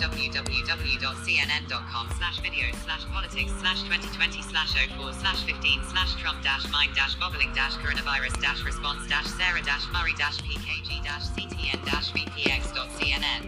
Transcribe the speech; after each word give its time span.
www.cnn.com 0.00 1.76
slash 2.16 2.40
videos 2.40 2.74
slash 2.84 3.04
politics 3.12 3.52
slash 3.60 3.82
2020 3.82 4.40
slash 4.40 4.72
04 4.96 5.12
slash 5.12 5.44
15 5.44 5.84
slash 5.92 6.14
Trump 6.16 6.42
dash 6.42 6.64
mind 6.72 6.94
dash 6.94 7.14
boggling 7.16 7.52
dash 7.52 7.74
coronavirus 7.76 8.40
dash 8.40 8.64
response 8.64 9.06
dash 9.08 9.26
Sarah 9.36 9.60
dash 9.60 9.84
Murray 9.92 10.14
dash 10.16 10.38
PKG 10.40 11.04
dash 11.04 11.28
CTN 11.36 11.84
dash 11.84 12.12
VPX 12.12 12.74
dot 12.74 12.88
CNN. 12.96 13.44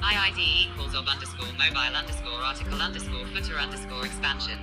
IID 0.00 0.40
equals 0.64 0.94
of 0.94 1.06
underscore 1.06 1.52
mobile 1.58 1.94
underscore 1.94 2.40
article 2.42 2.80
underscore 2.80 3.26
footer 3.26 3.58
underscore 3.58 4.06
expansion. 4.06 4.58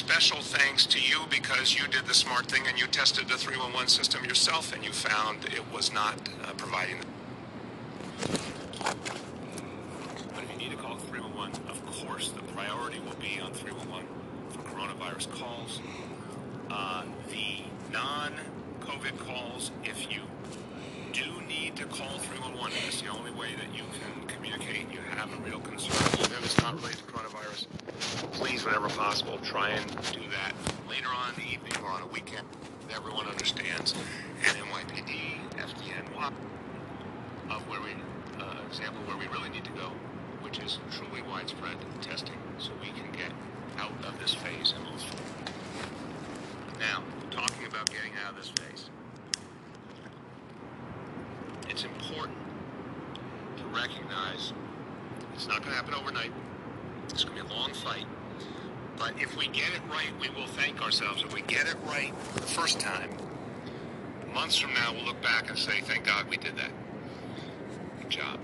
Special 0.00 0.40
thanks 0.40 0.86
to 0.86 0.98
you 0.98 1.18
because 1.28 1.78
you 1.78 1.86
did 1.88 2.06
the 2.06 2.14
smart 2.14 2.46
thing 2.46 2.62
and 2.66 2.80
you 2.80 2.86
tested 2.86 3.28
the 3.28 3.36
311 3.36 3.86
system 3.86 4.24
yourself 4.24 4.74
and 4.74 4.82
you 4.82 4.90
found 4.92 5.44
it 5.44 5.62
was 5.70 5.92
not 5.92 6.14
uh, 6.42 6.52
providing. 6.56 6.96
But 10.34 10.42
if 10.42 10.52
you 10.52 10.56
need 10.56 10.70
to 10.70 10.78
call 10.78 10.96
311, 10.96 11.68
of 11.68 11.84
course, 11.84 12.30
the 12.30 12.40
priority 12.54 12.98
will 13.00 13.20
be 13.20 13.38
on 13.42 13.52
311 13.52 14.08
for 14.48 14.62
coronavirus 14.62 15.30
calls. 15.38 15.82
Uh, 16.70 17.02
the 17.28 17.64
non 17.92 18.32
COVID 18.80 19.18
calls, 19.18 19.70
if 19.84 20.10
you 20.10 20.22
do 21.12 21.26
need 21.46 21.76
to 21.76 21.84
call 21.84 22.18
311, 22.18 22.72
it's 22.88 23.02
the 23.02 23.08
only 23.08 23.32
way 23.32 23.50
that 23.56 23.68
you 23.76 23.84
can 24.00 24.26
communicate. 24.28 24.90
You 24.90 25.00
have 25.10 25.30
a 25.30 25.42
real 25.42 25.60
concern, 25.60 26.20
even 26.20 26.32
if 26.32 26.44
it's 26.46 26.62
not 26.62 26.74
related 26.76 26.96
to 27.00 27.04
coronavirus 27.04 27.66
please, 28.40 28.64
whenever 28.64 28.88
possible, 28.88 29.38
try 29.42 29.70
and 29.70 29.86
do 30.12 30.20
that 30.30 30.52
later 30.88 31.08
on 31.08 31.34
in 31.34 31.40
the 31.40 31.52
evening 31.52 31.72
or 31.84 31.90
on 31.90 32.02
a 32.02 32.06
weekend 32.06 32.46
that 32.88 32.96
everyone 32.96 33.26
understands. 33.26 33.94
And 34.46 34.56
NYPD, 34.56 35.36
WAP, 37.48 37.56
of 37.56 37.68
where 37.68 37.80
we, 37.80 37.90
uh, 38.40 38.54
example 38.66 39.02
where 39.06 39.16
we 39.16 39.26
really 39.28 39.48
need 39.50 39.64
to 39.64 39.72
go, 39.72 39.90
which 40.42 40.58
is 40.58 40.78
truly 40.92 41.22
widespread 41.22 41.76
testing, 42.00 42.38
so 42.58 42.70
we 42.80 42.88
can 42.88 43.10
get 43.12 43.32
out 43.78 43.92
of 44.06 44.18
this 44.20 44.34
phase 44.34 44.72
and 44.76 44.84
move 44.84 45.00
forward. 45.00 45.50
Now, 46.78 47.02
talking 47.30 47.66
about 47.66 47.90
getting 47.90 48.12
out 48.24 48.32
of 48.32 48.36
this 48.36 48.48
phase, 48.48 48.90
it's 51.68 51.84
important 51.84 52.36
to 53.58 53.64
recognize 53.66 54.52
it's 55.34 55.46
not 55.46 55.62
going 55.62 55.70
to 55.70 55.76
happen 55.76 55.94
overnight. 55.94 56.32
It's 57.08 57.24
going 57.24 57.38
to 57.38 57.44
be 57.44 57.50
a 57.50 57.52
long 57.56 57.72
fight. 57.72 58.06
But 58.98 59.14
if 59.18 59.36
we 59.36 59.46
get 59.48 59.70
it 59.74 59.80
right, 59.90 60.10
we 60.20 60.28
will 60.30 60.46
thank 60.46 60.82
ourselves. 60.82 61.22
If 61.22 61.32
we 61.32 61.40
get 61.42 61.66
it 61.66 61.76
right 61.86 62.12
the 62.34 62.42
first 62.42 62.78
time, 62.78 63.10
months 64.32 64.58
from 64.58 64.72
now, 64.74 64.92
we'll 64.92 65.04
look 65.04 65.20
back 65.22 65.48
and 65.48 65.58
say, 65.58 65.80
thank 65.82 66.04
God 66.04 66.28
we 66.28 66.36
did 66.36 66.56
that. 66.56 66.70
Good 68.00 68.10
job. 68.10 68.40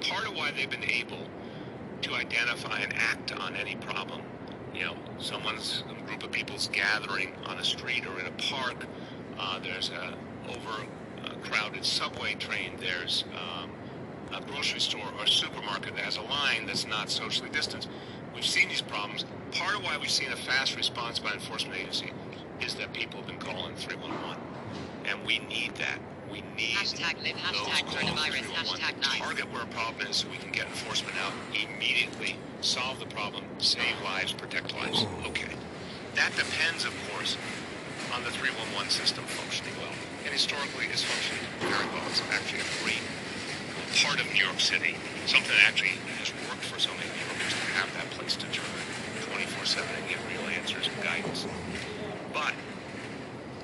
Part 0.00 0.26
of 0.26 0.36
why 0.36 0.52
they've 0.52 0.70
been 0.70 0.84
able 0.84 1.26
to 2.02 2.14
identify 2.14 2.80
and 2.80 2.92
act 2.96 3.32
on 3.32 3.56
any 3.56 3.76
problem, 3.76 4.22
you 4.74 4.84
know, 4.84 4.96
someone's, 5.18 5.82
a 5.90 6.02
group 6.06 6.22
of 6.22 6.30
people's 6.30 6.68
gathering 6.68 7.32
on 7.46 7.58
a 7.58 7.64
street 7.64 8.06
or 8.06 8.20
in 8.20 8.26
a 8.26 8.32
park, 8.32 8.86
uh, 9.38 9.58
there's 9.60 9.90
a 9.90 10.14
overcrowded 10.48 11.84
subway 11.84 12.34
train, 12.34 12.72
there's 12.78 13.24
um, 13.34 13.70
a 14.32 14.40
grocery 14.42 14.80
store 14.80 15.08
or 15.18 15.26
supermarket 15.26 15.94
that 15.96 16.04
has 16.04 16.16
a 16.16 16.22
line 16.22 16.66
that's 16.66 16.86
not 16.86 17.10
socially 17.10 17.50
distanced. 17.50 17.88
We've 18.34 18.44
seen 18.44 18.68
these 18.68 18.82
problems. 18.82 19.24
Part 19.52 19.76
of 19.76 19.82
why 19.82 19.96
we've 19.98 20.10
seen 20.10 20.30
a 20.30 20.36
fast 20.36 20.76
response 20.76 21.18
by 21.18 21.32
enforcement 21.32 21.80
agency 21.80 22.12
is 22.60 22.74
that 22.74 22.92
people 22.92 23.20
have 23.20 23.28
been 23.28 23.38
calling 23.38 23.74
311. 23.76 24.45
And 25.06 25.24
we 25.24 25.38
need 25.38 25.74
that. 25.76 25.98
We 26.30 26.42
need 26.56 26.74
Hashtag 26.74 27.22
live, 27.22 27.38
those 27.54 27.70
hashtag 27.70 27.86
calls 27.86 28.18
coronavirus, 28.18 28.42
hashtag 28.50 29.00
nice. 29.00 29.18
target 29.18 29.52
where 29.52 29.62
a 29.62 29.66
problem 29.66 30.08
is 30.08 30.16
so 30.16 30.28
we 30.28 30.36
can 30.38 30.50
get 30.50 30.66
enforcement 30.66 31.16
out 31.22 31.32
immediately, 31.54 32.36
solve 32.60 32.98
the 32.98 33.06
problem, 33.06 33.44
save 33.58 33.94
lives, 34.02 34.32
protect 34.32 34.74
lives. 34.74 35.06
Okay. 35.26 35.54
That 36.16 36.34
depends, 36.34 36.84
of 36.84 36.94
course, 37.12 37.36
on 38.12 38.24
the 38.24 38.30
311 38.30 38.90
system 38.90 39.22
functioning 39.24 39.72
well. 39.78 39.94
And 40.24 40.32
historically, 40.32 40.90
it's 40.90 41.04
functioned 41.06 41.38
very 41.62 41.86
well. 41.94 42.02
It's 42.10 42.22
actually 42.34 42.66
a 42.66 42.70
great 42.82 43.04
part 44.02 44.18
of 44.18 44.26
New 44.34 44.42
York 44.42 44.58
City, 44.58 44.98
something 45.30 45.54
that 45.54 45.64
actually 45.70 45.94
has 46.18 46.34
worked 46.50 46.66
for 46.66 46.80
so 46.82 46.90
many 46.98 47.06
New 47.06 47.22
Yorkers 47.30 47.54
to 47.54 47.66
have 47.78 47.88
that 47.94 48.10
place 48.18 48.34
to 48.36 48.46
turn 48.50 48.66
24-7 49.30 49.86
and 49.86 50.04
get 50.10 50.18
real 50.26 50.44
answers 50.50 50.90
and 50.90 50.96
guidance. 51.04 51.46
But 52.34 52.52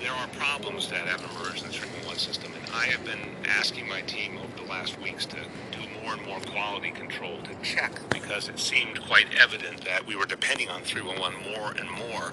there 0.03 0.13
are 0.13 0.27
problems 0.29 0.89
that 0.89 1.07
have 1.07 1.21
emerged 1.21 1.63
in 1.63 1.69
the 1.69 1.75
311 1.75 2.19
system, 2.19 2.53
and 2.55 2.75
I 2.75 2.87
have 2.87 3.05
been 3.05 3.37
asking 3.47 3.89
my 3.89 4.01
team 4.03 4.37
over 4.37 4.57
the 4.61 4.69
last 4.69 5.01
weeks 5.01 5.25
to 5.27 5.37
do 5.37 5.79
more 6.03 6.15
and 6.15 6.27
more 6.27 6.41
quality 6.41 6.91
control 6.91 7.39
to 7.43 7.55
check 7.63 7.93
because 8.11 8.49
it 8.49 8.59
seemed 8.59 9.01
quite 9.01 9.27
evident 9.41 9.85
that 9.85 10.05
we 10.05 10.17
were 10.17 10.27
depending 10.27 10.69
on 10.69 10.83
311 10.83 11.53
more 11.53 11.71
and 11.79 11.89
more, 11.89 12.33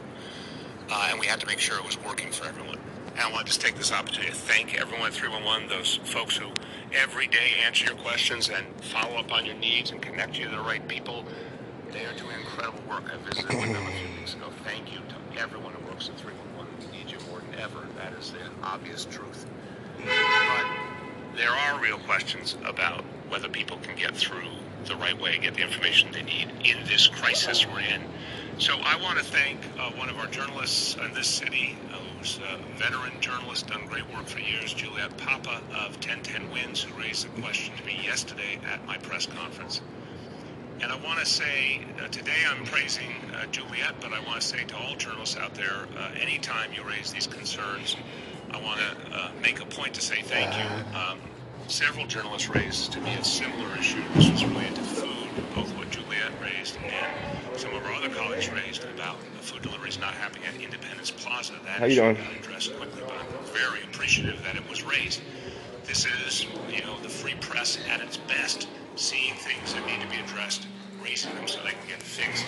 uh, 0.89 1.07
and 1.11 1.19
we 1.19 1.27
had 1.27 1.39
to 1.41 1.45
make 1.45 1.59
sure 1.59 1.77
it 1.77 1.85
was 1.85 2.01
working 2.03 2.31
for 2.31 2.47
everyone. 2.47 2.79
And 3.11 3.19
I 3.19 3.31
want 3.31 3.45
to 3.45 3.51
just 3.51 3.61
take 3.61 3.75
this 3.75 3.91
opportunity 3.91 4.31
to 4.31 4.35
thank 4.35 4.73
everyone 4.73 5.07
at 5.07 5.13
311, 5.13 5.69
those 5.69 5.99
folks 6.05 6.37
who 6.37 6.49
every 6.91 7.27
day 7.27 7.53
answer 7.63 7.85
your 7.85 7.95
questions 7.95 8.49
and 8.49 8.65
follow 8.81 9.17
up 9.17 9.31
on 9.31 9.45
your 9.45 9.55
needs 9.55 9.91
and 9.91 10.01
connect 10.01 10.39
you 10.39 10.45
to 10.45 10.51
the 10.51 10.61
right 10.61 10.85
people. 10.87 11.23
They 11.91 12.05
are 12.05 12.13
doing 12.13 12.39
incredible 12.39 12.81
work. 12.89 13.11
I 13.13 13.17
visited 13.29 13.49
with 13.59 13.73
them 13.73 13.85
a 13.85 13.91
few 13.91 14.19
weeks 14.19 14.33
ago. 14.33 14.51
Thank 14.63 14.91
you 14.91 14.99
to 14.99 15.41
everyone 15.41 15.73
who 15.73 15.87
works 15.87 16.09
at 16.09 16.17
311. 16.19 16.91
We 16.91 16.97
need 16.97 17.11
you 17.11 17.17
more 17.29 17.39
than 17.39 17.48
ever. 17.59 17.87
That 17.97 18.13
is 18.13 18.31
the 18.31 18.39
obvious 18.63 19.05
truth. 19.05 19.45
But 19.97 20.65
there 21.35 21.51
are 21.51 21.79
real 21.79 21.99
questions 21.99 22.55
about 22.65 23.03
whether 23.29 23.49
people 23.49 23.77
can 23.77 23.95
get 23.95 24.15
through 24.15 24.47
the 24.85 24.95
right 24.95 25.19
way, 25.19 25.37
get 25.37 25.55
the 25.55 25.61
information 25.61 26.11
they 26.11 26.23
need 26.23 26.49
in 26.63 26.77
this 26.85 27.07
crisis 27.07 27.67
we're 27.67 27.81
in. 27.81 28.01
So 28.59 28.75
I 28.83 28.97
want 29.01 29.17
to 29.19 29.23
thank 29.23 29.59
uh, 29.77 29.91
one 29.91 30.09
of 30.09 30.17
our 30.17 30.27
journalists 30.27 30.95
in 30.95 31.13
this 31.13 31.27
city, 31.27 31.77
uh, 31.91 31.97
who's 32.17 32.39
a 32.39 32.77
veteran 32.77 33.13
journalist, 33.21 33.67
done 33.67 33.85
great 33.87 34.09
work 34.13 34.25
for 34.25 34.39
years, 34.39 34.73
Juliet 34.73 35.15
Papa 35.17 35.61
of 35.71 35.93
1010 36.03 36.51
Wins, 36.51 36.81
who 36.81 36.99
raised 36.99 37.25
the 37.25 37.41
question 37.41 37.75
to 37.77 37.85
me 37.85 37.99
yesterday 38.03 38.59
at 38.71 38.85
my 38.85 38.97
press 38.97 39.25
conference. 39.25 39.81
And 40.81 40.91
I 40.91 40.95
want 41.05 41.19
to 41.19 41.25
say, 41.25 41.81
uh, 42.01 42.07
today 42.07 42.31
I'm 42.49 42.63
praising 42.63 43.09
uh, 43.35 43.45
Juliet, 43.47 43.95
but 43.99 44.13
I 44.13 44.19
want 44.25 44.39
to 44.39 44.47
say 44.47 44.63
to 44.63 44.77
all 44.77 44.95
journalists 44.95 45.35
out 45.37 45.53
there, 45.53 45.87
uh, 45.97 46.11
anytime 46.19 46.71
you 46.73 46.83
raise 46.83 47.11
these 47.11 47.27
concerns, 47.27 47.97
I 48.51 48.61
want 48.61 48.79
to 48.79 49.15
uh, 49.15 49.31
make 49.41 49.61
a 49.61 49.65
point 49.65 49.93
to 49.95 50.01
say 50.01 50.21
thank 50.21 50.55
you. 50.57 50.97
Um, 50.97 51.19
several 51.67 52.07
journalists 52.07 52.49
raised 52.49 52.93
to 52.93 53.01
me 53.01 53.13
a 53.15 53.23
similar 53.23 53.75
issue. 53.77 54.01
This 54.15 54.29
was 54.31 54.45
related 54.45 54.75
to 54.75 54.81
food, 54.81 55.29
both 55.53 55.69
what 55.77 55.89
Juliet 55.91 56.31
raised 56.41 56.77
and 56.77 57.59
some 57.59 57.73
of 57.73 57.85
our 57.85 57.93
other 57.93 58.09
colleagues 58.09 58.49
raised 58.49 58.85
about 58.85 59.17
the 59.37 59.43
food 59.43 59.61
deliveries 59.61 59.99
not 59.99 60.13
happening 60.13 60.47
at 60.47 60.55
Independence 60.61 61.11
Plaza. 61.11 61.53
That 61.65 61.79
How 61.79 61.85
you 61.85 61.95
doing? 61.95 62.15
got 62.15 62.33
addressed 62.39 62.75
quickly, 62.77 63.01
but 63.05 63.13
I'm 63.15 63.45
very 63.53 63.83
appreciative 63.83 64.41
that 64.43 64.55
it 64.55 64.67
was 64.69 64.83
raised. 64.83 65.21
This 65.83 66.05
is, 66.25 66.45
you 66.71 66.81
know, 66.85 66.97
the 67.01 67.09
free 67.09 67.35
press 67.41 67.77
at 67.89 67.99
its 67.99 68.15
best, 68.17 68.67
seeing 68.99 69.33
things 69.35 69.73
that 69.73 69.85
need 69.87 70.01
to 70.01 70.07
be 70.07 70.17
addressed, 70.17 70.67
raising 71.01 71.33
them 71.35 71.47
so 71.47 71.59
they 71.63 71.71
can 71.71 71.87
get 71.87 72.03
fixed. 72.03 72.45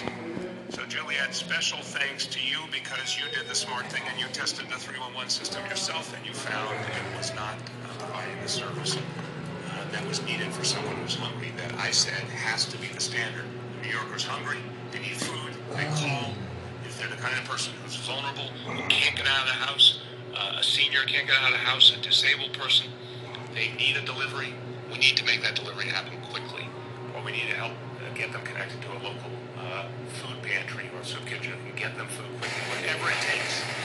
So, 0.69 0.83
Juliet, 0.85 1.33
special 1.33 1.79
thanks 1.79 2.25
to 2.25 2.39
you 2.43 2.59
because 2.71 3.17
you 3.17 3.23
did 3.31 3.47
the 3.47 3.55
smart 3.55 3.85
thing 3.87 4.03
and 4.11 4.19
you 4.19 4.27
tested 4.33 4.67
the 4.67 4.75
311 4.75 5.29
system 5.29 5.65
yourself 5.67 6.13
and 6.15 6.25
you 6.25 6.33
found 6.33 6.75
it 6.75 7.17
was 7.17 7.33
not 7.35 7.55
uh, 7.55 7.95
providing 7.99 8.35
the 8.43 8.49
service 8.49 8.97
uh, 8.97 9.91
that 9.91 10.05
was 10.07 10.21
needed 10.25 10.51
for 10.51 10.65
someone 10.65 10.95
who's 10.97 11.15
hungry 11.15 11.53
that 11.55 11.73
I 11.79 11.91
said 11.91 12.23
has 12.43 12.65
to 12.65 12.77
be 12.77 12.87
the 12.87 12.99
standard. 12.99 13.45
New 13.81 13.89
Yorkers 13.89 14.25
hungry, 14.25 14.59
they 14.91 14.99
need 14.99 15.15
food, 15.15 15.53
they 15.71 15.85
call. 15.85 16.35
If 16.83 16.99
they're 16.99 17.07
the 17.07 17.15
kind 17.15 17.37
of 17.39 17.47
person 17.47 17.73
who's 17.81 17.95
vulnerable, 17.95 18.51
who 18.67 18.75
can't 18.89 19.15
get 19.15 19.25
out 19.25 19.43
of 19.43 19.47
the 19.47 19.59
house, 19.71 20.01
uh, 20.35 20.57
a 20.59 20.63
senior 20.63 21.03
can't 21.07 21.27
get 21.27 21.37
out 21.37 21.53
of 21.53 21.59
the 21.59 21.63
house, 21.63 21.95
a 21.95 22.01
disabled 22.01 22.51
person, 22.53 22.91
they 23.55 23.71
need 23.79 23.95
a 23.95 24.05
delivery. 24.05 24.53
We 24.91 24.97
need 24.97 25.15
to 25.15 25.25
make 25.25 25.41
that 25.41 25.55
delivery 25.55 25.85
happen 25.85 26.19
quickly, 26.29 26.67
or 27.15 27.23
we 27.23 27.31
need 27.31 27.47
to 27.47 27.55
help 27.55 27.71
uh, 27.71 28.13
get 28.13 28.33
them 28.33 28.41
connected 28.43 28.81
to 28.81 28.91
a 28.91 28.99
local 28.99 29.31
uh, 29.57 29.87
food 30.19 30.41
pantry 30.43 30.91
or 30.93 31.03
soup 31.03 31.25
kitchen 31.25 31.53
and 31.65 31.75
get 31.77 31.95
them 31.95 32.07
food 32.07 32.27
quickly, 32.39 32.61
whatever 32.75 33.09
it 33.09 33.21
takes. 33.23 33.80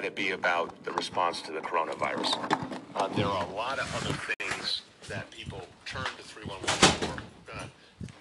That 0.00 0.06
it 0.06 0.16
be 0.16 0.30
about 0.30 0.72
the 0.84 0.92
response 0.92 1.42
to 1.42 1.52
the 1.52 1.60
coronavirus. 1.60 2.32
Uh, 2.96 3.06
there 3.08 3.26
are 3.26 3.44
a 3.44 3.54
lot 3.54 3.78
of 3.78 3.84
other 4.00 4.16
things 4.32 4.80
that 5.08 5.30
people 5.30 5.60
turn 5.84 6.06
to 6.16 6.22
311 6.22 6.66
for. 7.04 7.20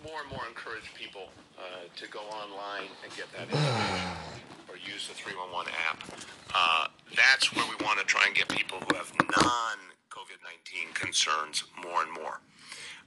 More 0.04 0.20
and 0.20 0.30
more 0.30 0.44
encourage 0.50 0.94
people 0.94 1.30
uh, 1.58 1.88
to 1.96 2.08
go 2.10 2.20
online 2.20 2.90
and 3.04 3.16
get 3.16 3.32
that 3.32 3.48
information 3.48 4.12
or 4.68 4.76
use 4.76 5.08
the 5.08 5.14
311 5.14 5.72
app. 5.88 6.04
Uh, 6.54 6.88
that's 7.16 7.56
where 7.56 7.64
we 7.64 7.86
want 7.86 7.98
to 8.00 8.06
try 8.06 8.24
and 8.28 8.36
get 8.36 8.50
people 8.50 8.80
who 8.80 8.98
have 8.98 9.14
non 9.40 9.78
COVID 10.10 10.44
19 10.44 10.92
concerns 10.94 11.64
more 11.82 12.04
and 12.04 12.12
more. 12.12 12.42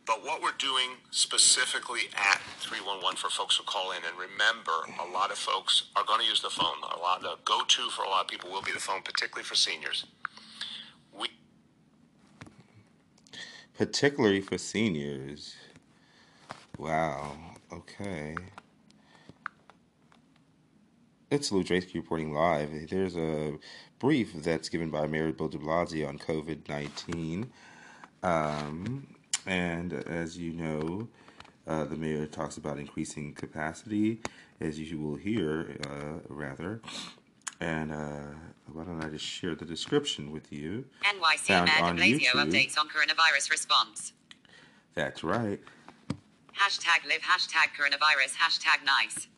But 0.04 0.24
what 0.24 0.42
we're 0.42 0.50
doing 0.58 0.96
specifically 1.10 2.02
at 2.16 2.40
311 2.58 3.16
for 3.16 3.30
folks 3.30 3.56
who 3.56 3.64
call 3.64 3.92
in, 3.92 3.98
and 3.98 4.18
remember, 4.18 4.72
a 5.00 5.12
lot 5.12 5.30
of 5.30 5.38
folks 5.38 5.84
are 5.94 6.04
going 6.04 6.20
to 6.20 6.26
use 6.26 6.42
the 6.42 6.50
phone. 6.50 6.78
A 6.92 6.98
lot, 6.98 7.22
the 7.22 7.36
go-to 7.44 7.88
for 7.88 8.04
a 8.04 8.08
lot 8.08 8.22
of 8.22 8.28
people 8.28 8.50
will 8.50 8.62
be 8.62 8.72
the 8.72 8.80
phone, 8.80 9.02
particularly 9.02 9.44
for 9.44 9.54
seniors. 9.54 10.06
We 11.16 11.28
Particularly 13.78 14.40
for 14.40 14.58
seniors. 14.58 15.54
Wow. 16.78 17.36
Okay. 17.72 18.34
It's 21.30 21.52
Lou 21.52 21.62
Drake 21.62 21.88
reporting 21.94 22.34
live. 22.34 22.70
There's 22.90 23.16
a 23.16 23.54
brief 24.00 24.34
that's 24.34 24.68
given 24.68 24.90
by 24.90 25.06
Mayor 25.06 25.32
Bill 25.32 25.48
de 25.48 25.58
Blasio 25.58 26.08
on 26.08 26.18
COVID 26.18 26.68
19. 26.68 27.50
Um, 28.24 29.11
and 29.46 29.92
as 29.92 30.38
you 30.38 30.52
know, 30.52 31.08
uh, 31.66 31.84
the 31.84 31.96
mayor 31.96 32.26
talks 32.26 32.56
about 32.56 32.78
increasing 32.78 33.32
capacity, 33.34 34.20
as 34.60 34.78
you 34.78 34.98
will 34.98 35.16
hear, 35.16 35.76
uh, 35.88 36.18
rather. 36.28 36.80
And 37.60 37.92
uh, 37.92 38.34
why 38.72 38.84
don't 38.84 39.04
I 39.04 39.08
just 39.08 39.24
share 39.24 39.54
the 39.54 39.64
description 39.64 40.32
with 40.32 40.52
you? 40.52 40.84
NYC 41.04 41.38
Found 41.46 41.70
Mayor 41.70 41.84
on 41.84 41.98
Blasio 41.98 42.20
YouTube. 42.20 42.50
updates 42.50 42.78
on 42.78 42.88
coronavirus 42.88 43.50
response. 43.50 44.12
That's 44.94 45.22
right. 45.22 45.60
Hashtag 46.58 47.08
live, 47.08 47.22
hashtag 47.22 47.70
coronavirus, 47.78 48.34
hashtag 48.36 48.84
nice. 48.84 49.28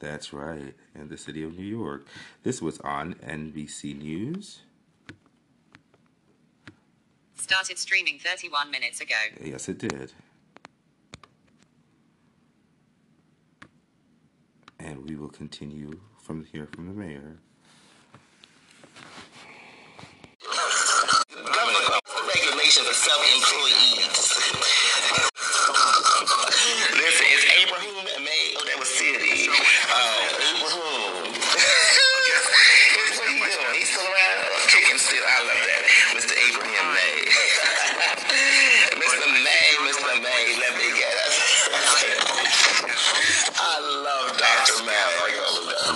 That's 0.00 0.32
right. 0.32 0.74
In 0.94 1.08
the 1.08 1.16
city 1.16 1.42
of 1.42 1.56
New 1.56 1.64
York. 1.64 2.06
This 2.42 2.60
was 2.60 2.80
on 2.80 3.14
NBC 3.16 3.96
News. 3.98 4.60
Started 7.40 7.78
streaming 7.78 8.18
31 8.18 8.70
minutes 8.70 9.00
ago. 9.00 9.14
Yes, 9.42 9.68
it 9.68 9.78
did. 9.78 10.12
And 14.78 15.08
we 15.08 15.16
will 15.16 15.30
continue 15.30 15.98
from 16.18 16.44
here 16.44 16.66
from 16.66 16.86
the 16.86 16.92
mayor. 16.92 17.38
regulations 22.34 22.86
of 22.88 22.94
self-employees. 22.94 24.06
Listen, 26.94 27.26
it's 27.32 27.46
Abraham 27.64 28.22
May. 28.22 28.54
Oh, 28.56 28.64
that 28.66 28.78
was 28.78 28.88
City. 28.88 29.48
Uh, 29.90 30.29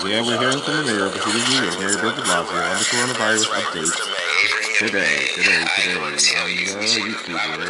Yeah, 0.05 0.21
we're 0.21 0.37
hearing 0.37 0.61
from 0.61 0.77
the 0.77 0.83
mayor 0.85 1.09
of 1.09 1.17
the 1.17 1.19
city 1.19 1.41
of 1.41 1.49
New 1.49 1.65
York, 1.65 1.81
Mayor 1.81 1.97
Bill 1.97 2.13
de 2.13 2.21
Blasio, 2.21 2.61
on 2.61 2.77
the 2.77 2.85
coronavirus 2.93 3.49
updates 3.57 3.89
today, 4.77 5.33
today, 5.33 5.65
today, 5.65 5.97
on 5.97 6.13
the 6.13 6.21
YouTube 7.09 7.25
the 7.25 7.65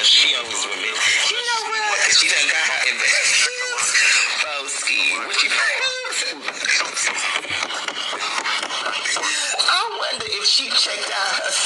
she 0.00 0.32
with 0.64 0.80
me. 0.80 0.88
You 0.88 1.36
know 1.44 1.60
what? 1.76 2.08
She 2.08 2.24
done 2.32 2.48
got 2.48 2.72
her 2.72 2.88
in 2.88 2.96
the 2.96 3.04
Boski. 4.40 5.20
What 5.28 5.36
you 5.36 5.52
I 9.60 9.92
wonder 9.92 10.24
if 10.24 10.44
she 10.48 10.72
checked 10.72 11.12
out 11.12 11.44
her 11.44 11.65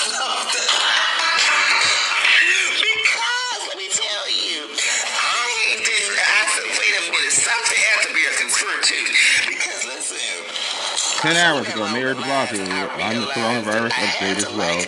10 11.20 11.36
hours 11.36 11.68
ago, 11.68 11.84
Mayor 11.92 12.16
de 12.16 12.24
Blasio 12.24 12.64
on 12.64 13.20
the 13.20 13.28
coronavirus 13.36 13.92
update 13.92 14.40
as 14.40 14.48
well. 14.56 14.80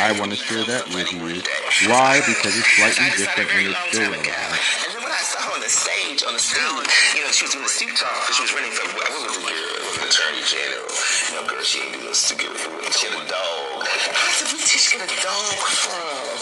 I 0.00 0.16
want 0.16 0.32
to 0.32 0.36
share 0.40 0.64
that 0.64 0.88
with 0.96 1.12
you. 1.12 1.44
Why? 1.92 2.24
Because 2.24 2.56
it's 2.56 2.72
slightly 2.72 3.12
different 3.20 3.52
and 3.52 3.68
it's 3.68 3.84
still 3.92 4.16
And 4.16 4.24
then 4.24 5.02
when 5.04 5.12
I 5.12 5.20
saw 5.20 5.44
her 5.44 5.52
on 5.52 5.60
the 5.60 5.68
stage, 5.68 6.24
on 6.24 6.32
the 6.32 6.40
stage, 6.40 6.88
you 7.12 7.20
know, 7.20 7.28
she 7.36 7.44
was 7.44 7.52
doing 7.52 7.68
the 7.68 7.74
suit 7.74 7.92
talk 8.00 8.16
because 8.24 8.32
she 8.32 8.44
was 8.48 8.56
running 8.56 8.72
for, 8.72 8.88
what 8.96 9.12
was 9.12 9.36
girl? 9.44 9.52
It 9.52 9.84
was 9.84 9.96
an 10.00 10.08
attorney 10.08 10.40
general. 10.48 10.88
You 10.88 11.32
know, 11.36 11.44
girl, 11.52 11.60
she 11.60 11.84
ain't 11.84 11.92
doing 12.00 12.08
this 12.08 12.32
to 12.32 12.34
get 12.40 12.48
She 12.48 13.04
had 13.04 13.20
a 13.20 13.28
dog. 13.28 13.84
I 13.84 14.32
did 14.40 14.64
she 14.64 14.88
get 14.88 15.04
a 15.04 15.12
dog 15.20 15.60
from? 15.84 16.32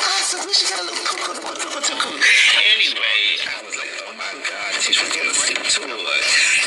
I 0.00 0.24
where 0.32 0.56
she 0.56 0.64
got 0.72 0.80
a 0.80 0.86
little 0.88 1.04
cuckoo, 1.04 1.36
cuckoo, 1.44 1.76
cuckoo. 1.76 2.16
Anyway, 2.16 3.20
I 3.52 3.60
was 3.68 3.76
like, 3.76 3.92
oh 4.08 4.16
my 4.16 4.32
God, 4.48 4.72
she's 4.80 4.96
doing 5.12 5.28
the 5.28 5.36
suit 5.36 5.60
tour. 5.68 5.92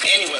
Anyway, 0.08 0.37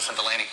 Congressman 0.00 0.16
Delaney. 0.32 0.48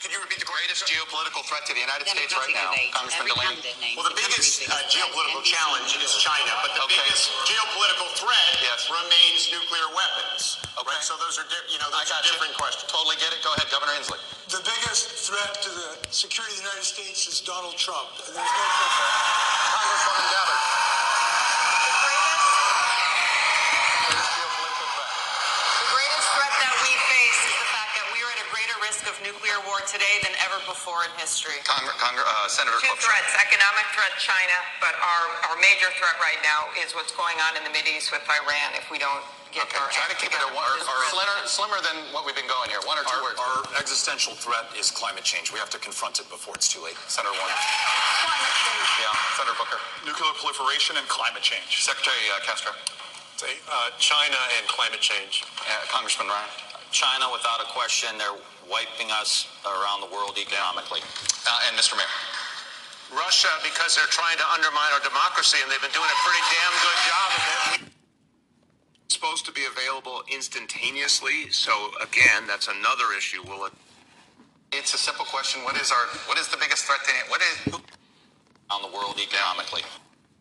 Could 0.00 0.08
you 0.08 0.16
repeat 0.24 0.40
the 0.40 0.48
greatest 0.48 0.88
geopolitical 0.88 1.44
threat 1.44 1.68
to 1.68 1.76
the 1.76 1.84
United 1.84 2.08
States 2.08 2.32
right 2.32 2.48
now, 2.56 2.72
Congressman 2.96 3.28
Delaney? 3.28 3.60
Well, 3.92 4.08
the 4.08 4.16
the 4.16 4.24
biggest 4.24 4.64
uh, 4.64 4.72
geopolitical 4.88 5.44
challenge 5.44 5.92
is 6.00 6.16
China, 6.16 6.48
but 6.64 6.72
the 6.72 6.80
Okay. 6.88 6.96
biggest 7.04 7.28
geopolitical 7.44 8.08
threat 8.16 8.52
Yes. 8.64 8.88
remains 8.88 9.52
nuclear 9.52 9.84
weapons. 9.92 10.64
Okay. 10.80 10.96
Right? 10.96 11.04
So 11.04 11.20
those 11.20 11.36
are, 11.36 11.44
di- 11.44 11.68
you 11.68 11.76
know, 11.76 11.92
I 11.92 12.00
those 12.00 12.08
got 12.08 12.24
are 12.24 12.32
different 12.32 12.56
you. 12.56 12.64
questions. 12.64 12.88
Totally 12.88 13.20
get 13.20 13.36
it. 13.36 13.44
Go 13.44 13.52
ahead, 13.52 13.68
Governor 13.68 13.92
Inslee. 14.00 14.16
The 14.48 14.64
biggest 14.64 15.28
threat 15.28 15.52
to 15.68 15.68
the 15.68 15.88
security 16.08 16.56
of 16.56 16.64
the 16.64 16.72
United 16.72 16.88
States 16.88 17.28
is 17.28 17.44
Donald 17.44 17.76
Trump. 17.76 18.08
There's 18.16 18.32
no 18.32 18.40
Congresswoman 18.40 20.24
Gabbard. 20.32 20.83
Of 29.14 29.22
nuclear 29.22 29.54
war 29.70 29.78
today 29.86 30.18
than 30.26 30.34
ever 30.42 30.58
before 30.66 31.06
in 31.06 31.12
history. 31.22 31.54
Congr- 31.62 31.94
Congr- 32.02 32.26
uh, 32.26 32.50
Senator 32.50 32.74
Two 32.82 32.90
Klobuchar. 32.90 33.14
threats 33.14 33.30
economic 33.38 33.86
threat, 33.94 34.10
China, 34.18 34.56
but 34.82 34.90
our, 34.98 35.24
our 35.46 35.56
major 35.62 35.86
threat 35.94 36.18
right 36.18 36.42
now 36.42 36.66
is 36.82 36.98
what's 36.98 37.14
going 37.14 37.38
on 37.46 37.54
in 37.54 37.62
the 37.62 37.70
Mideast 37.70 38.10
with 38.10 38.26
Iran 38.26 38.74
if 38.74 38.90
we 38.90 38.98
don't 38.98 39.22
get 39.54 39.70
Okay, 39.70 39.78
our 39.78 39.86
try 39.94 40.10
to 40.10 40.18
act 40.18 40.18
keep 40.18 40.34
it 40.34 40.42
together. 40.42 40.50
at 40.50 40.58
one, 40.58 40.66
or, 40.66 40.82
or 40.82 40.98
slimmer, 41.14 41.38
slimmer 41.46 41.78
than 41.86 42.10
what 42.10 42.26
we've 42.26 42.34
been 42.34 42.50
going 42.50 42.74
here. 42.74 42.82
One 42.90 42.98
or 42.98 43.06
two 43.06 43.14
Our, 43.14 43.22
words. 43.22 43.38
our 43.38 43.58
existential 43.78 44.34
threat 44.34 44.66
is 44.74 44.90
climate 44.90 45.22
change. 45.22 45.54
We 45.54 45.62
have 45.62 45.70
to 45.70 45.78
confront 45.78 46.18
it 46.18 46.26
before 46.26 46.58
it's 46.58 46.66
too 46.66 46.82
late. 46.82 46.98
Senator 47.06 47.30
Warren. 47.38 47.54
Climate 47.54 48.56
change. 48.66 48.88
Yeah, 48.98 49.14
Senator 49.38 49.54
Booker. 49.62 49.78
Nuclear 50.10 50.34
proliferation 50.42 50.98
and 50.98 51.06
climate 51.06 51.46
change. 51.46 51.86
Secretary 51.86 52.18
uh, 52.34 52.42
Castro. 52.42 52.74
Say, 53.38 53.62
uh, 53.70 53.94
China 54.02 54.38
and 54.58 54.66
climate 54.66 54.98
change. 54.98 55.46
Uh, 55.70 55.86
Congressman 55.86 56.26
Ryan. 56.26 56.50
China, 56.94 57.26
without 57.34 57.58
a 57.58 57.66
question, 57.74 58.14
they're 58.22 58.38
wiping 58.70 59.10
us 59.10 59.50
around 59.66 59.98
the 59.98 60.06
world 60.14 60.38
economically. 60.38 61.02
Uh, 61.42 61.66
and 61.66 61.74
Mr. 61.74 61.98
Mayor. 61.98 62.06
Russia, 63.10 63.50
because 63.66 63.98
they're 63.98 64.14
trying 64.14 64.38
to 64.38 64.46
undermine 64.54 64.94
our 64.94 65.02
democracy, 65.02 65.58
and 65.58 65.66
they've 65.66 65.82
been 65.82 65.90
doing 65.90 66.06
a 66.06 66.20
pretty 66.22 66.44
damn 66.54 66.74
good 66.86 67.00
job 67.10 67.28
of 67.34 67.42
it. 67.50 67.92
Supposed 69.10 69.44
to 69.46 69.52
be 69.52 69.66
available 69.66 70.22
instantaneously. 70.30 71.50
So 71.50 71.74
again, 71.98 72.46
that's 72.46 72.70
another 72.70 73.10
issue. 73.18 73.42
Will 73.42 73.66
it? 73.66 73.74
It's 74.72 74.94
a 74.94 74.98
simple 74.98 75.26
question. 75.26 75.62
What 75.66 75.76
is 75.76 75.90
our? 75.90 76.06
What 76.30 76.38
is 76.38 76.48
the 76.48 76.56
biggest 76.56 76.86
threat 76.86 77.02
to? 77.04 77.12
What 77.30 77.42
is? 77.42 77.74
Around 77.74 78.82
the 78.86 78.94
world 78.96 79.18
economically. 79.18 79.82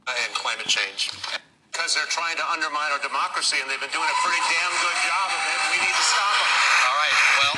And 0.06 0.34
climate 0.34 0.68
change. 0.68 1.10
Because 1.74 1.98
they're 1.98 2.13
trying 2.13 2.38
to 2.38 2.46
undermine 2.53 2.94
our 2.94 3.01
democracy, 3.01 3.58
and 3.58 3.65
they've 3.65 3.82
been 3.82 3.89
doing 3.89 4.06
a 4.06 4.18
pretty 4.22 4.38
damn 4.46 4.74
good 4.77 5.00
job 5.10 5.27
of 5.34 5.42
it. 5.42 5.60
We 5.74 5.77
need 5.82 5.98
to 5.98 6.06
stop 6.06 6.34
them. 6.38 6.50
All 6.86 6.98
right. 7.01 7.18
Well. 7.42 7.56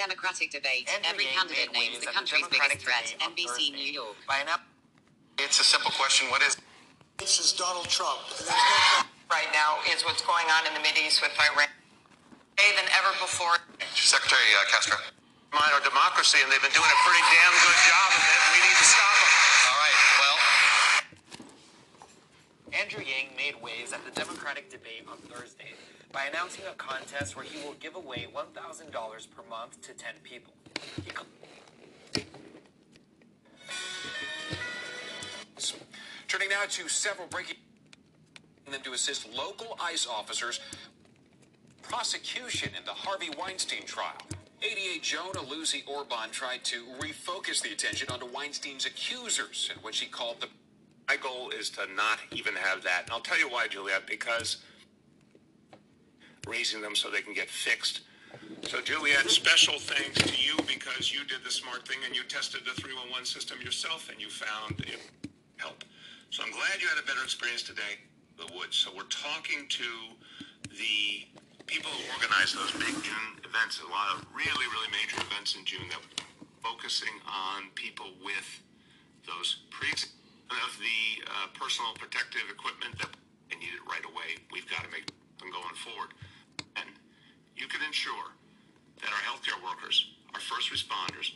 Democratic 0.00 0.48
debate. 0.48 0.88
Andrew 0.88 1.12
Every 1.12 1.28
candidate 1.28 1.68
made 1.76 1.92
names 1.92 2.00
the 2.00 2.08
at 2.08 2.16
the 2.16 2.24
country's 2.24 2.48
biggest 2.48 2.80
threat. 2.80 3.04
NBC 3.20 3.44
Thursday. 3.44 3.76
New 3.76 3.92
York. 3.92 4.16
By 4.24 4.40
an 4.40 4.48
up- 4.48 4.64
It's 5.36 5.60
a 5.60 5.66
simple 5.68 5.92
question. 5.92 6.32
What 6.32 6.40
is? 6.40 6.56
This 7.20 7.36
is 7.38 7.52
Donald 7.52 7.86
Trump. 7.92 8.24
No 8.48 8.56
Right 9.28 9.52
now 9.52 9.76
is 9.92 10.00
what's 10.08 10.24
going 10.24 10.48
on 10.48 10.64
in 10.64 10.72
the 10.72 10.80
Mideast 10.80 11.20
with 11.20 11.36
Iran. 11.36 11.68
Today 12.56 12.72
than 12.80 12.88
ever 12.96 13.12
before. 13.20 13.60
Secretary 13.92 14.40
uh, 14.56 14.64
Castro. 14.72 14.96
Undermine 15.52 15.72
our 15.76 15.84
democracy, 15.84 16.40
and 16.40 16.48
they've 16.48 16.64
been 16.64 16.72
doing 16.74 16.88
a 16.90 16.98
pretty 17.04 17.22
damn 17.28 17.54
good 17.60 17.80
job 17.92 18.08
of 18.08 18.24
it. 18.24 18.40
We 18.56 18.58
need 18.64 18.78
to 18.80 18.88
stop 18.88 19.14
them. 19.20 19.30
All 19.68 19.78
right. 19.84 19.98
Well. 20.16 20.38
Andrew 22.80 23.02
Yang 23.04 23.36
made 23.36 23.62
waves 23.62 23.92
at 23.92 24.04
the 24.04 24.10
Democratic 24.10 24.68
debate 24.68 25.06
on 25.08 25.16
Thursday 25.18 25.74
by 26.12 26.24
announcing 26.24 26.64
a 26.68 26.74
contest 26.74 27.36
where 27.36 27.44
he 27.44 27.64
will 27.64 27.74
give 27.74 27.94
away 27.94 28.26
$1,000 28.34 28.90
per 29.30 29.42
month 29.48 29.80
to 29.82 29.92
10 29.92 30.14
people. 30.24 30.52
Turning 36.26 36.48
now 36.48 36.64
to 36.68 36.88
several 36.88 37.28
breaking 37.28 37.56
them 38.70 38.80
to 38.82 38.92
assist 38.92 39.32
local 39.32 39.78
ICE 39.80 40.06
officers 40.08 40.58
prosecution 41.82 42.70
in 42.76 42.84
the 42.84 42.92
Harvey 42.92 43.30
Weinstein 43.38 43.84
trial. 43.84 44.18
88 44.62 45.02
Jonah 45.02 45.42
Lucy 45.48 45.84
Orban 45.86 46.30
tried 46.32 46.64
to 46.64 46.84
refocus 46.98 47.62
the 47.62 47.70
attention 47.70 48.08
onto 48.10 48.26
Weinstein's 48.26 48.86
accusers 48.86 49.70
and 49.72 49.82
what 49.84 49.94
she 49.94 50.06
called 50.06 50.40
the 50.40 50.48
My 51.08 51.16
goal 51.16 51.50
is 51.50 51.70
to 51.70 51.82
not 51.94 52.18
even 52.32 52.54
have 52.54 52.82
that. 52.84 53.02
And 53.04 53.12
I'll 53.12 53.20
tell 53.20 53.38
you 53.38 53.48
why, 53.48 53.68
Juliet, 53.68 54.06
because 54.06 54.58
raising 56.46 56.80
them 56.80 56.94
so 56.94 57.10
they 57.10 57.20
can 57.20 57.34
get 57.34 57.48
fixed. 57.48 58.00
So, 58.62 58.80
Juliet, 58.80 59.30
special 59.30 59.78
thanks 59.78 60.18
to 60.22 60.42
you 60.42 60.56
because 60.66 61.12
you 61.12 61.24
did 61.24 61.44
the 61.44 61.50
smart 61.50 61.86
thing 61.86 61.98
and 62.06 62.16
you 62.16 62.24
tested 62.24 62.62
the 62.64 62.72
311 62.80 63.24
system 63.24 63.60
yourself 63.60 64.08
and 64.10 64.20
you 64.20 64.28
found 64.28 64.80
it 64.80 64.98
help. 65.56 65.84
So 66.30 66.42
I'm 66.42 66.50
glad 66.50 66.80
you 66.80 66.88
had 66.88 66.98
a 67.02 67.06
better 67.06 67.22
experience 67.22 67.62
today. 67.62 68.02
the 68.36 68.50
woods. 68.58 68.74
So 68.76 68.90
we're 68.96 69.06
talking 69.06 69.68
to 69.68 69.88
the 70.70 71.28
people 71.66 71.90
who 71.90 72.02
organize 72.18 72.52
those 72.52 72.72
big 72.72 72.94
June 73.04 73.38
events, 73.44 73.80
a 73.80 73.88
lot 73.88 74.10
of 74.16 74.26
really, 74.34 74.66
really 74.74 74.90
major 74.90 75.22
events 75.30 75.54
in 75.54 75.64
June 75.64 75.86
that 75.90 76.02
focusing 76.62 77.14
on 77.28 77.70
people 77.76 78.06
with 78.24 78.60
those 79.26 79.62
pre 79.70 79.88
of 80.50 80.70
the 80.78 81.24
uh, 81.24 81.48
personal 81.54 81.92
protective 81.94 82.44
equipment 82.50 82.98
that 82.98 83.10
they 83.50 83.56
need 83.56 83.72
it 83.72 83.84
right 83.88 84.04
away. 84.04 84.40
We've 84.52 84.68
got 84.68 84.84
to 84.84 84.90
make 84.90 85.06
them 85.40 85.50
going 85.50 85.76
forward. 85.76 86.12
And 86.76 86.88
you 87.56 87.66
can 87.66 87.82
ensure 87.82 88.32
that 89.00 89.10
our 89.10 89.22
healthcare 89.24 89.58
workers, 89.62 90.12
our 90.34 90.40
first 90.40 90.72
responders, 90.72 91.32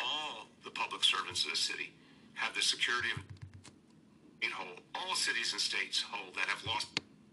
all 0.00 0.48
the 0.64 0.70
public 0.70 1.04
servants 1.04 1.44
of 1.44 1.50
the 1.52 1.56
city 1.56 1.92
have 2.34 2.54
the 2.54 2.62
security 2.62 3.08
of 3.16 3.22
whole. 4.52 4.76
All 4.94 5.14
cities 5.14 5.52
and 5.52 5.60
states 5.60 6.02
whole 6.02 6.32
that 6.34 6.46
have 6.46 6.64
lost 6.66 6.88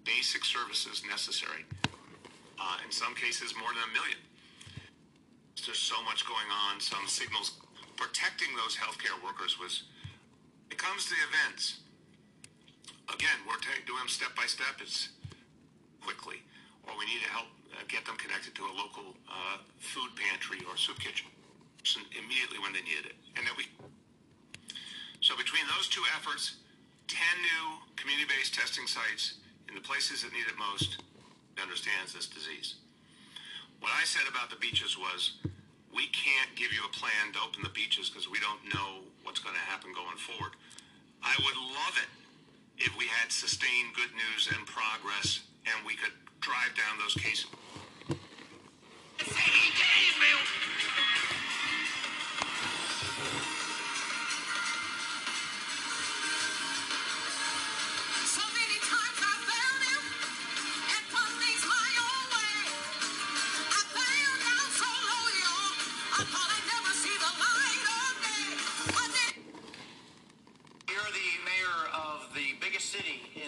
basic 0.06 0.46
services 0.46 1.04
necessary. 1.08 1.66
Uh, 2.60 2.78
in 2.86 2.92
some 2.92 3.16
cases, 3.16 3.54
more 3.58 3.70
than 3.70 3.84
a 3.90 3.94
million. 3.94 4.18
There's 5.66 5.80
so 5.80 6.02
much 6.04 6.26
going 6.26 6.50
on. 6.70 6.80
Some 6.80 7.08
signals 7.08 7.60
protecting 7.96 8.48
those 8.56 8.76
healthcare 8.76 9.22
workers 9.24 9.60
was. 9.60 9.84
It 10.72 10.78
comes 10.78 11.06
to 11.06 11.12
the 11.12 11.24
events. 11.30 11.82
Again, 13.10 13.42
we're 13.48 13.58
doing 13.86 14.00
them 14.00 14.08
step 14.08 14.36
by 14.36 14.46
step. 14.46 14.78
It's 14.82 15.10
quickly, 16.02 16.42
or 16.86 16.94
we 16.98 17.06
need 17.06 17.22
to 17.26 17.30
help 17.30 17.50
uh, 17.74 17.84
get 17.88 18.06
them 18.06 18.16
connected 18.18 18.54
to 18.56 18.64
a 18.64 18.74
local 18.74 19.18
uh, 19.28 19.58
food 19.80 20.10
pantry 20.16 20.62
or 20.70 20.78
soup 20.78 21.00
kitchen 21.00 21.28
immediately 22.14 22.60
when 22.60 22.72
they 22.74 22.82
need 22.86 23.02
it, 23.08 23.18
and 23.36 23.48
then 23.48 23.54
we. 23.58 23.66
So 25.22 25.36
between 25.36 25.66
those 25.76 25.90
two 25.90 26.04
efforts, 26.16 26.62
ten 27.08 27.36
new 27.42 27.82
community-based 27.96 28.54
testing 28.54 28.86
sites 28.86 29.42
in 29.68 29.76
the 29.76 29.82
places 29.82 30.22
that 30.22 30.32
need 30.32 30.46
it 30.48 30.58
most, 30.58 31.02
understands 31.62 32.14
this 32.14 32.28
disease. 32.28 32.76
What 33.80 33.92
I 33.96 34.04
said 34.06 34.28
about 34.30 34.50
the 34.50 34.56
beaches 34.58 34.98
was, 34.98 35.40
we 35.94 36.08
can't 36.14 36.56
give 36.56 36.72
you 36.72 36.82
a 36.86 36.94
plan 36.94 37.34
to 37.34 37.40
open 37.42 37.64
the 37.64 37.74
beaches 37.74 38.10
because 38.10 38.30
we 38.30 38.40
don't 38.40 38.64
know 38.74 39.09
what's 39.30 39.39
going 39.46 39.54
to 39.54 39.62
happen 39.62 39.94
going 39.94 40.18
forward. 40.18 40.54
I 41.22 41.36
would 41.46 41.56
love 41.56 41.96
it 42.02 42.10
if 42.84 42.98
we 42.98 43.06
had 43.06 43.32
sustained 43.32 43.94
good 43.94 44.10
news 44.18 44.50
and 44.50 44.65
progress 44.65 45.42
and 45.70 45.86
we 45.86 45.94
could 45.94 46.13
drive 46.42 46.74
down 46.74 46.98
those 46.98 47.13
cases. 47.13 47.46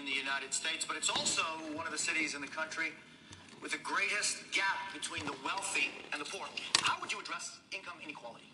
In 0.02 0.08
the 0.08 0.18
United 0.18 0.52
States, 0.52 0.84
but 0.84 0.98
it's 0.98 1.10
also 1.10 1.44
one 1.76 1.86
of 1.86 1.92
the 1.92 1.98
cities 1.98 2.34
in 2.34 2.42
the 2.42 2.48
country 2.48 2.88
with 3.62 3.72
the 3.72 3.78
greatest 3.78 4.38
gap 4.52 4.92
between 4.94 5.24
the 5.26 5.36
wealthy 5.46 5.92
and 6.12 6.20
the 6.20 6.26
poor. 6.26 6.46
How 6.82 7.00
would 7.00 7.12
you 7.12 7.20
address 7.20 7.60
income 7.72 7.98
inequality? 8.04 8.51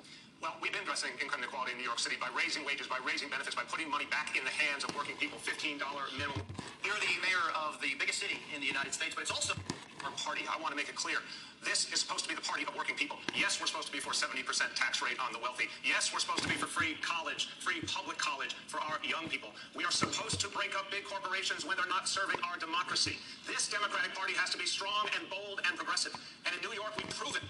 Well, 0.47 0.55
we've 0.63 0.71
been 0.71 0.87
addressing 0.87 1.11
income 1.19 1.43
inequality 1.43 1.75
in 1.75 1.77
New 1.77 1.83
York 1.83 1.99
City 1.99 2.15
by 2.15 2.31
raising 2.31 2.63
wages, 2.63 2.87
by 2.87 3.03
raising 3.03 3.27
benefits, 3.27 3.51
by 3.51 3.67
putting 3.67 3.91
money 3.91 4.07
back 4.07 4.31
in 4.39 4.47
the 4.47 4.55
hands 4.55 4.87
of 4.87 4.95
working 4.95 5.19
people, 5.19 5.35
$15 5.43 5.75
minimum. 6.15 6.39
You're 6.87 6.95
the 7.03 7.19
mayor 7.19 7.51
of 7.51 7.75
the 7.83 7.99
biggest 7.99 8.23
city 8.23 8.39
in 8.55 8.63
the 8.63 8.69
United 8.71 8.95
States, 8.95 9.11
but 9.11 9.27
it's 9.27 9.35
also 9.35 9.59
Our 10.07 10.11
party, 10.23 10.47
I 10.47 10.55
want 10.63 10.71
to 10.71 10.79
make 10.79 10.87
it 10.87 10.95
clear, 10.95 11.19
this 11.67 11.91
is 11.91 11.99
supposed 11.99 12.23
to 12.23 12.29
be 12.31 12.35
the 12.39 12.47
party 12.47 12.63
of 12.63 12.71
working 12.79 12.95
people. 12.95 13.19
Yes, 13.35 13.59
we're 13.59 13.67
supposed 13.67 13.91
to 13.91 13.95
be 13.95 13.99
for 13.99 14.15
70% 14.15 14.39
tax 14.71 15.03
rate 15.03 15.19
on 15.19 15.35
the 15.35 15.41
wealthy. 15.43 15.67
Yes, 15.83 16.15
we're 16.15 16.23
supposed 16.23 16.47
to 16.47 16.47
be 16.47 16.55
for 16.55 16.69
free 16.69 16.95
college, 17.03 17.51
free 17.59 17.83
public 17.83 18.15
college 18.15 18.55
for 18.71 18.79
our 18.79 19.03
young 19.03 19.27
people. 19.27 19.51
We 19.75 19.83
are 19.83 19.91
supposed 19.91 20.39
to 20.39 20.47
break 20.47 20.79
up 20.79 20.87
big 20.95 21.03
corporations 21.03 21.67
when 21.67 21.75
they're 21.75 21.91
not 21.91 22.07
serving 22.07 22.39
our 22.47 22.55
democracy. 22.55 23.19
This 23.43 23.67
Democratic 23.67 24.15
Party 24.15 24.31
has 24.39 24.47
to 24.55 24.57
be 24.57 24.69
strong 24.69 25.11
and 25.19 25.27
bold 25.27 25.59
and 25.67 25.75
progressive. 25.75 26.15
And 26.47 26.55
in 26.55 26.61
New 26.63 26.71
York, 26.71 26.95
we've 26.95 27.11
proven 27.11 27.43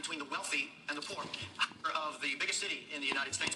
between 0.00 0.18
the 0.18 0.30
wealthy 0.32 0.72
and 0.88 0.96
the 0.96 1.04
poor 1.04 1.20
uh, 1.60 2.08
of 2.08 2.16
the 2.24 2.32
biggest 2.40 2.56
city 2.56 2.88
in 2.88 3.04
the 3.04 3.06
United 3.06 3.36
States. 3.36 3.52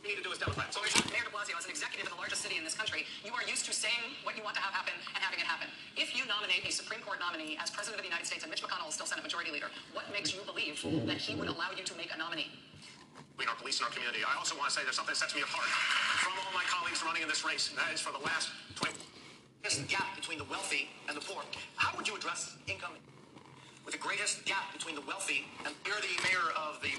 we 0.00 0.08
need 0.08 0.16
to 0.16 0.24
do 0.24 0.32
as 0.32 0.40
Democrats. 0.40 0.72
So, 0.72 0.80
Mayor 1.12 1.20
de 1.20 1.28
Blasio, 1.28 1.52
as 1.52 1.68
an 1.68 1.72
executive 1.76 2.08
in 2.08 2.12
the 2.16 2.16
largest 2.16 2.40
city 2.40 2.56
in 2.56 2.64
this 2.64 2.72
country, 2.72 3.04
you 3.20 3.36
are 3.36 3.44
used 3.44 3.68
to 3.68 3.72
saying 3.76 4.16
what 4.24 4.40
you 4.40 4.42
want 4.42 4.56
to 4.56 4.64
have 4.64 4.72
happen 4.72 4.96
and 5.12 5.20
having 5.20 5.36
it 5.36 5.44
happen. 5.44 5.68
If 6.00 6.16
you 6.16 6.24
nominate 6.24 6.64
a 6.64 6.72
Supreme 6.72 7.04
Court 7.04 7.20
nominee 7.20 7.60
as 7.60 7.68
President 7.68 8.00
of 8.00 8.08
the 8.08 8.08
United 8.08 8.24
States 8.24 8.40
and 8.40 8.48
Mitch 8.48 8.64
McConnell 8.64 8.88
is 8.88 8.96
still 8.96 9.04
Senate 9.04 9.20
Majority 9.20 9.52
Leader, 9.52 9.68
what 9.92 10.08
makes 10.08 10.32
you 10.32 10.40
believe 10.48 10.80
that 11.04 11.20
he 11.20 11.36
would 11.36 11.52
allow 11.52 11.76
you 11.76 11.84
to 11.84 11.94
make 12.00 12.08
a 12.08 12.16
nominee? 12.16 12.48
between 13.36 13.54
our 13.54 13.60
police 13.62 13.78
and 13.78 13.86
our 13.86 13.94
community. 13.94 14.18
I 14.26 14.34
also 14.34 14.58
want 14.58 14.66
to 14.66 14.74
say 14.74 14.82
there's 14.82 14.98
something 14.98 15.14
that 15.14 15.22
sets 15.22 15.30
me 15.30 15.46
apart 15.46 15.62
from 16.18 16.34
all 16.42 16.50
my 16.50 16.66
colleagues 16.66 17.06
running 17.06 17.22
in 17.22 17.30
this 17.30 17.46
race, 17.46 17.70
and 17.70 17.78
that 17.78 17.94
is 17.94 18.02
for 18.02 18.10
the 18.10 18.18
last 18.18 18.50
20. 18.74 18.98
This 19.62 19.78
gap 19.86 20.10
between 20.18 20.42
the 20.42 20.48
wealthy 20.50 20.90
and 21.06 21.14
the 21.14 21.22
poor. 21.22 21.46
How 21.76 21.94
would 21.94 22.08
you 22.08 22.18
address 22.18 22.58
income 22.66 22.98
with 23.88 23.96
the 23.96 24.04
greatest 24.04 24.44
gap 24.44 24.68
between 24.76 24.92
the 24.92 25.00
wealthy 25.08 25.48
and 25.64 25.72
you're 25.88 25.96
the 26.04 26.12
mayor 26.20 26.52
of 26.60 26.76
the 26.84 26.92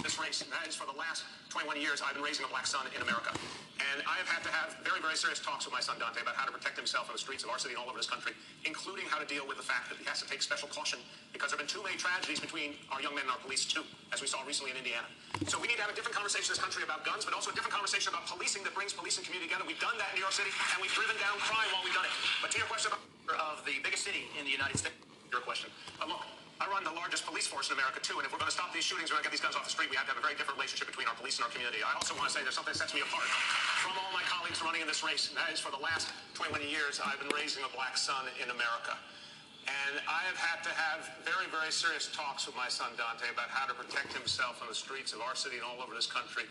this 0.00 0.16
race, 0.16 0.40
and 0.40 0.48
that 0.48 0.64
is 0.64 0.72
for 0.72 0.88
the 0.88 0.96
last 0.96 1.28
21 1.52 1.76
years 1.76 2.00
I've 2.00 2.16
been 2.16 2.24
raising 2.24 2.40
a 2.40 2.48
black 2.48 2.64
son 2.64 2.88
in 2.96 3.04
America. 3.04 3.36
And 3.76 4.00
I 4.08 4.16
have 4.16 4.24
had 4.24 4.40
to 4.48 4.52
have 4.52 4.80
very, 4.80 4.96
very 5.04 5.12
serious 5.12 5.44
talks 5.44 5.68
with 5.68 5.76
my 5.76 5.84
son 5.84 6.00
Dante 6.00 6.24
about 6.24 6.40
how 6.40 6.48
to 6.48 6.56
protect 6.56 6.80
himself 6.80 7.12
on 7.12 7.12
the 7.12 7.20
streets 7.20 7.44
of 7.44 7.52
our 7.52 7.60
city 7.60 7.76
and 7.76 7.84
all 7.84 7.88
over 7.92 8.00
this 8.00 8.08
country, 8.08 8.32
including 8.64 9.04
how 9.12 9.20
to 9.20 9.28
deal 9.28 9.44
with 9.44 9.60
the 9.60 9.66
fact 9.66 9.92
that 9.92 10.00
he 10.00 10.08
has 10.08 10.24
to 10.24 10.26
take 10.28 10.40
special 10.40 10.72
caution 10.72 10.96
because 11.36 11.52
there 11.52 11.60
have 11.60 11.68
been 11.68 11.68
too 11.68 11.84
many 11.84 12.00
tragedies 12.00 12.40
between 12.40 12.80
our 12.88 13.04
young 13.04 13.12
men 13.12 13.28
and 13.28 13.32
our 13.36 13.42
police 13.44 13.68
too, 13.68 13.84
as 14.08 14.24
we 14.24 14.28
saw 14.28 14.40
recently 14.48 14.72
in 14.72 14.80
Indiana. 14.80 15.04
So 15.52 15.60
we 15.60 15.68
need 15.68 15.76
to 15.76 15.84
have 15.84 15.92
a 15.92 15.96
different 16.00 16.16
conversation 16.16 16.48
in 16.48 16.56
this 16.56 16.64
country 16.64 16.80
about 16.80 17.04
guns, 17.04 17.28
but 17.28 17.36
also 17.36 17.52
a 17.52 17.56
different 17.56 17.76
conversation 17.76 18.08
about 18.08 18.24
policing 18.24 18.64
that 18.64 18.72
brings 18.72 18.96
police 18.96 19.20
and 19.20 19.24
community 19.28 19.52
together. 19.52 19.68
We've 19.68 19.84
done 19.84 20.00
that 20.00 20.16
in 20.16 20.24
New 20.24 20.24
York 20.24 20.32
City, 20.32 20.48
and 20.48 20.80
we've 20.80 20.96
driven 20.96 21.20
down 21.20 21.36
crime 21.44 21.68
while 21.76 21.84
we've 21.84 21.92
done 21.92 22.08
it. 22.08 22.14
But 22.40 22.56
to 22.56 22.56
your 22.56 22.72
question 22.72 22.88
about 22.88 23.04
of 23.30 23.62
the 23.62 23.78
biggest 23.84 24.02
city 24.02 24.26
in 24.38 24.44
the 24.44 24.50
United 24.50 24.78
States. 24.78 25.09
Your 25.30 25.40
question. 25.46 25.70
Uh, 26.02 26.10
look, 26.10 26.26
I 26.60 26.68
run 26.68 26.84
the 26.84 26.92
largest 26.92 27.24
police 27.24 27.46
force 27.46 27.70
in 27.70 27.78
America 27.78 28.02
too, 28.02 28.18
and 28.20 28.26
if 28.26 28.34
we're 28.34 28.42
going 28.42 28.50
to 28.50 28.54
stop 28.54 28.74
these 28.74 28.84
shootings, 28.84 29.08
we're 29.08 29.22
going 29.22 29.24
to 29.24 29.32
get 29.32 29.34
these 29.38 29.44
guns 29.46 29.56
off 29.56 29.64
the 29.64 29.72
street. 29.72 29.88
We 29.88 29.96
have 29.96 30.04
to 30.10 30.12
have 30.12 30.20
a 30.20 30.26
very 30.26 30.36
different 30.36 30.60
relationship 30.60 30.90
between 30.90 31.08
our 31.08 31.16
police 31.16 31.40
and 31.40 31.48
our 31.48 31.52
community. 31.54 31.80
I 31.80 31.96
also 31.96 32.12
want 32.18 32.28
to 32.28 32.32
say 32.34 32.44
there's 32.44 32.58
something 32.58 32.74
that 32.74 32.82
sets 32.82 32.92
me 32.92 33.00
apart 33.00 33.24
from 33.80 33.96
all 33.96 34.12
my 34.12 34.26
colleagues 34.28 34.60
running 34.60 34.84
in 34.84 34.90
this 34.90 35.00
race, 35.00 35.32
and 35.32 35.38
that 35.40 35.48
is 35.54 35.62
for 35.62 35.72
the 35.72 35.80
last 35.80 36.12
21 36.36 36.60
years 36.66 37.00
I've 37.00 37.16
been 37.22 37.32
raising 37.32 37.64
a 37.64 37.72
black 37.72 37.96
son 37.96 38.28
in 38.42 38.52
America. 38.52 38.98
And 39.70 40.02
I 40.04 40.26
have 40.26 40.36
had 40.36 40.60
to 40.66 40.72
have 40.74 41.06
very, 41.22 41.46
very 41.48 41.70
serious 41.70 42.10
talks 42.10 42.44
with 42.44 42.58
my 42.58 42.68
son 42.68 42.90
Dante 42.98 43.30
about 43.30 43.48
how 43.48 43.70
to 43.70 43.76
protect 43.76 44.12
himself 44.12 44.58
on 44.60 44.68
the 44.68 44.76
streets 44.76 45.14
of 45.14 45.22
our 45.22 45.38
city 45.38 45.62
and 45.62 45.64
all 45.64 45.78
over 45.78 45.94
this 45.94 46.10
country, 46.10 46.44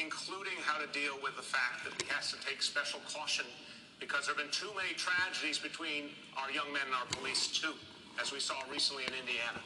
including 0.00 0.56
how 0.64 0.80
to 0.80 0.88
deal 0.90 1.20
with 1.20 1.36
the 1.36 1.44
fact 1.44 1.84
that 1.84 1.92
he 2.00 2.06
has 2.08 2.32
to 2.32 2.38
take 2.42 2.64
special 2.64 3.02
caution 3.12 3.44
because 4.02 4.26
there 4.26 4.34
have 4.34 4.42
been 4.42 4.50
too 4.50 4.70
many 4.74 4.98
tragedies 4.98 5.62
between 5.62 6.10
our 6.34 6.50
young 6.50 6.66
men 6.74 6.82
and 6.90 6.96
our 6.98 7.06
police 7.14 7.46
too, 7.46 7.70
as 8.20 8.32
we 8.32 8.40
saw 8.40 8.58
recently 8.70 9.04
in 9.04 9.14
Indiana. 9.14 9.60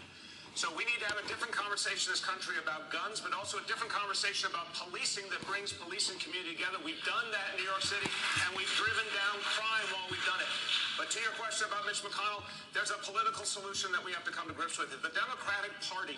So 0.56 0.72
we 0.72 0.88
need 0.88 0.96
to 1.04 1.08
have 1.12 1.20
a 1.20 1.28
different 1.28 1.52
conversation 1.52 2.08
in 2.08 2.16
this 2.16 2.24
country 2.24 2.56
about 2.56 2.88
guns, 2.88 3.20
but 3.20 3.36
also 3.36 3.60
a 3.60 3.66
different 3.68 3.92
conversation 3.92 4.48
about 4.48 4.72
policing 4.72 5.28
that 5.28 5.44
brings 5.44 5.68
police 5.68 6.08
and 6.08 6.16
community 6.16 6.56
together. 6.56 6.80
We've 6.80 7.04
done 7.04 7.28
that 7.28 7.52
in 7.52 7.60
New 7.60 7.68
York 7.68 7.84
City, 7.84 8.08
and 8.40 8.56
we've 8.56 8.72
driven 8.72 9.04
down 9.12 9.36
crime 9.52 9.84
while 9.92 10.08
we've 10.08 10.24
done 10.24 10.40
it. 10.40 10.48
But 10.96 11.12
to 11.12 11.20
your 11.20 11.36
question 11.36 11.68
about 11.68 11.84
Mitch 11.84 12.00
McConnell, 12.00 12.40
there's 12.72 12.88
a 12.88 12.96
political 13.04 13.44
solution 13.44 13.92
that 13.92 14.00
we 14.00 14.16
have 14.16 14.24
to 14.24 14.32
come 14.32 14.48
to 14.48 14.56
grips 14.56 14.80
with. 14.80 14.88
If 14.96 15.04
the 15.04 15.12
Democratic 15.12 15.76
Party 15.92 16.16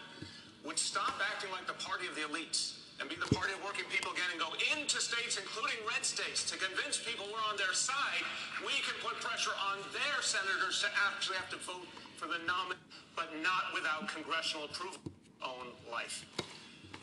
would 0.62 0.79
stop 0.79 1.19
acting 1.35 1.51
like 1.51 1.67
the 1.67 1.75
party 1.83 2.07
of 2.07 2.14
the 2.14 2.23
elites 2.31 2.79
and 3.03 3.11
be 3.11 3.19
the 3.19 3.31
party 3.35 3.51
of 3.59 3.61
working 3.67 3.91
people 3.91 4.14
again 4.14 4.31
and 4.31 4.38
go 4.38 4.55
into 4.71 5.03
states, 5.03 5.35
including 5.35 5.83
red 5.83 6.07
states, 6.07 6.47
to 6.47 6.55
convince 6.55 6.95
people 6.95 7.27
we're 7.27 7.43
on 7.51 7.59
their 7.59 7.75
side, 7.75 8.23
we 8.62 8.75
can 8.87 8.95
put 9.03 9.19
pressure 9.19 9.55
on 9.67 9.83
their 9.91 10.23
senators 10.23 10.79
to 10.87 10.88
actually 11.11 11.43
have 11.43 11.51
to 11.51 11.59
vote 11.67 11.87
for 12.18 12.26
the 12.26 12.42
nominee, 12.50 12.83
but 13.14 13.31
not 13.46 13.70
without 13.72 14.11
congressional 14.11 14.66
approval 14.66 14.98
own 15.38 15.70
life. 15.87 16.26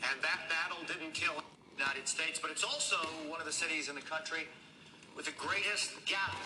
And 0.04 0.20
that 0.20 0.44
battle 0.52 0.84
didn't 0.84 1.16
kill 1.16 1.32
the 1.40 1.80
United 1.80 2.04
States, 2.04 2.36
but 2.38 2.52
it's 2.52 2.62
also 2.64 3.00
one 3.32 3.40
of 3.40 3.48
the 3.48 3.56
cities 3.56 3.88
in 3.88 3.96
the 3.96 4.04
country 4.04 4.44
with 5.16 5.24
the 5.24 5.36
greatest 5.40 5.96
gap. 6.04 6.36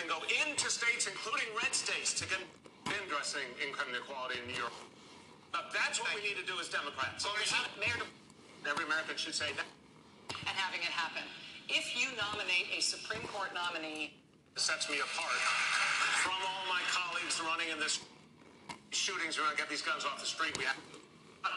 and 0.00 0.08
go 0.08 0.20
into 0.44 0.68
states, 0.68 1.06
including 1.08 1.48
red 1.56 1.72
states, 1.72 2.12
to 2.12 2.28
get 2.28 2.40
addressing 3.04 3.48
income 3.60 3.88
inequality 3.88 4.40
in 4.40 4.46
New 4.48 4.60
York. 4.60 4.72
Uh, 5.52 5.64
that's 5.72 6.00
what 6.00 6.12
we 6.16 6.20
need 6.20 6.36
to 6.36 6.44
do 6.44 6.52
as 6.60 6.68
Democrats. 6.68 7.24
So, 7.24 7.30
Every 8.68 8.84
American 8.84 9.16
should 9.16 9.34
say 9.34 9.52
that. 9.56 9.64
and 10.28 10.56
having 10.58 10.80
it 10.80 10.92
happen. 10.92 11.22
If 11.68 11.96
you 11.96 12.08
nominate 12.18 12.66
a 12.76 12.82
Supreme 12.82 13.22
Court 13.28 13.54
nominee 13.54 14.12
sets 14.56 14.88
me 14.88 14.96
apart 15.04 15.36
from 16.24 16.32
all 16.40 16.64
my 16.64 16.80
colleagues 16.88 17.36
running 17.44 17.68
in 17.68 17.78
this 17.78 18.00
shootings. 18.88 19.36
We're 19.36 19.44
going 19.44 19.56
to 19.56 19.60
get 19.60 19.68
these 19.68 19.84
guns 19.84 20.08
off 20.08 20.16
the 20.18 20.24
street. 20.24 20.56
We 20.56 20.64
have 20.64 20.80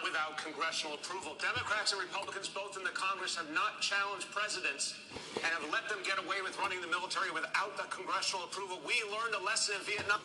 without 0.03 0.37
congressional 0.37 0.99
approval. 0.99 1.33
Democrats 1.39 1.95
and 1.95 2.03
Republicans, 2.03 2.51
both 2.51 2.77
in 2.77 2.83
the 2.83 2.93
Congress, 2.93 3.39
have 3.39 3.49
not 3.55 3.79
challenged 3.79 4.29
presidents 4.35 4.99
and 5.39 5.47
have 5.47 5.63
let 5.71 5.87
them 5.87 5.97
get 6.03 6.19
away 6.19 6.43
with 6.43 6.59
running 6.59 6.83
the 6.83 6.91
military 6.91 7.31
without 7.31 7.73
the 7.79 7.87
congressional 7.87 8.45
approval. 8.45 8.77
We 8.85 8.99
learned 9.09 9.33
a 9.33 9.43
lesson 9.47 9.79
in 9.79 9.83
Vietnam. 9.87 10.19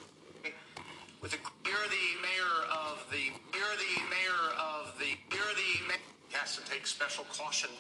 With 1.23 1.33
the, 1.33 1.41
you're 1.65 1.89
the 1.89 2.09
mayor 2.21 2.59
of 2.69 3.07
the, 3.09 3.33
you're 3.57 3.77
the 3.79 3.95
mayor 4.13 4.45
of 4.59 4.93
the, 4.99 5.17
you're 5.31 5.55
the 5.57 5.73
mayor. 5.89 6.03
Has 6.35 6.59
to 6.59 6.65
take 6.67 6.87
special 6.87 7.25
caution 7.31 7.71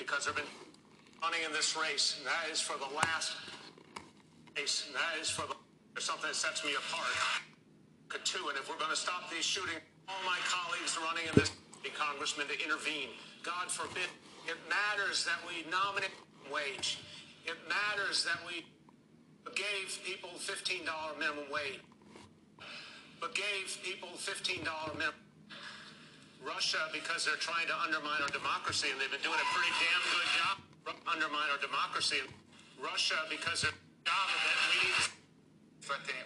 because 0.00 0.24
they've 0.24 0.34
been 0.34 0.50
running 1.22 1.44
in 1.44 1.52
this 1.52 1.76
race, 1.76 2.16
and 2.18 2.26
that 2.26 2.50
is 2.50 2.58
for 2.58 2.74
the 2.80 2.88
last 2.96 3.36
and 4.56 4.94
that 4.94 5.14
is 5.20 5.30
for 5.30 5.44
the, 5.46 5.56
something 6.00 6.28
that 6.28 6.36
sets 6.36 6.64
me 6.64 6.72
apart. 6.72 7.12
Two, 8.24 8.48
and 8.48 8.58
if 8.58 8.68
we're 8.68 8.80
going 8.80 8.90
to 8.90 8.98
stop 8.98 9.30
these 9.30 9.44
shootings, 9.44 9.80
all 10.08 10.20
my 10.26 10.36
colleagues 10.44 10.98
running 11.00 11.24
in 11.28 11.34
this 11.36 11.52
congressman 11.96 12.46
to 12.48 12.56
intervene. 12.60 13.08
God 13.42 13.70
forbid. 13.70 14.08
It 14.44 14.60
matters 14.68 15.24
that 15.24 15.40
we 15.48 15.64
nominate 15.70 16.12
wage. 16.52 17.00
It 17.44 17.56
matters 17.68 18.24
that 18.28 18.36
we 18.44 18.68
gave 19.56 19.96
people 20.04 20.30
$15 20.36 20.84
minimum 21.16 21.48
wage, 21.48 21.80
but 23.20 23.34
gave 23.34 23.72
people 23.80 24.08
$15 24.16 24.60
minimum. 24.96 25.16
Russia, 26.44 26.84
because 26.92 27.24
they're 27.24 27.40
trying 27.40 27.66
to 27.66 27.76
undermine 27.80 28.20
our 28.20 28.32
democracy, 28.32 28.88
and 28.92 29.00
they've 29.00 29.10
been 29.10 29.24
doing 29.24 29.40
a 29.40 29.48
pretty 29.56 29.72
damn 29.80 30.04
good 30.12 30.28
job 30.36 30.56
undermine 31.08 31.48
our 31.52 31.58
democracy. 31.58 32.16
Russia, 32.82 33.16
because 33.28 33.62
they're 33.62 33.80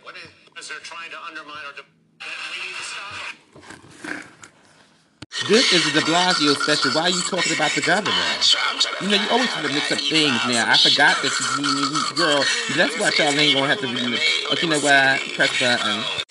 what 0.02 0.14
is 0.58 0.68
they're 0.68 0.78
trying 0.78 1.10
to 1.10 1.18
undermine 1.28 1.64
our. 1.66 1.72
This 5.48 5.72
is 5.72 5.92
the 5.92 6.00
De 6.00 6.06
Blasio 6.06 6.54
special. 6.54 6.92
Why 6.92 7.02
are 7.02 7.10
you 7.10 7.20
talking 7.22 7.54
about 7.54 7.72
the 7.72 7.80
governor? 7.80 8.12
You 9.00 9.08
know, 9.08 9.22
you 9.22 9.28
always 9.30 9.48
have 9.50 9.66
to 9.66 9.72
mix 9.72 9.90
up 9.90 9.98
things 9.98 10.38
now. 10.46 10.70
I 10.70 10.76
forgot 10.76 11.20
that 11.22 11.32
you, 11.58 11.64
you, 11.66 11.86
you 11.90 12.16
girl. 12.16 12.44
That's 12.76 12.98
why 12.98 13.10
y'all 13.18 13.38
ain't 13.38 13.54
gonna 13.54 13.66
have 13.66 13.80
to 13.80 13.88
read 13.88 14.14
it. 14.14 14.20
Okay, 14.52 14.66
you 14.66 14.72
know 14.72 14.78
what? 14.78 15.20
Press 15.34 15.58
button. 15.58 16.21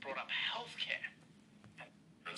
Brought 0.00 0.18
up 0.18 0.28
health 0.32 0.72
care. 0.80 1.12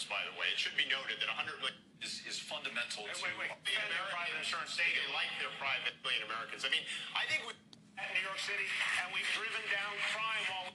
By 0.08 0.24
the 0.24 0.32
way, 0.40 0.48
it 0.48 0.56
should 0.56 0.74
be 0.74 0.88
noted 0.88 1.20
that 1.20 1.28
100 1.28 1.60
million 1.60 1.76
is, 2.00 2.24
is 2.24 2.40
fundamental 2.40 3.04
to 3.06 3.16
wait, 3.20 3.36
wait. 3.36 3.52
the 3.62 3.76
American 3.76 4.08
private 4.08 4.40
insurance 4.40 4.72
state. 4.72 4.88
They 4.88 5.04
like 5.12 5.28
their 5.36 5.52
private 5.60 5.94
million 6.00 6.24
Americans. 6.26 6.64
I 6.64 6.72
mean, 6.72 6.82
I 7.12 7.28
think 7.28 7.44
we 7.44 7.52
at 8.00 8.08
New 8.16 8.24
York 8.24 8.40
City, 8.40 8.64
and 9.04 9.12
we've 9.12 9.28
driven 9.36 9.62
down 9.68 9.92
crime 10.10 10.46
all 10.48 10.66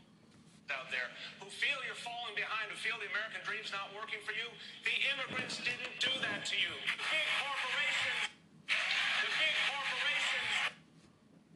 out 0.70 0.92
there 0.92 1.10
who 1.40 1.48
feel 1.48 1.80
you're 1.88 1.98
falling 1.98 2.36
behind, 2.36 2.68
who 2.70 2.78
feel 2.78 3.00
the 3.00 3.08
American 3.10 3.40
dream's 3.48 3.72
not 3.72 3.90
working 3.96 4.20
for 4.28 4.36
you. 4.36 4.48
The 4.84 4.96
immigrants 5.16 5.64
didn't 5.64 5.96
do 5.98 6.12
that 6.24 6.44
to 6.44 6.56
you. 6.60 6.72
The 6.72 7.00
big 7.08 7.28
corporations, 7.40 8.22
the 9.24 9.32
big 9.32 9.56
corporations, 9.72 10.52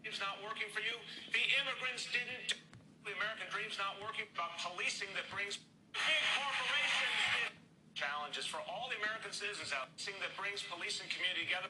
it's 0.08 0.20
not 0.24 0.40
working 0.42 0.72
for 0.72 0.80
you. 0.80 0.96
The 1.36 1.46
immigrants 1.60 2.08
didn't 2.10 2.56
do 2.56 2.71
the 3.02 3.14
American 3.18 3.50
dream's 3.50 3.78
not 3.82 3.98
working 3.98 4.30
about 4.34 4.54
policing 4.62 5.10
that 5.18 5.26
brings 5.34 5.58
big 5.94 6.24
corporations 6.38 7.18
did. 7.36 7.52
challenges 7.98 8.46
for 8.46 8.62
all 8.70 8.88
the 8.94 8.98
American 9.02 9.34
citizens 9.34 9.74
out 9.74 9.90
there 9.98 10.16
that 10.22 10.34
brings 10.38 10.62
police 10.66 11.02
and 11.02 11.10
community 11.10 11.46
together. 11.46 11.70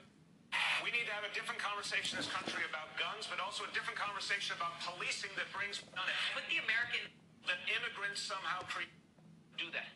We 0.84 0.92
need 0.92 1.08
to 1.08 1.16
have 1.16 1.24
a 1.24 1.32
different 1.32 1.64
conversation 1.64 2.20
in 2.20 2.26
this 2.26 2.32
country 2.32 2.68
about 2.68 2.92
guns, 3.00 3.28
but 3.32 3.40
also 3.40 3.64
a 3.64 3.72
different 3.72 3.96
conversation 3.96 4.58
about 4.60 4.76
policing 4.84 5.32
that 5.40 5.48
brings 5.56 5.80
it. 5.80 5.88
But 6.36 6.44
the 6.52 6.60
American 6.60 7.08
that 7.48 7.64
immigrants 7.72 8.20
somehow 8.22 8.62
create 8.68 8.92
do 9.56 9.72
that. 9.72 9.90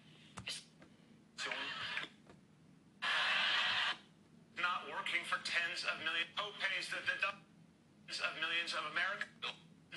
Not 4.55 4.87
working 4.89 5.21
for 5.27 5.37
tens 5.45 5.85
of 5.85 5.99
millions 6.01 6.31
co-pays 6.39 6.89
the 6.89 7.01
dozens 7.05 8.17
of 8.23 8.31
millions 8.41 8.71
of 8.73 8.81
Americans 8.89 9.29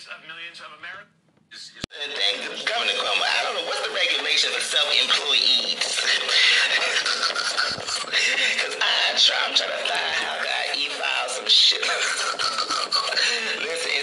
of 0.06 0.20
millions 0.30 0.60
of 0.60 0.70
Americans. 0.78 1.17
Governor 1.48 2.92
Cuomo. 2.92 3.24
I 3.24 3.42
don't 3.44 3.56
know 3.56 3.64
what's 3.64 3.80
the 3.80 3.94
regulation 3.94 4.52
for 4.52 4.60
self-employees. 4.60 5.80
Cause 8.60 8.76
I 8.76 9.16
try, 9.16 9.36
I'm 9.48 9.54
trying 9.56 9.70
to 9.70 9.78
find 9.88 10.12
how 10.20 10.36
I 10.44 10.76
e-file 10.76 11.28
some 11.28 11.48
shit. 11.48 11.80
Listen, 13.64 13.97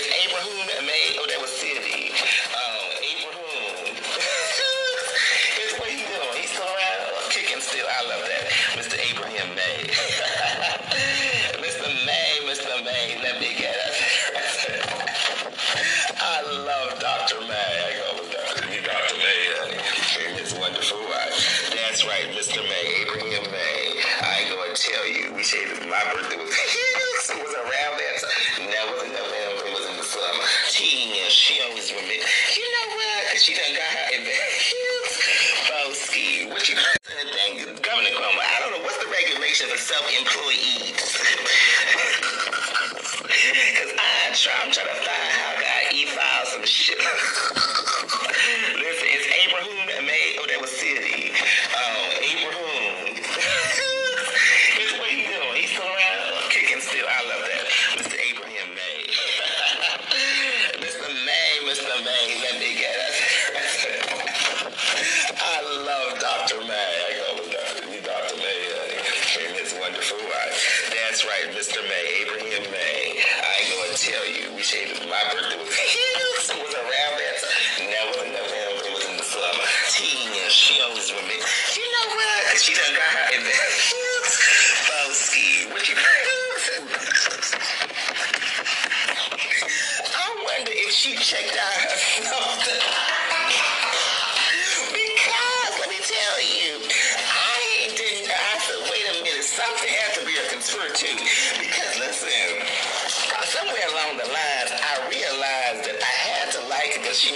my 26.06 26.14
birthday 26.14 26.38
was 26.38 26.54
it 26.54 27.42
was 27.42 27.56
around 27.58 27.98
that 27.98 28.16
time. 28.22 28.70
That 28.70 28.86
was 28.94 29.02
in 29.10 29.12
November. 29.18 29.62
It 29.66 29.74
was 29.74 29.86
in 29.90 29.98
the 29.98 30.06
summer. 30.06 30.46
And 30.46 31.32
she 31.34 31.58
always 31.66 31.90
me. 31.90 32.22
You 32.22 32.68
know 32.70 32.88
what? 32.94 33.42
She 33.42 33.58
done 33.58 33.74
got 33.74 33.90
her 33.90 34.22
there. 34.22 34.46
Boski, 35.66 36.50
what 36.50 36.70
you 36.70 36.76
Thank 36.78 37.60
you, 37.60 37.66
Governor 37.82 38.14
Cuomo. 38.14 38.38
I 38.38 38.60
don't 38.62 38.78
know 38.78 38.84
what's 38.86 38.98
the 39.02 39.10
regulation 39.10 39.70
for 39.70 39.78
self-employees. 39.78 40.94
Cause 43.26 43.92
I 43.98 44.32
try, 44.34 44.54
I'm 44.62 44.72
trying 44.72 44.88
to 44.88 45.00
find 45.02 45.30
how 45.34 45.58
I 45.58 45.90
e-file 45.94 46.46
some 46.46 46.66
shit. 46.66 46.98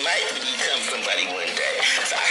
might 0.04 0.28
become 0.40 0.82
somebody 0.88 1.26
one 1.28 1.50
day. 1.56 1.76
So 2.08 2.16
I, 2.16 2.28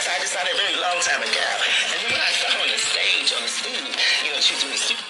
so 0.00 0.08
I 0.12 0.18
decided 0.20 0.54
a 0.54 0.56
very 0.56 0.76
long 0.80 0.98
time 1.00 1.22
ago. 1.22 1.46
And 1.92 1.98
then 2.02 2.10
when 2.12 2.20
I 2.20 2.32
saw 2.32 2.48
her 2.56 2.62
on 2.62 2.70
the 2.72 2.78
stage, 2.78 3.32
on 3.36 3.42
the 3.42 3.48
stoop, 3.48 3.76
you 4.24 4.32
know, 4.32 4.40
she 4.40 4.54
was 4.54 4.62
doing 4.62 4.72
the 4.72 4.78
stoop. 4.78 5.05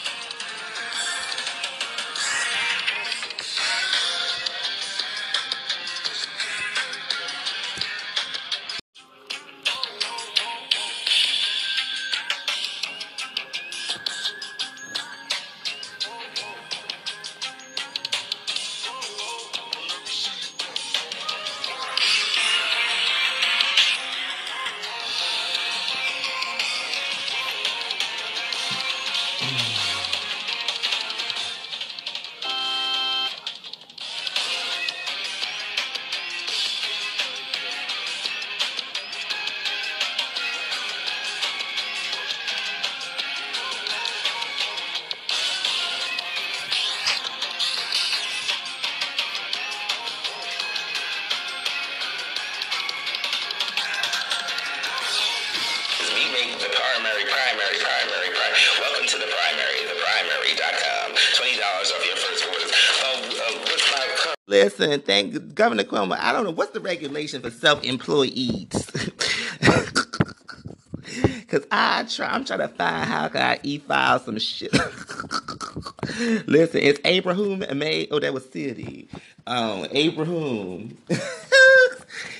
Listen, 64.87 65.03
thank 65.03 65.55
Governor 65.57 65.83
Cuomo. 65.85 66.17
I 66.17 66.31
don't 66.33 66.45
know 66.45 66.53
what's 66.53 66.71
the 66.71 66.79
regulation 66.81 67.43
for 67.43 67.51
self-employees. 67.51 68.71
Cause 71.49 71.67
I 71.73 72.05
try, 72.09 72.29
I'm 72.29 72.45
trying 72.45 72.61
to 72.61 72.69
find 72.69 73.05
how 73.09 73.27
can 73.29 73.43
I 73.43 73.59
e-file 73.65 74.21
some 74.21 74.39
shit. 74.39 74.73
Listen, 76.47 76.81
it's 76.83 77.01
Abraham 77.05 77.65
May. 77.79 78.07
Oh, 78.13 78.21
that 78.21 78.33
was 78.33 78.49
City. 78.49 79.09
Um, 79.47 79.87
Abraham. 79.91 80.97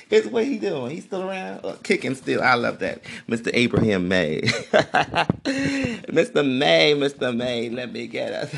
it's 0.09 0.27
what 0.27 0.45
he 0.45 0.57
doing. 0.57 0.91
He's 0.91 1.03
still 1.05 1.29
around, 1.29 1.65
uh, 1.65 1.75
kicking 1.83 2.15
still. 2.15 2.41
I 2.41 2.53
love 2.55 2.79
that, 2.79 3.01
Mr. 3.29 3.51
Abraham 3.53 4.07
May. 4.07 4.41
Mr. 4.41 6.45
May, 6.47 6.93
Mr. 6.95 7.35
May. 7.35 7.69
Let 7.69 7.91
me 7.91 8.07
get 8.07 8.31
us. 8.31 8.55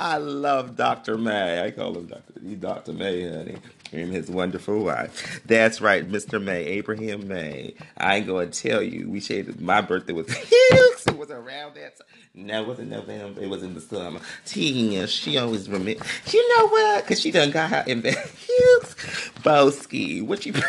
I 0.00 0.16
love 0.16 0.76
Dr. 0.76 1.18
May. 1.18 1.62
I 1.62 1.70
call 1.72 1.94
him 1.94 2.06
Dr. 2.06 2.40
He's 2.42 2.56
Dr. 2.56 2.94
May, 2.94 3.28
honey. 3.28 3.58
And 3.92 4.10
his 4.10 4.30
wonderful 4.30 4.82
wife. 4.82 5.42
That's 5.44 5.82
right, 5.82 6.08
Mr. 6.08 6.42
May, 6.42 6.64
Abraham 6.64 7.28
May. 7.28 7.74
I 7.98 8.16
ain't 8.16 8.26
gonna 8.26 8.46
tell 8.46 8.82
you. 8.82 9.10
We 9.10 9.20
shaded 9.20 9.60
my 9.60 9.82
birthday 9.82 10.14
was 10.14 10.24
it 10.30 11.16
was 11.18 11.30
around 11.30 11.74
that 11.74 11.98
time. 11.98 12.06
No, 12.32 12.62
it 12.62 12.66
wasn't 12.68 12.88
November. 12.88 13.42
It 13.42 13.50
was 13.50 13.62
in 13.62 13.74
the 13.74 13.80
summer. 13.82 14.20
Tina, 14.46 15.06
she 15.06 15.36
always 15.36 15.68
remember. 15.68 16.02
You 16.30 16.56
know 16.56 16.68
what? 16.68 17.06
Cause 17.06 17.20
she 17.20 17.30
done 17.30 17.50
got 17.50 17.68
her 17.68 17.84
invest. 17.86 18.34
Boski, 19.42 20.22
what 20.22 20.46
you 20.46 20.54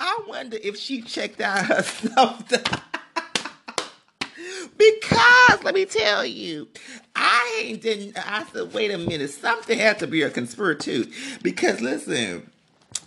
I 0.00 0.20
wonder 0.26 0.56
if 0.62 0.78
she 0.78 1.02
checked 1.02 1.42
out 1.42 1.66
her 1.66 1.82
stuff. 1.82 2.84
Because 4.78 5.64
let 5.64 5.74
me 5.74 5.84
tell 5.84 6.24
you, 6.24 6.68
I 7.16 7.62
ain't 7.64 7.82
didn't. 7.82 8.16
I 8.16 8.44
said, 8.44 8.72
wait 8.72 8.90
a 8.92 8.98
minute, 8.98 9.30
something 9.30 9.78
had 9.78 9.98
to 9.98 10.06
be 10.06 10.22
a 10.22 10.30
conspiracy. 10.30 11.12
Because 11.42 11.80
listen, 11.80 12.48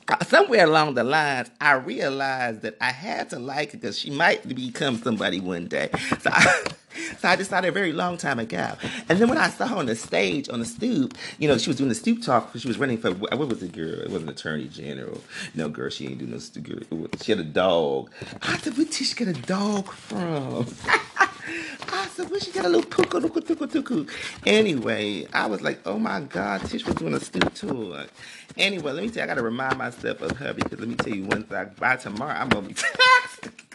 uh, 0.10 0.24
somewhere 0.26 0.66
along 0.66 0.96
the 0.96 1.04
lines, 1.04 1.50
I 1.62 1.74
realized 1.74 2.62
that 2.64 2.76
I 2.82 2.92
had 2.92 3.30
to 3.30 3.40
like 3.40 3.74
it 3.74 3.82
because 3.82 3.98
she 3.98 4.10
might 4.10 4.48
become 4.48 4.98
somebody 4.98 5.40
one 5.40 5.68
day. 5.68 5.90
So 6.20 6.30
I, 6.34 6.64
so 7.20 7.30
I 7.30 7.36
decided 7.38 7.70
a 7.70 7.72
very 7.72 7.94
long 7.94 8.18
time 8.18 8.40
ago. 8.40 8.74
And 9.08 9.20
then 9.20 9.30
when 9.30 9.38
I 9.38 9.50
saw 9.50 9.68
her 9.68 9.78
on 9.78 9.86
the 9.86 9.96
stage, 9.96 10.50
on 10.50 10.60
the 10.60 10.66
stoop, 10.66 11.18
you 11.40 11.48
know, 11.48 11.58
she 11.58 11.70
was 11.70 11.78
doing 11.78 11.90
the 11.90 11.96
stoop 11.96 12.22
talk. 12.22 12.52
She 12.58 12.68
was 12.68 12.78
running 12.78 12.98
for 12.98 13.12
what 13.12 13.38
was 13.38 13.60
the 13.60 13.68
girl? 13.68 14.02
It 14.02 14.10
was 14.10 14.24
an 14.24 14.30
attorney 14.30 14.68
general. 14.68 15.22
No, 15.56 15.70
girl, 15.70 15.90
she 15.90 16.08
ain't 16.08 16.18
doing 16.18 16.32
no 16.32 16.40
stoop. 16.40 16.86
She 17.24 17.32
had 17.32 17.40
a 17.40 17.46
dog. 17.46 18.12
I 18.42 18.58
said, 18.58 18.76
where 18.76 18.86
did 18.86 18.94
she 18.94 19.16
get 19.16 19.30
a 19.30 19.34
dog 19.34 19.88
from? 19.92 20.68
I 21.90 22.08
said, 22.08 22.32
where 22.32 22.40
she 22.40 22.52
got 22.52 22.66
a 22.66 22.70
little 22.70 22.90
puka, 22.90 23.20
tuku, 23.20 23.42
tuku, 23.42 23.68
tuku. 23.68 24.10
Anyway, 24.46 25.28
I 25.34 25.48
was 25.48 25.62
like, 25.62 25.80
oh 25.86 26.00
my 26.00 26.22
God, 26.22 26.62
Tish 26.66 26.86
was 26.86 26.96
doing 26.96 27.14
a 27.16 27.20
stoop 27.20 27.54
tour. 27.54 28.06
Anyway, 28.58 28.92
let 28.94 29.04
me 29.04 29.10
tell 29.10 29.18
you, 29.18 29.24
I 29.24 29.28
got 29.28 29.36
to 29.36 29.44
remind 29.44 29.78
myself 29.78 30.22
of 30.22 30.38
her 30.38 30.54
because 30.54 30.80
let 30.80 30.90
me 30.90 30.96
tell 30.96 31.14
you 31.16 31.26
one 31.26 31.44
thing. 31.44 31.72
By 31.80 31.98
tomorrow, 31.98 32.34
I'm 32.34 32.50
going 32.50 32.74
to 32.74 32.76
be 32.76 32.82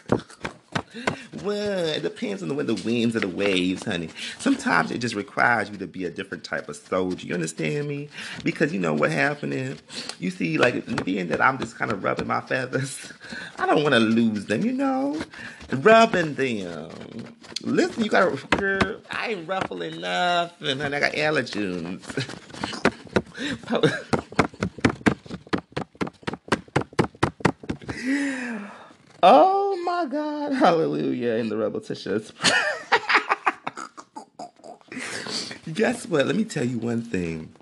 Well, 1.43 1.87
it 1.87 2.03
depends 2.03 2.43
on 2.43 2.49
the, 2.49 2.55
wind 2.55 2.69
the 2.69 2.75
winds 2.75 3.17
or 3.17 3.21
the 3.21 3.29
waves, 3.29 3.85
honey. 3.85 4.09
Sometimes 4.39 4.91
it 4.91 4.99
just 4.99 5.15
requires 5.15 5.71
you 5.71 5.77
to 5.79 5.87
be 5.87 6.05
a 6.05 6.11
different 6.11 6.45
type 6.45 6.69
of 6.69 6.77
soldier. 6.77 7.27
You 7.27 7.35
understand 7.35 7.89
me? 7.89 8.09
Because 8.43 8.73
you 8.73 8.81
know 8.81 8.95
what 8.95 9.11
happening. 9.11 9.79
You 10.19 10.31
see, 10.31 10.59
like 10.59 11.05
being 11.05 11.29
that 11.29 11.41
I'm 11.41 11.59
just 11.59 11.77
kind 11.77 11.91
of 11.91 12.03
rubbing 12.05 12.27
my 12.27 12.41
feathers, 12.41 13.13
I 13.59 13.67
don't 13.67 13.83
want 13.83 13.95
to 13.95 14.01
lose 14.01 14.47
them. 14.47 14.63
You 14.65 14.73
know, 14.73 15.21
rubbing 15.71 16.35
them. 16.35 16.91
Listen, 17.63 18.05
you 18.05 18.11
got 18.11 18.37
to. 18.37 18.47
Girl, 18.57 19.01
I 19.11 19.29
ain't 19.29 19.49
ruffling 19.49 20.01
nothing, 20.01 20.79
honey. 20.79 20.97
I 20.97 21.01
got 21.01 21.13
allergens. 21.13 22.03
Oh 29.29 29.77
my 29.85 30.05
God, 30.07 30.53
hallelujah, 30.53 31.33
in 31.33 31.49
the 31.49 31.57
repetitious. 31.57 32.33
Guess 35.75 36.07
what? 36.07 36.27
Let 36.29 36.37
me 36.37 36.45
tell 36.45 36.65
you 36.65 36.79
one 36.79 37.03
thing. 37.03 37.53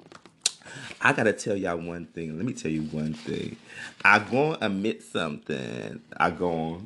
I 1.01 1.15
gotta 1.15 1.33
tell 1.33 1.57
y'all 1.57 1.79
one 1.79 2.05
thing. 2.05 2.37
Let 2.37 2.45
me 2.45 2.53
tell 2.53 2.71
you 2.71 2.83
one 2.83 3.15
thing. 3.15 3.57
I 4.05 4.19
gonna 4.19 4.59
admit 4.61 5.03
something. 5.05 6.03
I 6.19 6.33
gonna 6.33 6.81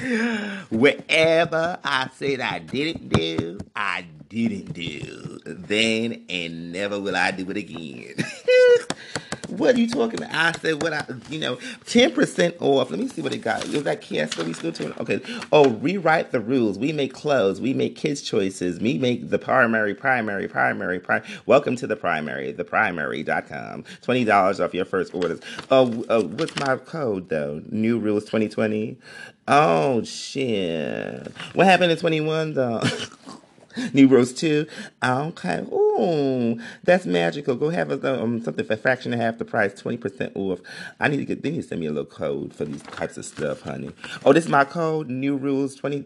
whatever 0.70 1.78
I 1.84 2.08
said 2.16 2.40
I 2.40 2.60
didn't 2.60 3.10
do, 3.10 3.58
I 3.76 4.06
didn't 4.30 4.72
do. 4.72 5.40
Then 5.44 6.24
and 6.30 6.72
never 6.72 6.98
will 6.98 7.16
I 7.16 7.32
do 7.32 7.50
it 7.50 7.58
again. 7.58 8.14
What 9.58 9.76
are 9.76 9.80
you 9.80 9.88
talking 9.88 10.22
about? 10.22 10.34
I 10.34 10.52
said 10.58 10.82
what 10.82 10.92
I, 10.92 11.04
you 11.30 11.38
know, 11.38 11.56
10% 11.86 12.60
off. 12.60 12.90
Let 12.90 12.98
me 12.98 13.08
see 13.08 13.22
what 13.22 13.32
it 13.32 13.38
got. 13.38 13.64
Is 13.66 13.84
that 13.84 14.02
Kiesco 14.02 14.44
we 14.44 14.52
still 14.52 14.72
doing? 14.72 14.92
Okay. 14.98 15.20
Oh, 15.52 15.70
rewrite 15.70 16.32
the 16.32 16.40
rules. 16.40 16.78
We 16.78 16.92
make 16.92 17.12
clothes. 17.12 17.60
We 17.60 17.72
make 17.72 17.94
kids' 17.96 18.22
choices. 18.22 18.80
We 18.80 18.98
make 18.98 19.30
the 19.30 19.38
primary, 19.38 19.94
primary, 19.94 20.48
primary, 20.48 20.98
primary. 20.98 21.28
Welcome 21.46 21.76
to 21.76 21.86
the 21.86 21.96
primary, 21.96 22.52
theprimary.com. 22.52 23.84
$20 23.84 24.64
off 24.64 24.74
your 24.74 24.84
first 24.84 25.14
orders. 25.14 25.40
Oh, 25.70 26.04
oh, 26.08 26.24
what's 26.24 26.56
my 26.56 26.76
code 26.76 27.28
though? 27.28 27.62
New 27.68 27.98
rules 27.98 28.24
2020. 28.24 28.98
Oh, 29.46 30.02
shit. 30.02 31.32
What 31.52 31.66
happened 31.66 31.92
in 31.92 31.98
21 31.98 32.54
though? 32.54 32.82
New 33.92 34.08
Rose 34.08 34.32
2. 34.34 34.66
Okay. 35.02 35.64
Ooh, 35.72 36.60
that's 36.82 37.06
magical. 37.06 37.56
Go 37.56 37.70
have 37.70 37.90
a, 37.90 38.22
um, 38.22 38.42
something 38.42 38.64
for 38.64 38.74
a 38.74 38.76
fraction 38.76 39.12
of 39.12 39.20
half 39.20 39.38
the 39.38 39.44
price, 39.44 39.80
20% 39.80 40.36
off. 40.36 40.60
I 41.00 41.08
need 41.08 41.18
to 41.18 41.24
get, 41.24 41.42
they 41.42 41.50
need 41.50 41.62
to 41.62 41.68
send 41.68 41.80
me 41.80 41.86
a 41.86 41.92
little 41.92 42.04
code 42.04 42.54
for 42.54 42.64
these 42.64 42.82
types 42.82 43.16
of 43.16 43.24
stuff, 43.24 43.62
honey. 43.62 43.90
Oh, 44.24 44.32
this 44.32 44.44
is 44.44 44.50
my 44.50 44.64
code, 44.64 45.08
New 45.08 45.36
Rules 45.36 45.74
20. 45.74 46.04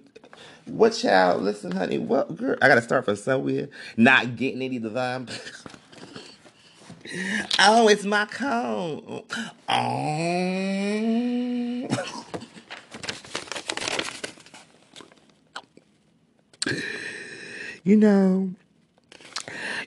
What 0.67 0.91
child? 0.91 1.43
Listen, 1.43 1.73
honey. 1.73 1.99
What 1.99 2.37
girl? 2.37 2.57
I 2.61 2.69
gotta 2.69 2.83
start 2.83 3.07
from 3.07 3.17
somewhere. 3.17 3.69
Not 3.97 4.37
getting 4.37 4.63
any 4.63 4.79
them. 4.79 5.27
oh, 7.59 7.89
it's 7.89 8.05
my 8.05 8.27
code. 8.27 9.25
Oh. 9.69 11.89
You 17.89 17.97
know, 17.97 18.51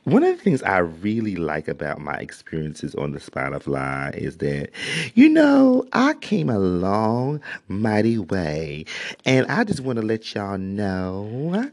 one 0.06 0.24
of 0.24 0.36
the 0.36 0.44
things 0.44 0.64
I 0.64 0.80
really 0.80 1.36
like 1.36 1.68
about 1.68 2.02
my 2.02 2.16
experiences 2.16 2.96
on 2.96 3.12
the 3.12 3.20
Spotify 3.20 4.18
is 4.18 4.38
that, 4.38 4.72
you 5.14 5.30
know, 5.30 5.86
I 5.94 6.16
came 6.16 6.50
a 6.50 6.58
long, 6.58 7.42
mighty 7.68 8.18
way. 8.18 8.86
And 9.24 9.46
I 9.46 9.66
just 9.66 9.82
want 9.82 9.98
to 9.98 10.02
let 10.02 10.34
y'all 10.34 10.58
know. 10.58 11.70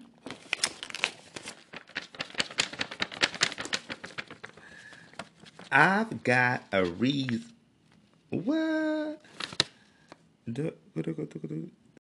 I've 5.72 6.22
got 6.24 6.62
a 6.72 6.84
reason. 6.84 7.46
What? 8.28 9.22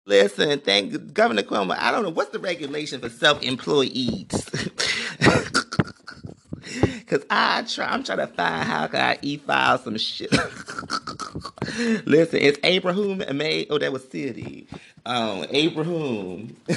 Listen, 0.06 0.60
thank 0.60 1.13
Governor 1.13 1.44
Cuomo. 1.44 1.78
I 1.78 1.89
don't 1.92 2.04
know 2.04 2.10
what's 2.10 2.32
the 2.32 2.39
regulation 2.39 3.00
for 3.00 3.08
self-employees. 3.10 4.28
Cause 7.08 7.24
I 7.30 7.63
try, 7.63 7.86
I'm 7.86 8.04
trying 8.04 8.18
to 8.18 8.28
find 8.28 8.68
how 8.68 8.88
can 8.88 9.00
I 9.00 9.18
e-file 9.22 9.78
some 9.78 9.98
shit. 9.98 10.32
Listen, 12.06 12.39
it's 12.39 12.60
Abraham 12.63 13.24
May. 13.38 13.66
Oh, 13.70 13.78
that 13.78 13.94
was 13.94 14.04
City. 14.10 14.68
Um, 15.06 15.46
Abraham. 15.52 16.56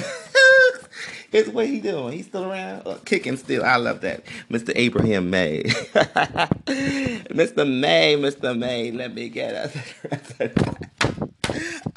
it's 1.31 1.49
what 1.49 1.67
he 1.67 1.79
doing. 1.81 2.13
He's 2.13 2.27
still 2.27 2.49
around, 2.49 2.87
uh, 2.87 2.97
kicking 3.05 3.35
still. 3.37 3.63
I 3.65 3.75
love 3.77 4.01
that, 4.01 4.23
Mr. 4.49 4.71
Abraham 4.75 5.29
May. 5.29 5.63
Mr. 5.63 7.67
May, 7.67 8.15
Mr. 8.15 8.57
May. 8.57 8.91
Let 8.91 9.13
me 9.13 9.29
get 9.29 9.55
us. 9.55 10.89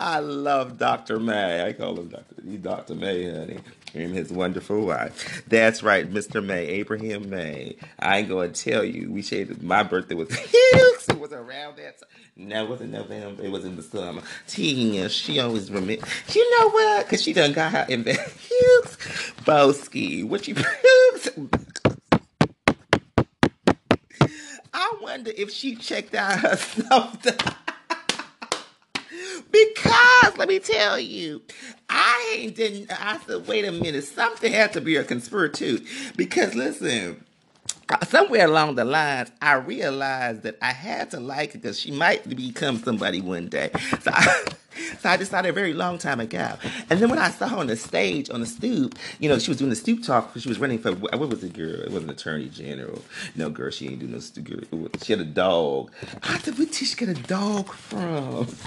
I 0.00 0.18
love 0.20 0.78
Dr. 0.78 1.20
May. 1.20 1.62
I 1.62 1.74
call 1.74 1.98
him 1.98 2.08
Dr. 2.08 2.34
Dr. 2.56 2.94
May, 2.94 3.30
honey. 3.30 3.58
And 3.92 4.14
his 4.14 4.32
wonderful 4.32 4.86
wife. 4.86 5.44
That's 5.46 5.82
right, 5.82 6.10
Mr. 6.10 6.42
May, 6.42 6.64
Abraham 6.68 7.28
May. 7.28 7.76
I 7.98 8.20
ain't 8.20 8.30
gonna 8.30 8.48
tell 8.48 8.82
you. 8.82 9.12
We 9.12 9.20
shared 9.20 9.62
my 9.62 9.82
birthday 9.82 10.14
was 10.14 10.28
it 10.32 11.18
was 11.18 11.32
around 11.34 11.76
that 11.76 12.00
time. 12.00 12.08
No, 12.34 12.64
it 12.64 12.70
wasn't 12.70 12.92
November. 12.92 13.42
It 13.44 13.50
was 13.50 13.66
in 13.66 13.76
the 13.76 13.82
summer. 13.82 14.22
Tina, 14.46 15.10
she 15.10 15.38
always 15.38 15.70
remember. 15.70 16.06
You 16.32 16.58
know 16.58 16.70
what? 16.70 17.06
Cause 17.08 17.22
she 17.22 17.34
done 17.34 17.52
got 17.52 17.72
her 17.72 17.84
in 17.90 18.04
the 18.04 18.12
Boski. 19.44 20.24
What 20.24 20.48
you 20.48 20.54
I 24.72 24.94
wonder 25.02 25.30
if 25.36 25.50
she 25.50 25.74
checked 25.74 26.14
out 26.14 26.40
herself. 26.40 27.18
Because 29.50 30.36
let 30.36 30.48
me 30.48 30.58
tell 30.58 30.98
you, 30.98 31.42
I 31.88 32.52
didn't. 32.54 32.90
I 32.92 33.18
said, 33.26 33.46
wait 33.46 33.64
a 33.64 33.72
minute, 33.72 34.04
something 34.04 34.52
had 34.52 34.72
to 34.74 34.80
be 34.80 34.96
a 34.96 35.04
conspiracy. 35.04 35.84
Because 36.16 36.54
listen, 36.54 37.24
somewhere 38.08 38.46
along 38.46 38.76
the 38.76 38.84
lines, 38.84 39.30
I 39.42 39.54
realized 39.54 40.42
that 40.42 40.58
I 40.62 40.72
had 40.72 41.10
to 41.12 41.20
like 41.20 41.54
it 41.54 41.62
because 41.62 41.80
she 41.80 41.90
might 41.90 42.28
become 42.28 42.78
somebody 42.78 43.20
one 43.20 43.48
day. 43.48 43.70
So 44.02 44.10
I, 44.14 44.44
so 45.00 45.09
I 45.09 45.16
decided 45.16 45.48
a 45.50 45.52
very 45.52 45.72
long 45.72 45.98
time 45.98 46.20
ago. 46.20 46.56
And 46.88 47.00
then 47.00 47.11
when 47.11 47.18
I 47.18 47.30
saw 47.30 47.48
her 47.48 47.56
on 47.56 47.66
the 47.66 47.76
stage, 47.76 48.30
on 48.30 48.40
the 48.40 48.46
stoop, 48.46 48.96
you 49.18 49.28
know, 49.28 49.38
she 49.38 49.50
was 49.50 49.59
doing 49.59 49.70
the 49.70 49.76
stoop 49.76 50.02
talk. 50.02 50.33
She 50.37 50.48
was 50.48 50.59
running 50.59 50.78
for 50.78 50.92
what 50.92 51.18
was 51.18 51.40
the 51.40 51.48
girl? 51.48 51.80
It 51.80 51.90
wasn't 51.90 52.12
attorney 52.12 52.48
general. 52.48 53.02
No, 53.37 53.50
girl, 53.50 53.70
she 53.70 53.88
ain't 53.88 54.00
doing 54.00 54.12
no 54.12 54.18
stoop. 54.18 55.02
She 55.02 55.12
had 55.12 55.20
a 55.20 55.24
dog. 55.24 55.92
I 56.22 56.38
said, 56.38 56.56
where 56.59 56.66
did 56.66 56.74
she 56.74 56.96
get 56.96 57.09
a 57.09 57.14
dog 57.14 57.72
from? 57.72 58.48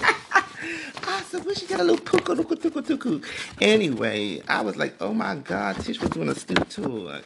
I 1.06 1.22
said, 1.28 1.44
where 1.44 1.54
she 1.54 1.66
got 1.66 1.80
a 1.80 1.84
little 1.84 2.04
puka 2.04 2.34
tuku 2.34 2.56
tuku 2.56 2.82
tuku? 2.82 3.24
Anyway, 3.60 4.42
I 4.48 4.62
was 4.62 4.76
like, 4.76 4.94
oh 5.00 5.12
my 5.12 5.34
God, 5.36 5.76
Tish 5.80 6.00
was 6.00 6.10
doing 6.10 6.28
a 6.28 6.34
stoop 6.34 6.68
tour. 6.68 7.20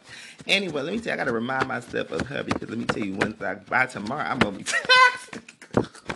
Anyway, 0.47 0.81
let 0.81 0.93
me 0.93 0.99
tell 0.99 1.07
you, 1.07 1.13
I 1.13 1.17
gotta 1.17 1.31
remind 1.31 1.67
myself 1.67 2.11
of 2.11 2.27
her 2.27 2.43
because 2.43 2.69
let 2.69 2.77
me 2.77 2.85
tell 2.85 3.03
you 3.03 3.15
one 3.15 3.33
thing. 3.33 3.59
By 3.69 3.85
tomorrow, 3.85 4.23
I'm 4.23 4.39
gonna 4.39 4.57
be 4.57 4.65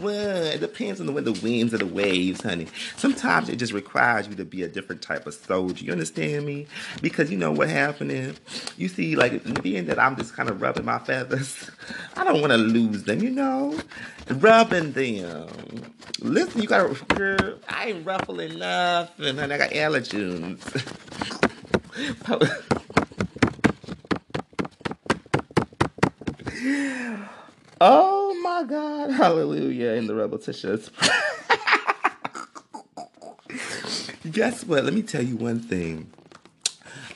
Well, 0.00 0.46
it 0.46 0.60
depends 0.60 1.00
on 1.00 1.06
the, 1.06 1.20
the 1.20 1.38
winds 1.42 1.74
or 1.74 1.78
the 1.78 1.86
waves, 1.86 2.42
honey. 2.42 2.68
Sometimes 2.96 3.48
it 3.48 3.56
just 3.56 3.72
requires 3.72 4.28
you 4.28 4.34
to 4.36 4.44
be 4.44 4.62
a 4.62 4.68
different 4.68 5.02
type 5.02 5.26
of 5.26 5.34
soldier. 5.34 5.84
You 5.84 5.92
understand 5.92 6.46
me? 6.46 6.66
Because 7.00 7.30
you 7.30 7.36
know 7.36 7.52
what 7.52 7.68
happened 7.68 8.38
you 8.76 8.88
see, 8.88 9.16
like 9.16 9.62
being 9.62 9.86
that 9.86 9.98
I'm 9.98 10.16
just 10.16 10.34
kind 10.34 10.48
of 10.48 10.60
rubbing 10.60 10.84
my 10.84 10.98
feathers, 10.98 11.70
I 12.16 12.24
don't 12.24 12.40
want 12.40 12.52
to 12.52 12.58
lose 12.58 13.04
them. 13.04 13.22
You 13.22 13.30
know, 13.30 13.78
rubbing 14.28 14.92
them. 14.92 15.48
Listen, 16.20 16.62
you 16.62 16.68
gotta, 16.68 16.94
girl. 17.14 17.58
I 17.68 17.90
ain't 17.90 18.06
ruffling 18.06 18.58
nothing, 18.58 19.36
honey. 19.36 19.54
I 19.54 19.58
got 19.58 19.70
allergens. 19.70 20.60
God. 28.64 29.10
Hallelujah. 29.12 29.90
In 29.92 30.06
the 30.06 30.14
rebel 30.14 30.38
tissues. 30.38 30.90
Guess 34.30 34.64
what? 34.64 34.84
Let 34.84 34.94
me 34.94 35.02
tell 35.02 35.22
you 35.22 35.36
one 35.36 35.60
thing. 35.60 36.10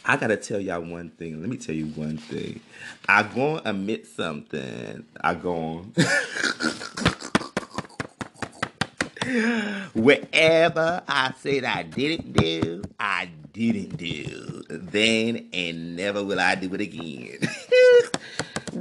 I 0.05 0.17
gotta 0.17 0.37
tell 0.37 0.61
y'all 0.61 0.81
one 0.83 1.11
thing. 1.11 1.41
Let 1.41 1.51
me 1.51 1.57
tell 1.57 1.75
you 1.75 1.87
one 1.87 2.19
thing. 2.19 2.61
I 3.09 3.25
gonna 3.25 3.63
admit 3.65 4.07
something. 4.07 5.05
I 5.21 5.35
gonna 5.35 5.83
Wherever 9.95 11.03
I 11.09 11.35
said 11.41 11.65
I 11.65 11.83
didn't 11.83 12.35
do, 12.35 12.83
I 13.01 13.29
didn't 13.53 13.97
do. 13.97 14.63
Then 14.69 15.49
and 15.53 15.97
never 15.97 16.23
will 16.23 16.39
I 16.39 16.55
do 16.55 16.73
it 16.75 16.81
again. 16.81 17.39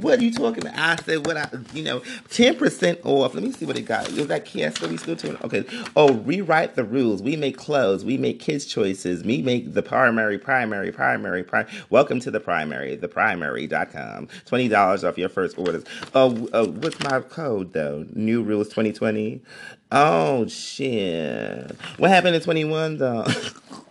What 0.06 0.20
are 0.20 0.22
you 0.22 0.30
talking 0.30 0.64
about? 0.64 0.78
I 0.78 0.94
said 1.02 1.26
what 1.26 1.36
I, 1.36 1.48
you 1.74 1.82
know, 1.82 1.98
10% 2.28 3.04
off. 3.04 3.34
Let 3.34 3.42
me 3.42 3.50
see 3.50 3.66
what 3.66 3.76
it 3.76 3.86
got. 3.86 4.08
Is 4.10 4.28
that 4.28 4.46
Kiesco 4.46 4.88
we 4.88 4.98
still 4.98 5.16
doing? 5.16 5.36
Okay. 5.42 5.64
Oh, 5.96 6.14
rewrite 6.14 6.76
the 6.76 6.84
rules. 6.84 7.22
We 7.24 7.34
make 7.34 7.56
clothes. 7.56 8.04
We 8.04 8.16
make 8.16 8.38
kids' 8.38 8.66
choices. 8.66 9.24
We 9.24 9.42
make 9.42 9.74
the 9.74 9.82
primary, 9.82 10.38
primary, 10.38 10.92
primary, 10.92 11.42
primary. 11.42 11.72
Welcome 11.90 12.20
to 12.20 12.30
the 12.30 12.38
primary, 12.38 12.96
theprimary.com. 12.96 14.28
$20 14.28 15.08
off 15.08 15.18
your 15.18 15.28
first 15.28 15.58
orders. 15.58 15.82
Oh, 16.14 16.48
uh, 16.52 16.66
what's 16.66 17.00
my 17.00 17.18
code 17.18 17.72
though? 17.72 18.06
New 18.12 18.44
rules 18.44 18.68
2020. 18.68 19.42
Oh, 19.90 20.46
shit. 20.46 21.76
What 21.96 22.10
happened 22.10 22.36
in 22.36 22.42
21 22.42 22.98
though? 22.98 23.26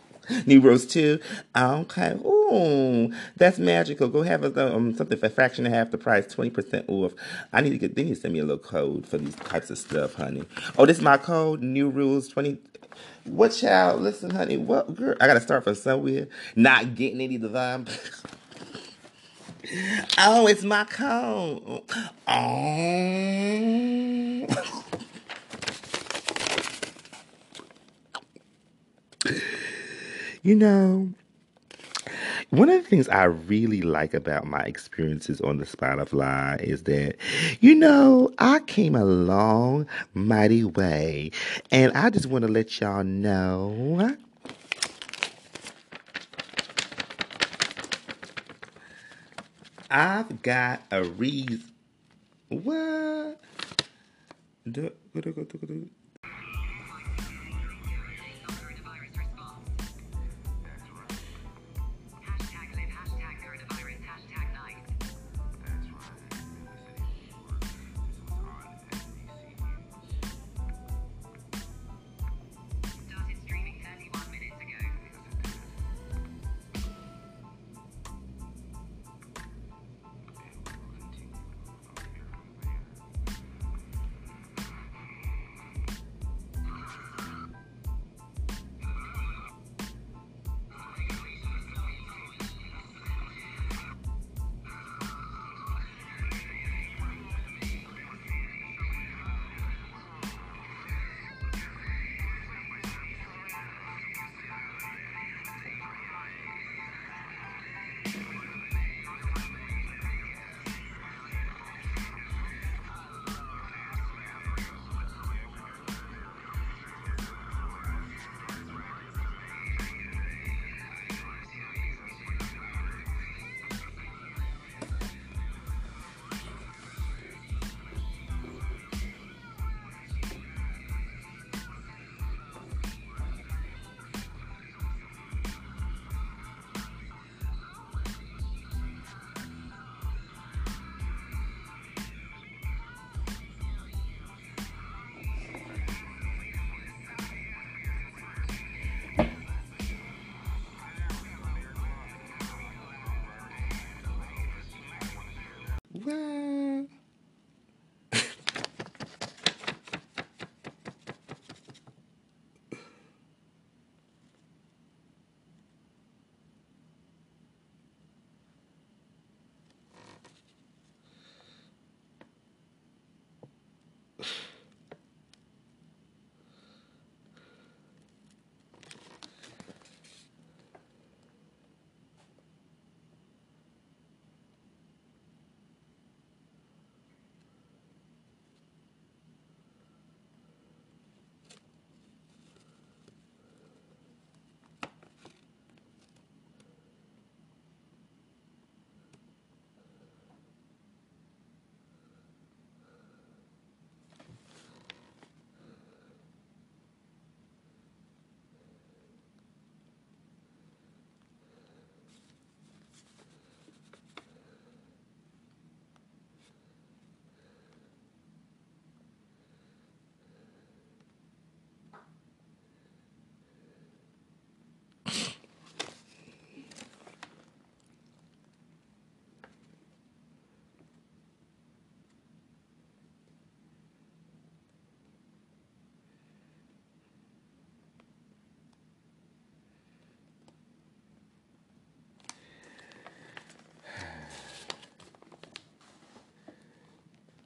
New 0.46 0.62
Rose 0.62 0.86
2. 0.86 1.20
Okay. 1.56 2.14
Ooh, 2.26 3.14
that's 3.36 3.60
magical. 3.60 4.08
Go 4.08 4.24
have 4.24 4.44
a, 4.44 4.76
um, 4.76 4.96
something 4.96 5.18
for 5.18 5.28
a 5.28 5.30
fraction 5.30 5.66
of 5.66 5.74
half 5.74 5.92
the 5.92 5.98
price, 5.98 6.34
20% 6.34 6.86
off. 6.88 7.14
I 7.52 7.62
need 7.62 7.72
to 7.72 7.78
get, 7.78 7.96
they 7.96 8.04
need 8.04 8.16
to 8.16 8.22
send 8.22 8.34
me 8.34 8.40
a 8.40 8.44
little 8.44 8.58
code 8.58 9.08
for 9.08 9.18
these 9.18 9.36
types 9.36 9.70
of 9.70 9.78
stuff, 9.78 10.16
honey. 10.16 10.44
Oh, 10.78 10.86
this 10.86 10.98
is 10.98 11.04
my 11.04 11.18
code, 11.18 11.62
New 11.62 11.90
Rules 11.90 12.28
20. 12.28 12.58
What 13.26 13.50
child? 13.50 14.02
Listen, 14.02 14.30
honey, 14.30 14.58
what 14.58 14.96
girl? 14.96 15.16
I 15.20 15.28
gotta 15.28 15.42
start 15.42 15.64
from 15.64 15.76
somewhere. 15.76 16.28
Not 16.56 16.96
getting 16.96 17.22
any 17.22 17.38
divine. 17.38 17.88
oh, 20.20 20.48
it's 20.48 20.64
my 20.64 20.86
code. 20.86 21.82
Oh. 22.28 24.48
You 30.46 30.54
know, 30.54 31.10
one 32.52 32.70
of 32.70 32.84
the 32.84 32.88
things 32.88 33.10
I 33.10 33.24
really 33.24 33.82
like 33.82 34.14
about 34.14 34.46
my 34.46 34.60
experiences 34.60 35.42
on 35.42 35.58
the 35.58 35.66
Spotify 35.66 36.62
is 36.62 36.84
that, 36.84 37.16
you 37.62 37.74
know, 37.74 38.32
I 38.38 38.60
came 38.60 38.94
a 38.94 39.04
long, 39.04 39.88
mighty 40.14 40.64
way. 40.64 41.32
And 41.72 41.92
I 41.94 42.12
just 42.12 42.28
want 42.28 42.46
to 42.46 42.48
let 42.48 42.80
y'all 42.80 43.04
know. 43.04 44.16
I've 49.90 50.44
got 50.44 50.84
a 50.92 51.06
reason. 51.06 51.64
What? 52.50 53.42
Do, 54.72 54.92
do, 55.16 55.22
do, 55.22 55.90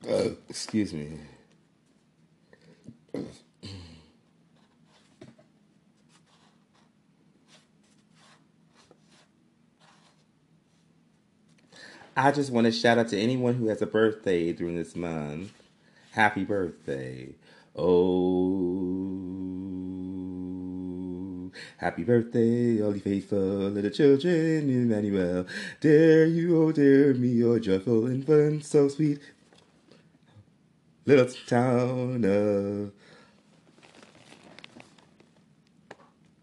Uh, 0.09 0.29
excuse 0.49 0.91
me. 0.91 1.19
I 12.17 12.31
just 12.31 12.51
want 12.51 12.65
to 12.65 12.71
shout 12.71 12.97
out 12.97 13.09
to 13.09 13.19
anyone 13.19 13.53
who 13.53 13.67
has 13.67 13.83
a 13.83 13.85
birthday 13.85 14.51
during 14.51 14.75
this 14.75 14.95
month. 14.95 15.53
Happy 16.11 16.43
birthday. 16.43 17.29
Oh, 17.75 17.85
happy 21.77 22.03
birthday, 22.03 22.81
all 22.81 22.95
ye 22.95 22.99
faithful 22.99 23.37
little 23.37 23.91
children, 23.91 24.69
Emmanuel. 24.69 25.45
Dare 25.79 26.25
you, 26.25 26.63
oh, 26.63 26.71
dare 26.71 27.13
me, 27.13 27.43
oh, 27.43 27.59
joyful 27.59 28.07
infant, 28.07 28.65
so 28.65 28.87
sweet. 28.87 29.19
Little 31.09 31.33
town 31.47 32.23
of 32.23 32.91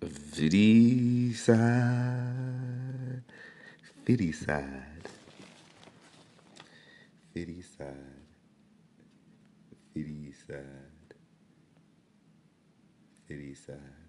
Viddy 0.02 1.32
side. 1.36 3.22
Viddy 4.04 4.32
side. 4.34 5.08
Viddy 7.32 7.62
side. 7.62 7.94
Viddy 9.94 10.34
side. 10.34 11.14
Viddy 13.28 13.54
side. 13.54 14.06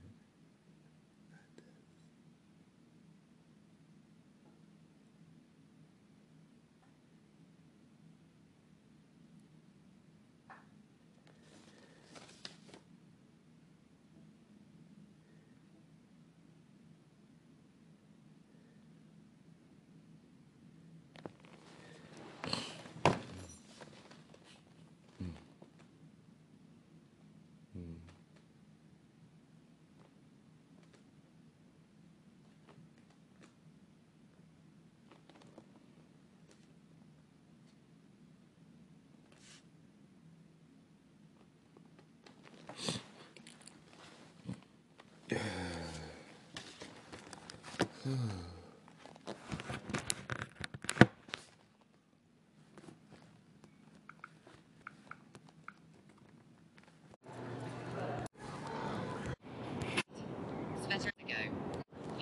Veteran 60.90 61.12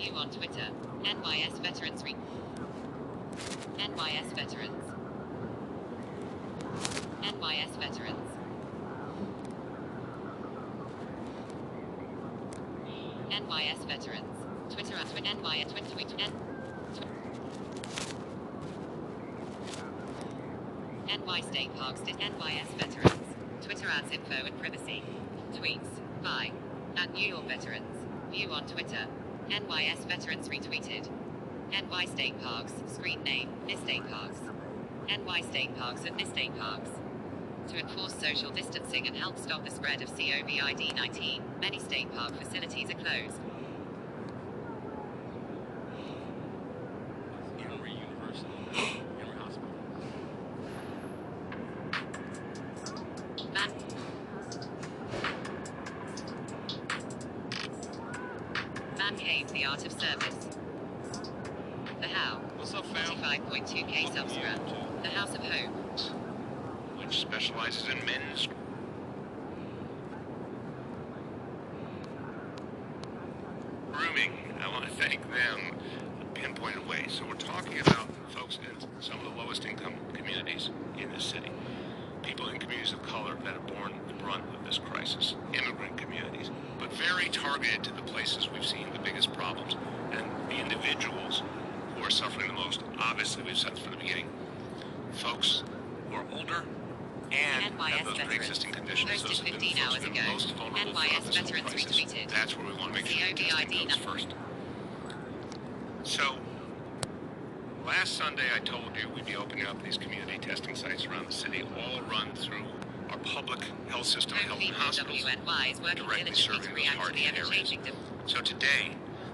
View 0.06 0.14
on 0.18 0.30
Twitter. 0.30 0.68
NYS 1.04 1.60
Veterans 1.64 2.04
Re. 2.04 2.16
NYS 3.80 4.36
Veterans. 4.36 4.86
NYS 7.24 7.70
Veterans. 7.80 8.30
NYS 13.32 13.88
Veterans. 13.88 14.74
Twitter 14.76 14.96
at 14.96 15.08
NYS 15.08 16.20
N. 16.20 16.34
NY 21.26 21.42
State 21.42 21.76
Parks 21.78 22.02
did 22.02 22.18
NYS 22.18 22.68
Veterans. 22.78 23.24
Twitter 23.64 23.88
ads 23.88 24.12
info 24.12 24.46
and 24.46 24.60
privacy. 24.60 25.02
Tweets. 25.54 25.90
By. 26.22 26.52
At 26.96 27.12
New 27.12 27.28
York 27.28 27.48
Veterans. 27.48 27.98
View 28.30 28.52
on 28.52 28.68
Twitter. 28.68 29.08
NYS 29.50 30.06
Veterans 30.08 30.50
retweeted. 30.50 31.08
NY 31.72 32.06
State 32.06 32.42
Parks. 32.42 32.74
Screen 32.94 33.24
name. 33.24 33.50
State 33.84 34.10
Parks. 34.10 34.40
NY 35.10 35.42
State 35.42 35.78
Parks 35.78 36.02
and 36.06 36.20
State 36.28 36.58
Parks. 36.58 36.90
To 37.70 37.78
enforce 37.80 38.14
social 38.16 38.52
distancing 38.52 39.08
and 39.08 39.16
help 39.16 39.38
stop 39.40 39.64
the 39.66 39.72
spread 39.72 40.02
of 40.02 40.10
COVID 40.16 40.96
19, 40.96 41.42
many 41.60 41.80
state 41.80 42.14
park 42.16 42.32
facilities 42.40 42.90
are 42.92 42.94
closed. 42.94 43.40
Emory 47.60 47.92
University, 47.92 49.02
Emory 49.20 49.38
Hospital. 49.40 49.70
Man- 53.54 53.72
Man 58.98 59.18
Cave, 59.18 59.48
the 59.52 59.66
art 59.66 59.86
of 59.86 59.92
service. 59.92 60.36
The 62.02 62.08
How. 62.08 62.38
What's 62.58 62.74
up, 62.74 62.86
fam? 62.86 63.18
45.2k 63.18 64.14
subscribe. 64.14 64.62
The 65.04 65.10
House 65.10 65.36
of 65.36 65.42
Hope. 65.44 65.72
which 66.98 67.20
specializes 67.20 67.88
in 67.90 68.04
men's 68.06 68.48
grooming. 73.92 74.32
I 74.64 74.68
want 74.72 74.86
to 74.86 74.92
thank 74.92 75.22
them 75.32 75.78
pinpointed 76.34 76.88
ways. 76.88 77.14
So 77.20 77.26
we're 77.28 77.36
talking 77.36 77.80
about 77.80 78.08
folks 78.30 78.60
in 78.70 79.02
some 79.02 79.20
of 79.20 79.26
the 79.26 79.42
lowest 79.42 79.66
income 79.66 79.94
communities 80.14 80.70
in 80.98 81.12
this 81.12 81.24
city. 81.24 81.52
People 82.24 82.50
in 82.50 82.60
communities 82.60 82.94
of 82.94 83.04
color 83.04 83.36
that 83.44 83.54
have 83.54 83.68
borne 83.68 83.94
the 84.08 84.14
brunt 84.16 84.44
of 84.58 84.66
this 84.66 84.80
crisis. 84.80 85.36
Immigrant 85.54 85.98
communities. 85.98 86.50
But 86.80 86.92
very 86.94 87.30
targeted 87.30 87.84
to 87.84 87.94
the 87.94 88.02
places 88.02 88.50
we've 88.52 88.66
seen 88.66 88.88
the 88.94 89.00
biggest 89.00 89.32
problems. 89.34 89.76
And 90.12 90.26
the 90.50 90.56
individuals 90.56 91.44
who 91.96 92.04
are 92.04 92.10
suffering 92.10 92.48
the 92.48 92.54
most, 92.54 92.82
obviously 93.00 93.44
we've 93.44 93.58
said 93.58 93.78
from 93.78 93.92
the 93.92 93.98
beginning, 93.98 94.28
folks 95.14 95.64
who 96.10 96.16
are 96.16 96.26
older 96.34 96.64
and 97.32 97.64
have 97.64 97.74
NYS 97.74 98.04
those 98.06 98.14
veterans. 98.14 98.28
pre-existing 98.28 98.72
conditions. 98.72 99.12
Posted 99.12 99.30
Those 99.30 99.38
have 99.40 99.46
been 99.46 99.54
15 99.54 99.76
the 99.76 99.82
folks 99.82 99.94
hours 99.96 100.04
who've 100.04 100.14
been 100.14 100.24
ago. 100.24 100.32
most 100.34 100.52
vulnerable 100.56 100.92
NYS 100.92 101.08
throughout 101.10 101.26
this 101.26 101.36
whole 101.38 101.44
veterans 101.46 101.72
crisis. 101.86 102.02
retweeted. 102.02 102.30
That's 102.30 102.58
where 102.58 102.66
we 102.68 102.74
want 102.74 102.88
to 102.96 103.02
make 103.02 103.06
sure 103.08 103.28
we're 103.28 103.34
testing 103.36 103.78
COVID 103.78 103.90
those 103.90 103.98
first. 103.98 104.28
So, 106.04 106.36
last 107.86 108.14
Sunday 108.14 108.44
I 108.56 108.60
told 108.60 108.92
you 109.02 109.10
we'd 109.16 109.26
be 109.26 109.36
opening 109.36 109.66
up 109.66 109.82
these 109.84 109.98
community 109.98 110.38
testing 110.38 110.76
sites 110.76 111.08
around 111.08 111.28
the 111.28 111.34
city, 111.34 111.64
all 111.80 112.02
run 112.04 112.32
through 112.36 112.64
our 113.10 113.18
public 113.20 113.60
health 113.90 114.06
system, 114.06 114.38
Home 114.38 114.48
health 114.50 114.60
Feed 114.60 114.74
hospitals, 114.74 115.26
WNY 115.26 115.72
is 115.72 115.82
working 115.82 115.96
directly 116.06 116.24
diligently 116.26 116.36
serving 116.36 116.62
to 116.62 116.68
those 116.70 116.76
react 116.76 116.92
to 116.94 116.98
the 116.98 117.02
hard-hit 117.02 117.34
areas. 117.34 117.48
ever-changing 117.48 117.82
de- 117.82 117.92
So 118.30 118.42
today, 118.42 118.92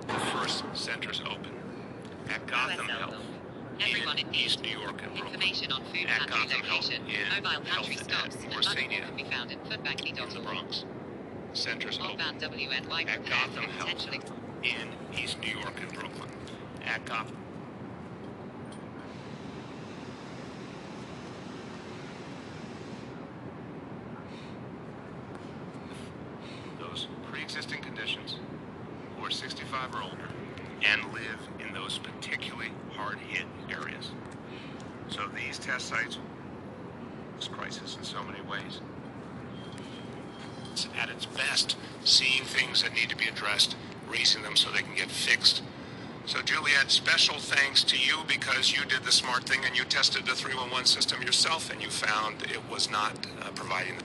the 0.08 0.14
first 0.14 0.64
centers 0.74 1.22
open 1.30 1.52
at 2.30 2.48
Gotham 2.48 2.88
OSL 2.88 2.98
Health 3.00 3.16
Everyone 3.82 4.18
in 4.20 4.26
in 4.28 4.32
need. 4.32 4.46
East 4.46 4.62
New 4.62 4.70
York 4.78 5.02
and 5.02 5.12
Brooklyn. 5.18 5.42
Information 5.42 5.72
on 5.72 5.82
food 5.86 6.06
At 6.06 6.20
pantry 6.30 6.38
Gotham 6.38 6.62
Health 6.62 6.86
location, 6.90 7.06
in 7.08 7.44
mobile 7.44 7.62
pantry 7.66 7.96
Health 7.96 8.04
stocks, 8.04 8.36
at 8.36 8.44
and 8.44 8.44
much 8.44 8.52
more 8.54 8.76
Orsania 8.76 9.06
can 9.08 9.16
be 9.18 9.24
found 9.24 9.52
in 9.52 9.60
in 9.60 9.70
the 9.70 9.76
foodbanky.org. 9.78 10.44
Bronx. 10.46 10.86
Centers 11.72 12.00
open 12.04 12.20
at 12.20 13.26
Gotham 13.30 13.64
Health 13.64 14.06
in 14.62 15.18
East 15.18 15.40
New 15.40 15.58
York 15.58 15.80
and 15.80 15.90
Brooklyn. 15.94 16.30
At 16.86 17.06
Gotham. 17.06 17.38
Those 26.78 27.08
pre-existing 27.32 27.82
conditions 27.82 28.36
who 29.18 29.26
are 29.26 29.32
65 29.32 29.96
or 29.96 30.02
older 30.04 30.18
and 30.84 31.06
live 31.14 31.40
in 31.66 31.74
those 31.74 32.00
particularly 32.00 32.72
hard-hit 32.98 33.46
areas. 33.70 34.12
So 35.08 35.22
these 35.34 35.58
test 35.58 35.88
sites, 35.88 36.18
this 37.38 37.48
crisis 37.48 37.96
in 37.96 38.04
so 38.04 38.22
many 38.24 38.42
ways, 38.42 38.82
it's 40.72 40.88
at 40.98 41.10
its 41.10 41.26
best, 41.26 41.76
seeing 42.04 42.44
things 42.46 42.82
that 42.82 42.94
need 42.94 43.10
to 43.10 43.18
be 43.18 43.28
addressed, 44.22 44.36
raising 44.36 44.44
them 44.44 44.56
so 44.56 44.70
they 44.72 44.82
can 44.82 44.96
get 44.96 45.10
fixed. 45.10 45.62
So, 46.26 46.42
Juliet, 46.42 46.92
special 46.92 47.40
thanks 47.40 47.84
to 47.86 47.98
you 47.98 48.24
because 48.28 48.72
you 48.72 48.86
did 48.86 49.04
the 49.04 49.12
smart 49.12 49.44
thing 49.44 49.62
and 49.66 49.76
you 49.76 49.84
tested 49.86 50.26
the 50.26 50.36
311 50.36 50.86
system 50.86 51.22
yourself 51.24 51.72
and 51.72 51.82
you 51.82 51.90
found 51.90 52.44
it 52.44 52.62
was 52.70 52.90
not 52.92 53.14
uh, 53.42 53.50
providing. 53.56 53.96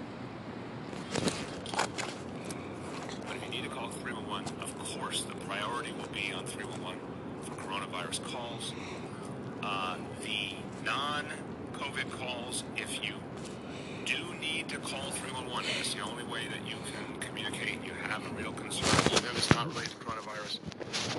But 3.26 3.36
if 3.36 3.44
you 3.44 3.50
need 3.50 3.64
to 3.64 3.70
call 3.70 3.90
311, 3.90 4.60
of 4.62 4.78
course, 4.78 5.22
the 5.22 5.34
priority 5.44 5.92
will 5.92 6.08
be 6.08 6.32
on 6.32 6.46
311 6.46 6.98
for 7.42 7.52
coronavirus 7.62 8.24
calls. 8.24 8.72
Uh, 9.62 9.96
the 10.22 10.54
non 10.84 11.26
COVID 11.74 12.10
calls, 12.18 12.64
if 12.76 13.04
you 13.04 13.14
do 14.07 14.22
need 14.40 14.68
to 14.68 14.78
call 14.78 15.11
311, 15.11 15.66
that's 15.66 15.94
the 15.94 16.00
only 16.00 16.22
way 16.22 16.46
that 16.46 16.62
you 16.64 16.76
can 16.94 17.18
communicate. 17.18 17.82
You 17.84 17.90
have 18.07 18.24
a 18.24 18.30
real 18.40 18.52
concern, 18.52 18.86
even 19.11 19.24
if 19.24 19.36
it's 19.36 19.50
not 19.50 19.66
related 19.66 19.90
to 19.90 19.96
coronavirus. 19.96 20.61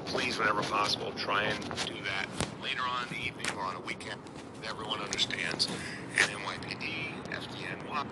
Please, 0.05 0.39
whenever 0.39 0.61
possible, 0.63 1.11
try 1.17 1.43
and 1.43 1.59
do 1.85 1.95
that 2.07 2.27
later 2.63 2.83
on 2.88 3.03
in 3.07 3.09
the 3.09 3.27
evening 3.27 3.45
or 3.57 3.63
on 3.63 3.75
a 3.75 3.81
weekend. 3.81 4.21
Everyone 4.63 5.01
understands. 5.01 5.67
And 6.15 6.31
NYPD, 6.31 7.11
FDN, 7.27 7.89
WAP, 7.91 8.07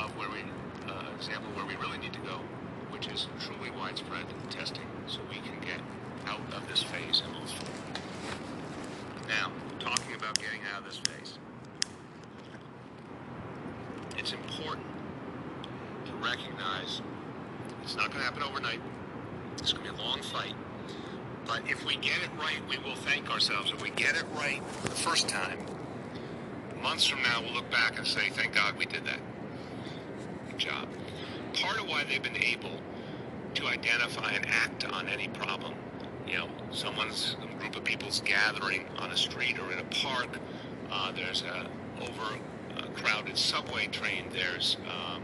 of 0.00 0.10
where 0.18 0.28
we, 0.28 0.42
uh, 0.90 1.14
example 1.14 1.48
where 1.54 1.64
we 1.64 1.76
really 1.76 1.98
need 1.98 2.12
to 2.14 2.20
go, 2.26 2.42
which 2.90 3.06
is 3.06 3.28
truly 3.46 3.70
widespread 3.78 4.26
testing, 4.50 4.90
so 5.06 5.20
we 5.30 5.36
can 5.36 5.54
get 5.60 5.78
out 6.26 6.40
of 6.52 6.66
this 6.68 6.82
phase 6.82 7.22
and 7.24 7.32
move 7.38 7.48
forward. 7.48 8.00
Now, 9.28 9.52
talking 9.78 10.16
about 10.16 10.34
getting 10.40 10.60
out 10.74 10.80
of 10.82 10.84
this 10.84 10.98
phase, 10.98 11.38
it's 14.22 14.32
important 14.32 14.86
to 16.04 16.12
recognize 16.24 17.02
it's 17.82 17.96
not 17.96 18.06
going 18.06 18.18
to 18.18 18.24
happen 18.24 18.44
overnight. 18.44 18.78
It's 19.58 19.72
going 19.72 19.84
to 19.84 19.92
be 19.92 19.98
a 19.98 20.00
long 20.00 20.22
fight. 20.22 20.54
But 21.44 21.62
if 21.66 21.84
we 21.84 21.96
get 21.96 22.18
it 22.22 22.30
right, 22.38 22.60
we 22.68 22.78
will 22.78 22.94
thank 22.94 23.28
ourselves. 23.28 23.72
If 23.72 23.82
we 23.82 23.90
get 23.90 24.14
it 24.14 24.24
right 24.36 24.62
the 24.84 24.90
first 24.90 25.28
time, 25.28 25.58
months 26.80 27.04
from 27.04 27.20
now, 27.22 27.42
we'll 27.42 27.52
look 27.52 27.68
back 27.72 27.98
and 27.98 28.06
say, 28.06 28.30
thank 28.30 28.54
God 28.54 28.76
we 28.76 28.86
did 28.86 29.04
that. 29.06 29.18
Good 30.50 30.58
job. 30.58 30.86
Part 31.54 31.80
of 31.80 31.88
why 31.88 32.04
they've 32.04 32.22
been 32.22 32.40
able 32.44 32.78
to 33.54 33.66
identify 33.66 34.30
and 34.30 34.46
act 34.48 34.84
on 34.84 35.08
any 35.08 35.26
problem, 35.28 35.74
you 36.28 36.38
know, 36.38 36.48
someone's 36.70 37.36
a 37.42 37.60
group 37.60 37.74
of 37.74 37.82
people's 37.82 38.20
gathering 38.20 38.86
on 38.98 39.10
a 39.10 39.16
street 39.16 39.58
or 39.58 39.72
in 39.72 39.80
a 39.80 39.84
park, 39.84 40.28
uh, 40.92 41.10
there's 41.10 41.42
a 41.42 41.66
over 42.00 42.38
crowded 42.92 43.36
subway 43.36 43.86
train, 43.86 44.24
there's 44.32 44.76
um, 44.88 45.22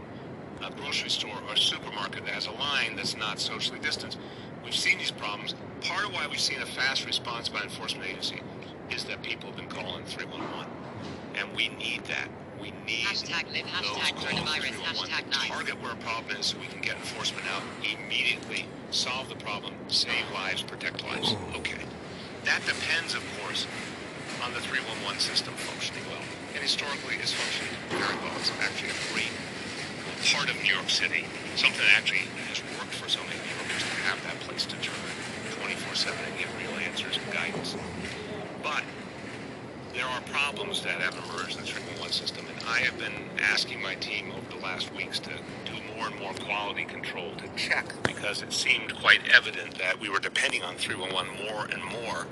a 0.61 0.71
grocery 0.75 1.09
store 1.09 1.37
or 1.47 1.55
supermarket 1.55 2.25
that 2.25 2.33
has 2.33 2.47
a 2.47 2.51
line 2.51 2.95
that's 2.95 3.15
not 3.15 3.39
socially 3.39 3.79
distanced. 3.79 4.17
We've 4.63 4.75
seen 4.75 4.97
these 4.97 5.11
problems. 5.11 5.55
Part 5.81 6.05
of 6.05 6.13
why 6.13 6.27
we've 6.27 6.39
seen 6.39 6.61
a 6.61 6.65
fast 6.65 7.05
response 7.05 7.49
by 7.49 7.61
enforcement 7.61 8.09
agency 8.09 8.41
is 8.91 9.03
that 9.05 9.21
people 9.23 9.49
have 9.49 9.57
been 9.57 9.69
calling 9.69 10.03
311. 10.05 10.69
And 11.35 11.55
we 11.55 11.69
need 11.69 12.03
that. 12.05 12.27
We 12.61 12.71
need 12.85 13.05
Hashtag 13.05 13.53
live, 13.53 13.63
those 13.63 13.87
hashtag 13.87 14.15
calls 14.15 14.33
coronavirus, 14.33 14.75
311 14.75 15.09
hashtag 15.09 15.23
to 15.23 15.29
nice. 15.29 15.47
target 15.47 15.81
where 15.81 15.93
a 15.93 15.95
problem 15.97 16.35
is 16.35 16.47
so 16.47 16.57
we 16.59 16.67
can 16.67 16.81
get 16.81 16.97
enforcement 16.97 17.45
out 17.47 17.63
immediately, 17.79 18.65
solve 18.91 19.29
the 19.29 19.35
problem, 19.35 19.73
save 19.87 20.29
lives, 20.33 20.61
protect 20.61 21.03
lives. 21.05 21.35
Okay. 21.55 21.79
That 22.43 22.61
depends, 22.65 23.15
of 23.15 23.23
course, 23.39 23.65
on 24.43 24.53
the 24.53 24.59
311 24.59 25.19
system 25.19 25.53
functioning 25.53 26.03
well. 26.09 26.21
And 26.59 26.67
historically, 26.67 27.15
it's 27.23 27.31
functioned 27.31 27.71
very 27.87 28.19
well. 28.19 28.35
It's 28.35 28.51
actually 28.59 28.91
a 28.91 28.99
great 29.15 29.31
part 30.27 30.51
of 30.51 30.59
New 30.59 30.75
York 30.75 30.89
City, 30.89 31.23
something 31.55 31.79
that 31.79 31.95
actually 31.95 32.27
has 32.51 32.59
worked 32.75 32.91
for 32.99 33.07
so 33.07 33.23
many 33.23 33.39
New 33.39 33.55
Yorkers 33.55 33.79
to 33.79 33.95
have 34.03 34.19
that 34.27 34.35
place 34.43 34.67
to 34.67 34.75
turn 34.83 34.99
24-7 35.63 36.19
and 36.19 36.35
get 36.35 36.51
real 36.59 36.75
answers 36.83 37.15
and 37.15 37.31
guidance. 37.31 37.79
But 38.61 38.83
there 39.95 40.03
are 40.03 40.19
problems 40.35 40.83
that 40.83 40.99
have 40.99 41.15
emerged 41.31 41.55
in 41.55 41.63
the 41.63 41.71
311 41.71 42.11
system, 42.11 42.43
and 42.51 42.59
I 42.67 42.83
have 42.83 42.99
been 42.99 43.15
asking 43.39 43.81
my 43.81 43.95
team 43.95 44.35
over 44.35 44.59
the 44.59 44.59
last 44.59 44.93
weeks 44.93 45.17
to 45.19 45.31
do 45.63 45.79
more 45.95 46.11
and 46.11 46.19
more 46.19 46.33
quality 46.43 46.83
control 46.83 47.31
to 47.39 47.47
check 47.55 47.87
because 48.03 48.43
it 48.43 48.51
seemed 48.51 48.99
quite 48.99 49.23
evident 49.31 49.79
that 49.79 50.01
we 50.01 50.09
were 50.09 50.19
depending 50.19 50.63
on 50.63 50.75
311 50.75 51.39
more 51.39 51.71
and 51.71 51.79
more, 52.03 52.27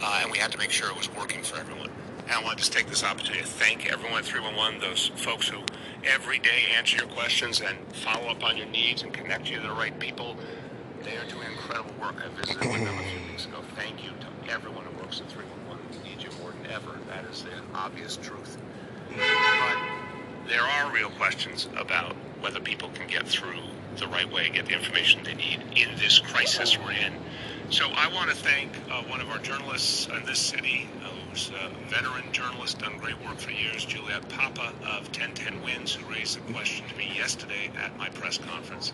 uh, 0.00 0.20
and 0.22 0.32
we 0.32 0.38
had 0.38 0.50
to 0.52 0.56
make 0.56 0.70
sure 0.70 0.88
it 0.88 0.96
was 0.96 1.12
working 1.12 1.42
for 1.42 1.60
everyone. 1.60 1.90
And 2.24 2.32
I 2.32 2.42
want 2.42 2.52
to 2.52 2.56
just 2.56 2.72
take 2.72 2.86
this 2.88 3.04
opportunity 3.04 3.42
to 3.42 3.46
thank 3.46 3.92
everyone 3.92 4.18
at 4.18 4.24
311, 4.24 4.80
those 4.80 5.08
folks 5.16 5.48
who 5.48 5.58
every 6.04 6.38
day 6.38 6.64
answer 6.76 6.96
your 6.96 7.06
questions 7.08 7.60
and 7.60 7.76
follow 7.92 8.28
up 8.28 8.42
on 8.42 8.56
your 8.56 8.66
needs 8.66 9.02
and 9.02 9.12
connect 9.12 9.50
you 9.50 9.60
to 9.60 9.68
the 9.68 9.74
right 9.74 9.98
people. 9.98 10.36
They 11.02 11.16
are 11.18 11.26
doing 11.26 11.46
incredible 11.52 11.92
work. 12.00 12.16
I 12.24 12.28
visited 12.40 12.66
with 12.66 12.84
them 12.84 12.98
a 12.98 13.02
few 13.02 13.20
weeks 13.30 13.44
ago. 13.44 13.58
Thank 13.76 14.02
you 14.02 14.10
to 14.10 14.52
everyone 14.52 14.84
who 14.84 15.02
works 15.02 15.20
at 15.20 15.30
311. 15.30 15.84
We 16.02 16.10
need 16.10 16.22
you 16.22 16.30
more 16.40 16.52
than 16.52 16.72
ever. 16.72 16.98
That 17.08 17.26
is 17.30 17.42
the 17.42 17.50
obvious 17.76 18.16
truth. 18.16 18.56
But 19.10 19.78
there 20.48 20.62
are 20.62 20.90
real 20.90 21.10
questions 21.10 21.68
about 21.76 22.16
whether 22.40 22.60
people 22.60 22.88
can 22.94 23.06
get 23.06 23.28
through 23.28 23.60
the 23.96 24.06
right 24.08 24.30
way, 24.32 24.48
get 24.48 24.66
the 24.66 24.74
information 24.74 25.22
they 25.24 25.34
need 25.34 25.60
in 25.76 25.88
this 25.98 26.18
crisis 26.18 26.78
we're 26.78 26.92
in. 26.92 27.12
So 27.70 27.88
I 27.94 28.08
want 28.12 28.30
to 28.30 28.36
thank 28.36 28.72
uh, 28.90 29.02
one 29.04 29.20
of 29.20 29.30
our 29.30 29.38
journalists 29.38 30.08
in 30.08 30.24
this 30.26 30.38
city, 30.38 30.88
who's 31.34 31.50
a 31.50 31.88
veteran 31.88 32.30
journalist, 32.30 32.78
done 32.78 32.96
great 32.98 33.20
work 33.26 33.36
for 33.38 33.50
years, 33.50 33.84
Juliet 33.84 34.28
Papa 34.28 34.72
of 34.82 35.08
1010 35.08 35.62
Wins, 35.64 35.92
who 35.92 36.12
raised 36.12 36.38
the 36.38 36.52
question 36.52 36.86
to 36.88 36.96
me 36.96 37.10
yesterday 37.16 37.72
at 37.76 37.96
my 37.98 38.08
press 38.10 38.38
conference. 38.38 38.92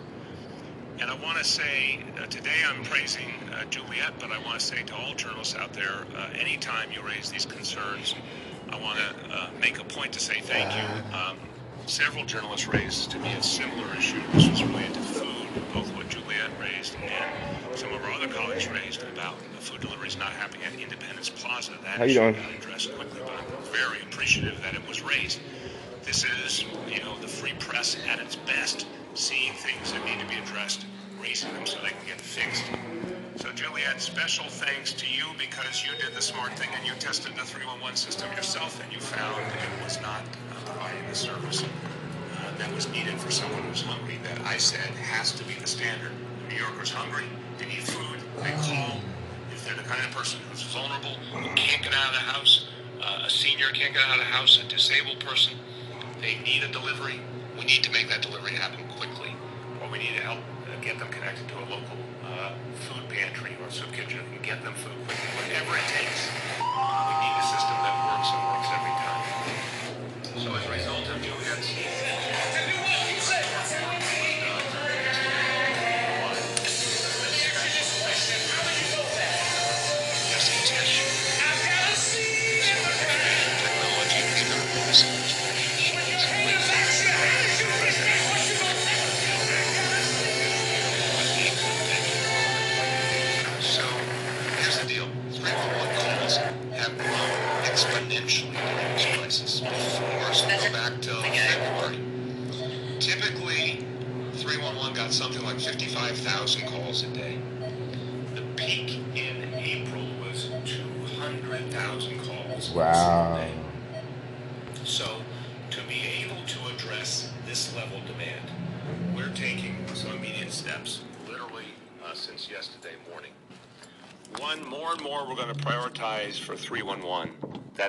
And 0.99 1.11
I 1.11 1.13
want 1.23 1.37
to 1.37 1.43
say, 1.43 1.99
uh, 2.19 2.25
today 2.25 2.63
I'm 2.67 2.83
praising 2.83 3.29
uh, 3.53 3.65
Juliet, 3.65 4.13
but 4.19 4.31
I 4.31 4.39
want 4.39 4.59
to 4.59 4.65
say 4.65 4.81
to 4.81 4.95
all 4.95 5.13
journalists 5.13 5.55
out 5.55 5.73
there, 5.73 6.05
uh, 6.17 6.29
anytime 6.39 6.91
you 6.91 7.03
raise 7.03 7.31
these 7.31 7.45
concerns, 7.45 8.15
I 8.69 8.79
want 8.81 8.97
to 8.97 9.35
uh, 9.35 9.49
make 9.61 9.79
a 9.79 9.83
point 9.83 10.13
to 10.13 10.19
say 10.19 10.39
thank 10.41 10.73
you. 10.75 11.15
Um, 11.15 11.37
several 11.85 12.25
journalists 12.25 12.67
raised 12.67 13.11
to 13.11 13.19
me 13.19 13.33
a 13.33 13.43
similar 13.43 13.95
issue. 13.95 14.21
This 14.33 14.49
was 14.49 14.63
related 14.63 14.95
to 14.95 14.99
food, 15.01 15.47
both 15.75 15.95
what 15.95 16.09
Juliet 16.09 16.20
raised 16.61 16.95
and 17.01 17.77
some 17.77 17.91
of 17.93 18.03
our 18.03 18.11
other 18.11 18.27
colleagues 18.27 18.67
raised 18.69 19.03
about 19.03 19.35
the 19.55 19.61
food 19.61 19.81
deliveries 19.81 20.17
not 20.17 20.31
happening 20.33 20.61
at 20.65 20.79
Independence 20.79 21.29
Plaza. 21.29 21.71
That 21.83 21.97
How 21.97 22.03
you 22.03 22.13
doing? 22.15 22.35
addressed 22.57 22.93
quickly, 22.95 23.19
but 23.23 23.33
I'm 23.33 23.63
very 23.73 24.01
appreciative 24.03 24.61
that 24.61 24.73
it 24.75 24.87
was 24.87 25.01
raised. 25.01 25.39
This 26.03 26.23
is, 26.45 26.65
you 26.87 26.99
know, 27.01 27.17
the 27.21 27.27
free 27.27 27.53
press 27.59 27.97
at 28.07 28.19
its 28.19 28.35
best, 28.35 28.87
seeing 29.13 29.53
things 29.53 29.91
that 29.93 30.03
need 30.05 30.19
to 30.19 30.25
be 30.27 30.35
addressed, 30.41 30.85
raising 31.21 31.53
them 31.53 31.65
so 31.65 31.77
they 31.81 31.89
can 31.89 32.05
get 32.07 32.21
fixed. 32.21 32.65
So, 33.37 33.51
Juliet, 33.53 34.01
special 34.01 34.45
thanks 34.45 34.93
to 34.93 35.05
you 35.07 35.25
because 35.37 35.83
you 35.83 35.91
did 36.03 36.15
the 36.15 36.21
smart 36.21 36.53
thing 36.53 36.69
and 36.77 36.85
you 36.85 36.93
tested 36.99 37.33
the 37.35 37.41
311 37.45 37.95
system 37.95 38.31
yourself 38.35 38.81
and 38.83 38.91
you 38.93 38.99
found 38.99 39.41
it 39.41 39.83
was 39.83 39.99
not 40.01 40.21
uh, 40.21 40.55
providing 40.65 41.07
the 41.09 41.15
service 41.15 41.63
uh, 41.63 42.57
that 42.57 42.71
was 42.75 42.89
needed 42.91 43.19
for 43.19 43.31
someone 43.31 43.61
who's 43.63 43.81
hungry. 43.81 44.19
That 44.23 44.41
I 44.45 44.57
said 44.57 44.89
has 45.15 45.31
to 45.33 45.43
be 45.45 45.53
the 45.55 45.67
standard. 45.67 46.11
New 46.51 46.57
Yorkers 46.57 46.91
hungry, 46.91 47.23
they 47.57 47.65
need 47.65 47.83
food, 47.83 48.19
they 48.43 48.51
call. 48.51 48.99
If 49.51 49.63
they're 49.63 49.75
the 49.75 49.87
kind 49.87 50.03
of 50.03 50.11
person 50.11 50.39
who's 50.49 50.63
vulnerable, 50.63 51.15
who 51.31 51.47
can't 51.55 51.81
get 51.81 51.93
out 51.93 52.07
of 52.07 52.13
the 52.13 52.27
house, 52.27 52.67
uh, 53.01 53.23
a 53.25 53.29
senior 53.29 53.67
can't 53.71 53.93
get 53.93 54.03
out 54.03 54.19
of 54.19 54.25
the 54.25 54.31
house, 54.31 54.59
a 54.61 54.67
disabled 54.67 55.23
person, 55.23 55.53
they 56.19 56.39
need 56.43 56.63
a 56.63 56.67
delivery. 56.67 57.21
We 57.57 57.63
need 57.63 57.83
to 57.83 57.91
make 57.91 58.09
that 58.09 58.21
delivery 58.21 58.51
happen 58.51 58.83
quickly, 58.97 59.33
or 59.81 59.89
we 59.89 59.99
need 59.99 60.15
to 60.17 60.23
help 60.23 60.39
uh, 60.39 60.81
get 60.81 60.99
them 60.99 61.07
connected 61.07 61.47
to 61.47 61.55
a 61.59 61.65
local 61.71 61.97
uh, 62.25 62.51
food 62.75 63.07
pantry 63.07 63.55
or 63.63 63.71
soup 63.71 63.93
kitchen 63.93 64.19
and 64.33 64.43
get 64.43 64.61
them 64.61 64.73
food 64.73 64.91
quickly, 65.07 65.31
whatever 65.39 65.77
it 65.77 65.87
takes. 65.87 66.00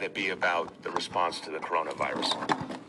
That 0.02 0.06
it 0.06 0.14
be 0.14 0.30
about 0.30 0.82
the 0.82 0.90
response 0.90 1.38
to 1.38 1.50
the 1.50 1.58
coronavirus. 1.58 2.34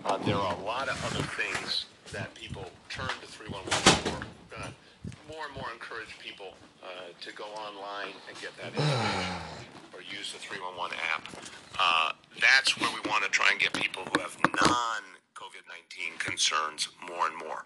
Uh, 0.04 0.18
there 0.26 0.36
are 0.36 0.56
a 0.56 0.64
lot 0.64 0.90
of 0.90 0.98
other 1.06 1.24
things 1.38 1.86
that 2.12 2.34
people 2.34 2.66
turn 2.90 3.14
to 3.22 3.28
311 3.28 3.70
for. 4.02 4.18
We're 4.50 4.58
going 4.58 4.74
to 4.74 4.74
more 5.30 5.46
and 5.46 5.54
more 5.54 5.70
encourage 5.72 6.18
people 6.18 6.56
uh, 6.82 7.14
to 7.22 7.30
go 7.34 7.44
online 7.54 8.18
and 8.28 8.34
get 8.42 8.58
that 8.58 8.74
information 8.74 9.46
or 9.94 10.02
use 10.02 10.34
the 10.34 10.40
311 10.42 10.98
app. 11.14 11.22
Uh, 11.78 12.18
that's 12.42 12.82
where 12.82 12.90
we 12.90 13.08
want 13.08 13.24
to 13.24 13.30
try 13.30 13.46
and 13.52 13.62
get 13.62 13.74
people 13.74 14.02
who 14.10 14.20
have 14.20 14.34
non 14.42 15.02
COVID 15.38 15.70
19 15.70 16.18
concerns 16.18 16.90
more 17.08 17.28
and 17.30 17.38
more. 17.38 17.66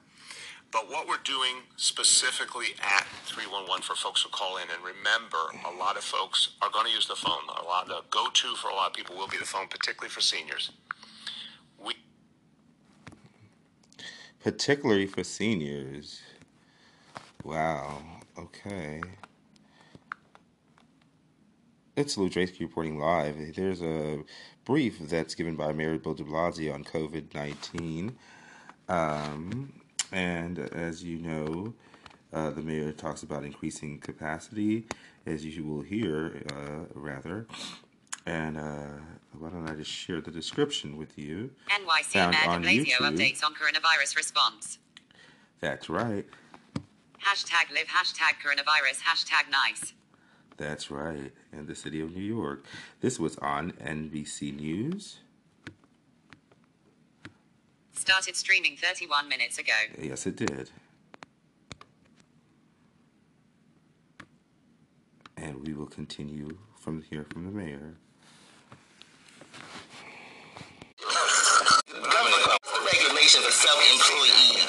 But 0.71 0.91
what 0.91 1.07
we're 1.07 1.23
doing 1.23 1.63
specifically 1.77 2.75
at 2.83 3.07
311 3.23 3.83
for 3.83 3.95
folks 3.95 4.23
who 4.23 4.29
call 4.29 4.57
in, 4.57 4.67
and 4.67 4.83
remember, 4.83 5.39
a 5.63 5.71
lot 5.71 5.95
of 5.95 6.03
folks 6.03 6.49
are 6.61 6.69
going 6.69 6.85
to 6.85 6.91
use 6.91 7.07
the 7.07 7.15
phone. 7.15 7.47
A 7.47 7.63
lot, 7.63 7.89
for 8.55 8.69
a 8.69 8.75
lot 8.75 8.87
of 8.87 8.93
people 8.93 9.15
will 9.15 9.27
be 9.27 9.37
the 9.37 9.45
phone, 9.45 9.67
particularly 9.67 10.09
for 10.09 10.21
seniors. 10.21 10.71
We 11.83 11.95
Particularly 14.43 15.07
for 15.07 15.23
seniors. 15.23 16.21
Wow. 17.43 18.01
Okay. 18.37 19.01
It's 21.95 22.17
Lou 22.17 22.29
Drake 22.29 22.55
reporting 22.59 22.99
live. 22.99 23.55
There's 23.55 23.81
a 23.81 24.19
brief 24.65 24.99
that's 24.99 25.33
given 25.33 25.55
by 25.55 25.73
Mayor 25.73 25.97
Bill 25.97 26.13
de 26.13 26.23
Blasio 26.23 26.73
on 26.73 26.83
COVID 26.83 27.33
19. 27.33 28.15
Um, 28.87 29.73
and 30.11 30.59
as 30.59 31.03
you 31.03 31.17
know, 31.17 31.73
uh, 32.33 32.51
the 32.51 32.61
mayor 32.61 32.91
talks 32.91 33.23
about 33.23 33.43
increasing 33.43 33.99
capacity, 33.99 34.85
as 35.25 35.45
you 35.45 35.63
will 35.63 35.81
hear, 35.81 36.43
uh, 36.51 36.85
rather. 36.93 37.47
And 38.28 38.57
uh, 38.57 38.88
why 39.39 39.49
don't 39.49 39.69
I 39.69 39.73
just 39.75 39.89
share 39.89 40.19
the 40.19 40.32
description 40.32 40.97
with 40.97 41.17
you? 41.17 41.49
NYC 41.69 42.03
Found 42.13 42.36
Mayor 42.36 42.49
on 42.49 42.63
Blasio 42.63 42.86
YouTube. 42.86 43.15
updates 43.15 43.43
on 43.43 43.53
coronavirus 43.53 44.17
response. 44.17 44.80
That's 45.61 45.89
right. 45.89 46.25
Hashtag 47.25 47.73
live, 47.73 47.88
hashtag 47.88 48.36
coronavirus, 48.45 48.99
hashtag 49.01 49.49
nice. 49.49 49.93
That's 50.57 50.91
right. 50.91 51.32
In 51.53 51.67
the 51.67 51.75
city 51.75 52.01
of 52.01 52.13
New 52.13 52.21
York. 52.23 52.65
This 52.99 53.17
was 53.17 53.38
on 53.38 53.71
NBC 53.73 54.59
News. 54.59 55.19
Started 57.93 58.36
streaming 58.36 58.75
31 58.75 59.30
minutes 59.30 59.57
ago. 59.57 59.71
Yes, 60.01 60.28
it 60.28 60.36
did. 60.36 60.69
And 65.38 65.65
we 65.65 65.73
will 65.73 65.86
continue 65.86 66.57
from 66.75 67.03
here 67.03 67.25
from 67.32 67.45
the 67.45 67.51
mayor. 67.51 67.95
Governor, 71.03 72.57
the 72.65 72.81
regulation 72.85 73.41
for 73.43 73.51
self-employees. 73.51 74.65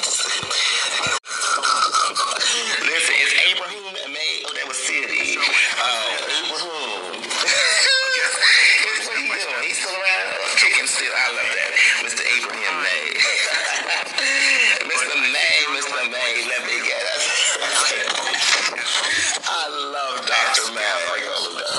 Listen, 2.85 3.15
it's 3.17 3.35
Abraham 3.53 3.97
and 4.05 4.13
May. 4.13 4.45
Oh, 4.47 4.53
that 4.55 4.69
was 4.69 4.77
City. 4.77 5.39
Um, 5.39 6.38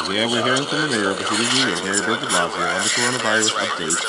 Yeah, 0.10 0.26
we're 0.26 0.42
hearing 0.42 0.66
from 0.66 0.82
the 0.82 0.90
mayor 0.90 1.14
of 1.14 1.22
the 1.22 1.26
city 1.30 1.46
of 1.46 1.54
New 1.54 1.70
York, 1.70 1.86
Mayor 1.86 2.02
Bill 2.02 2.18
de 2.18 2.26
Blasio, 2.34 2.66
on 2.66 2.82
the 2.82 2.90
coronavirus 2.98 3.54
updates 3.62 4.02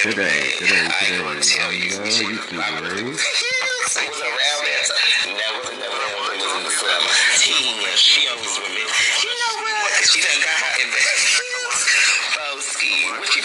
today, 0.00 0.56
today, 0.56 0.88
today, 0.88 1.20
on 1.20 1.36
the 1.36 1.44
YouTube, 1.44 2.64
right? 2.64 3.12
was 3.12 4.24
around 4.24 4.62
that 4.64 4.88
time. 4.88 5.36
Never, 5.36 5.68
never, 5.76 6.00
never 6.00 6.32
was 6.32 6.48
in 6.48 6.64
the 6.64 6.72
summer. 6.72 7.12
Teen, 7.44 7.76
she 8.00 8.24
always 8.32 8.56
with 8.56 8.72
me. 8.72 8.80
You 8.80 9.32
know 9.36 9.68
what? 9.68 10.00
She 10.08 10.24
done 10.24 10.40
got 10.40 10.64
her 10.64 10.80
in 10.80 10.88
the 10.96 11.00
Boski. 12.32 13.12
What 13.20 13.28
you 13.36 13.44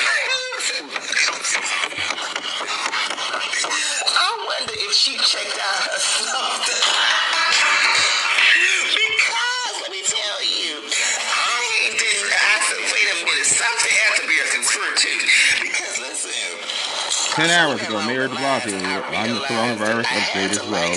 I 4.07 4.29
wonder 4.39 4.71
if 4.87 4.91
she 4.95 5.19
checked 5.19 5.59
out 5.59 5.83
her 5.83 6.72
10 17.33 17.49
hours 17.49 17.81
ago, 17.81 17.97
Mayor 18.05 18.29
de 18.29 18.37
Blasio 18.37 18.77
on 18.77 19.25
the 19.33 19.41
coronavirus 19.49 20.05
update 20.05 20.53
as 20.53 20.61
well. 20.69 20.93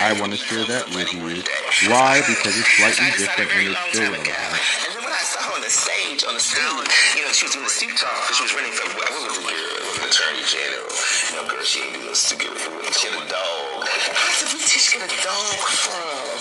I 0.00 0.16
want 0.16 0.32
to 0.32 0.40
share 0.40 0.64
that 0.64 0.88
with 0.96 1.12
you. 1.12 1.44
Why? 1.92 2.24
Because 2.24 2.56
it's 2.56 2.72
slightly 2.80 3.12
different 3.20 3.52
and 3.52 3.76
it's 3.76 3.84
still 3.92 4.08
relevant. 4.08 4.32
And 4.32 4.96
then 4.96 5.04
when 5.04 5.12
I 5.12 5.20
saw 5.20 5.44
her 5.44 5.52
on 5.52 5.60
the 5.60 5.68
stage, 5.68 6.24
on 6.24 6.32
the 6.32 6.40
stage, 6.40 6.88
you 7.20 7.28
know, 7.28 7.36
she 7.36 7.44
was 7.44 7.52
doing 7.52 7.68
the 7.68 7.74
suit 7.76 7.92
talk 8.00 8.16
because 8.24 8.40
she 8.40 8.48
was 8.48 8.56
running 8.56 8.72
for, 8.72 8.88
what 8.96 9.12
was 9.12 9.36
the 9.36 9.44
was 9.44 10.00
an 10.00 10.08
attorney 10.08 10.40
general. 10.48 10.88
You 10.88 11.36
know, 11.36 11.44
girl, 11.52 11.60
she 11.68 11.84
ain't 11.84 12.00
doing 12.00 12.08
this 12.08 12.32
to 12.32 12.34
get 12.40 12.48
it. 12.48 12.64
She 12.96 13.12
had 13.12 13.20
a 13.20 13.28
dog. 13.28 13.84
I 13.84 14.32
said, 14.40 14.56
where 14.56 14.64
did 14.64 14.80
she 14.80 14.88
get 14.96 15.04
a 15.04 15.12
dog 15.20 15.68
from? 15.84 16.32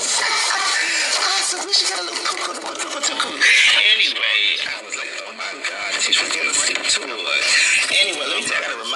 I 1.20 1.44
said, 1.44 1.68
where 1.68 1.76
she 1.76 1.84
got 1.91 2.00
a 2.00 2.08
little 2.08 2.24
cuckoo. 2.24 2.64
Anyway, 2.64 4.39
I 4.72 4.80
was 4.88 4.96
like, 4.96 5.12
oh 5.28 5.36
my 5.36 5.52
God, 5.68 5.91
she's 6.00 6.16
doing 6.32 6.48
a 6.48 6.56
suit 6.56 6.80
tour. 6.80 7.12
Anyway, 7.12 8.24
let 8.24 8.39
me 8.39 8.48
tell 8.48 8.64
you, 8.64 8.93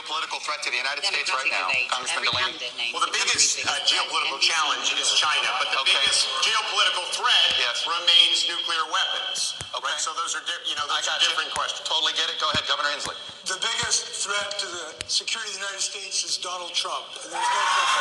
geopolitical 0.00 0.40
threat 0.40 0.64
to 0.64 0.70
the 0.72 0.80
United 0.80 1.04
States 1.04 1.28
right 1.28 1.44
now, 1.52 1.68
Congressman 1.92 2.24
Delaney. 2.24 2.56
Well, 2.96 3.04
the 3.04 3.12
biggest 3.12 3.60
uh, 3.68 3.68
geopolitical 3.84 4.40
challenge 4.40 4.96
is 4.96 5.12
China, 5.12 5.44
but 5.60 5.68
the 5.76 5.80
Okay. 5.84 5.92
biggest 6.00 6.24
geopolitical 6.40 7.04
threat 7.12 7.48
Yes. 7.60 7.84
remains 7.84 8.48
nuclear 8.48 8.80
weapons. 8.88 9.60
Okay. 9.76 9.84
Right? 9.84 10.00
So 10.00 10.16
those 10.16 10.32
are, 10.32 10.40
di- 10.48 10.64
you 10.72 10.74
know, 10.80 10.88
I 10.88 10.96
those 10.96 11.04
are 11.04 11.10
got 11.12 11.20
you. 11.20 11.28
different 11.28 11.52
questions. 11.52 11.84
Totally 11.84 12.16
get 12.16 12.32
it. 12.32 12.40
Go 12.40 12.48
ahead, 12.48 12.64
Governor 12.64 12.96
Inslee. 12.96 13.16
The 13.44 13.60
biggest 13.60 14.24
threat 14.24 14.56
to 14.64 14.66
the 14.72 14.86
security 15.04 15.52
of 15.52 15.60
the 15.60 15.62
United 15.68 15.84
States 15.84 16.24
is 16.24 16.40
Donald 16.40 16.72
Trump. 16.72 17.04
And 17.20 17.28
there's 17.28 17.44
no 17.44 17.64
question. 17.76 18.00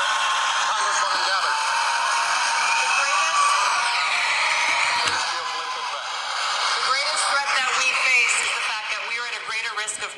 Congresswoman 0.71 1.23
Gabbard. 1.27 1.78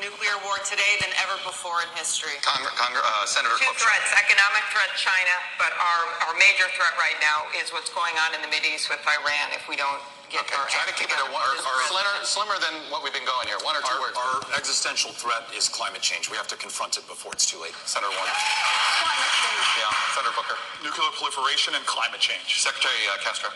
Nuclear 0.01 0.33
war 0.41 0.57
today 0.65 0.97
than 0.97 1.13
ever 1.21 1.37
before 1.45 1.85
in 1.85 1.89
history. 1.93 2.33
Cong- 2.41 2.65
Cong- 2.73 2.97
uh, 2.97 3.23
Senator 3.29 3.53
Two 3.61 3.69
Klobuchar. 3.69 3.85
threats, 3.85 4.09
economic 4.17 4.65
threat, 4.73 4.89
China, 4.97 5.35
but 5.61 5.69
our, 5.77 6.01
our 6.25 6.33
major 6.41 6.65
threat 6.73 6.97
right 6.97 7.17
now 7.21 7.45
is 7.61 7.69
what's 7.69 7.93
going 7.93 8.17
on 8.25 8.33
in 8.33 8.41
the 8.41 8.49
Mideast 8.49 8.89
with 8.89 8.97
Iran 9.05 9.53
if 9.53 9.61
we 9.69 9.77
don't 9.77 10.01
get 10.33 10.41
Okay, 10.41 10.57
our 10.57 10.65
try 10.73 10.81
to 10.89 10.89
act 10.89 10.97
keep 10.97 11.05
it 11.05 11.13
together. 11.13 11.29
at 11.29 11.37
one, 11.37 11.45
or, 11.45 11.53
or 11.53 11.77
slimmer, 11.85 12.15
slimmer 12.25 12.57
than 12.57 12.73
what 12.89 13.05
we've 13.05 13.13
been 13.13 13.27
going 13.29 13.45
here. 13.45 13.61
One 13.61 13.77
or 13.77 13.83
two 13.85 13.93
Our, 13.93 14.01
words. 14.09 14.17
our 14.17 14.35
existential 14.57 15.13
threat 15.13 15.45
is 15.53 15.69
climate 15.69 16.01
change. 16.01 16.33
We 16.33 16.37
have 16.41 16.49
to 16.49 16.57
confront 16.57 16.97
it 16.97 17.05
before 17.05 17.29
it's 17.37 17.45
too 17.45 17.61
late. 17.61 17.77
Senator 17.85 18.09
Warren. 18.09 18.25
Climate 18.33 19.33
change. 19.37 19.65
Yeah, 19.85 19.93
Senator 20.17 20.33
Booker. 20.33 20.57
Nuclear 20.81 21.13
proliferation 21.13 21.77
and 21.77 21.85
climate 21.85 22.23
change. 22.23 22.57
Secretary 22.65 22.97
uh, 23.13 23.21
Castro. 23.21 23.53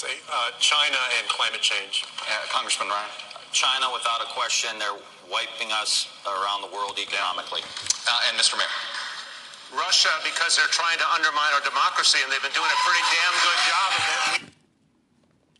Say, 0.00 0.16
uh, 0.32 0.48
China 0.64 0.96
and 1.20 1.28
climate 1.28 1.60
change. 1.60 2.08
Uh, 2.24 2.40
Congressman 2.48 2.88
Ryan. 2.88 3.12
China, 3.54 3.86
without 3.94 4.20
a 4.20 4.28
question, 4.34 4.74
they're 4.82 4.98
wiping 5.30 5.70
us 5.70 6.10
around 6.26 6.60
the 6.66 6.72
world 6.74 6.98
economically. 6.98 7.62
Uh, 7.62 8.28
and 8.28 8.34
Mr. 8.36 8.58
Mayor. 8.58 8.66
Russia, 9.78 10.10
because 10.26 10.58
they're 10.58 10.74
trying 10.74 10.98
to 10.98 11.06
undermine 11.14 11.54
our 11.54 11.62
democracy, 11.62 12.18
and 12.22 12.30
they've 12.30 12.42
been 12.42 12.54
doing 12.54 12.68
a 12.68 12.80
pretty 12.82 13.04
damn 13.14 13.34
good 13.46 13.60
job 13.70 13.88
of 13.94 14.02
it. 14.10 14.54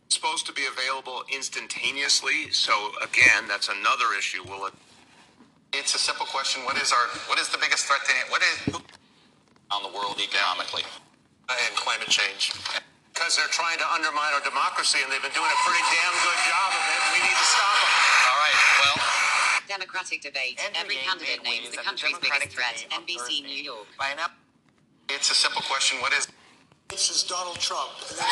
supposed 0.08 0.46
to 0.46 0.52
be 0.52 0.66
available 0.66 1.22
instantaneously. 1.32 2.50
So 2.50 2.74
again, 3.02 3.46
that's 3.48 3.68
another 3.70 4.14
issue. 4.18 4.42
Will 4.44 4.66
it? 4.66 4.74
It's 5.72 5.94
a 5.94 5.98
simple 5.98 6.26
question. 6.26 6.62
What 6.64 6.76
is 6.78 6.92
our 6.92 7.06
what 7.26 7.38
is 7.38 7.48
the 7.48 7.58
biggest 7.58 7.86
threat 7.86 8.00
to 8.06 8.12
what 8.30 8.42
is 8.42 8.74
Around 9.72 9.82
the 9.82 9.96
world 9.96 10.20
economically. 10.22 10.82
And 11.48 11.76
climate 11.76 12.08
change. 12.08 12.52
Because 13.14 13.38
they're 13.38 13.54
trying 13.54 13.78
to 13.78 13.86
undermine 13.94 14.34
our 14.34 14.42
democracy, 14.42 14.98
and 14.98 15.06
they've 15.06 15.22
been 15.22 15.32
doing 15.38 15.46
a 15.46 15.60
pretty 15.62 15.80
damn 15.86 16.14
good 16.26 16.40
job 16.50 16.68
of 16.74 16.82
it. 16.82 17.00
We 17.14 17.18
need 17.22 17.38
to 17.38 17.46
stop 17.46 17.74
them. 17.78 17.92
all 18.26 18.38
right, 18.42 18.58
well 18.82 18.96
Democratic 19.70 20.18
debate. 20.20 20.58
Andrew 20.58 20.82
Every 20.82 20.98
candidate 21.06 21.40
made 21.46 21.62
names 21.62 21.72
the 21.72 21.78
at 21.78 21.86
the 21.86 21.94
country's 21.94 22.18
biggest 22.18 22.50
threat. 22.52 22.74
NBC 22.90 23.16
Thursday. 23.16 23.46
New 23.46 23.62
York. 23.62 23.86
By 23.96 24.10
an 24.10 24.18
app- 24.18 24.36
it's 25.08 25.30
a 25.30 25.34
simple 25.38 25.62
question. 25.62 26.02
What 26.02 26.12
is 26.12 26.26
This 26.90 27.08
is 27.08 27.22
Donald 27.22 27.56
Trump. 27.62 27.94
No. 28.18 28.26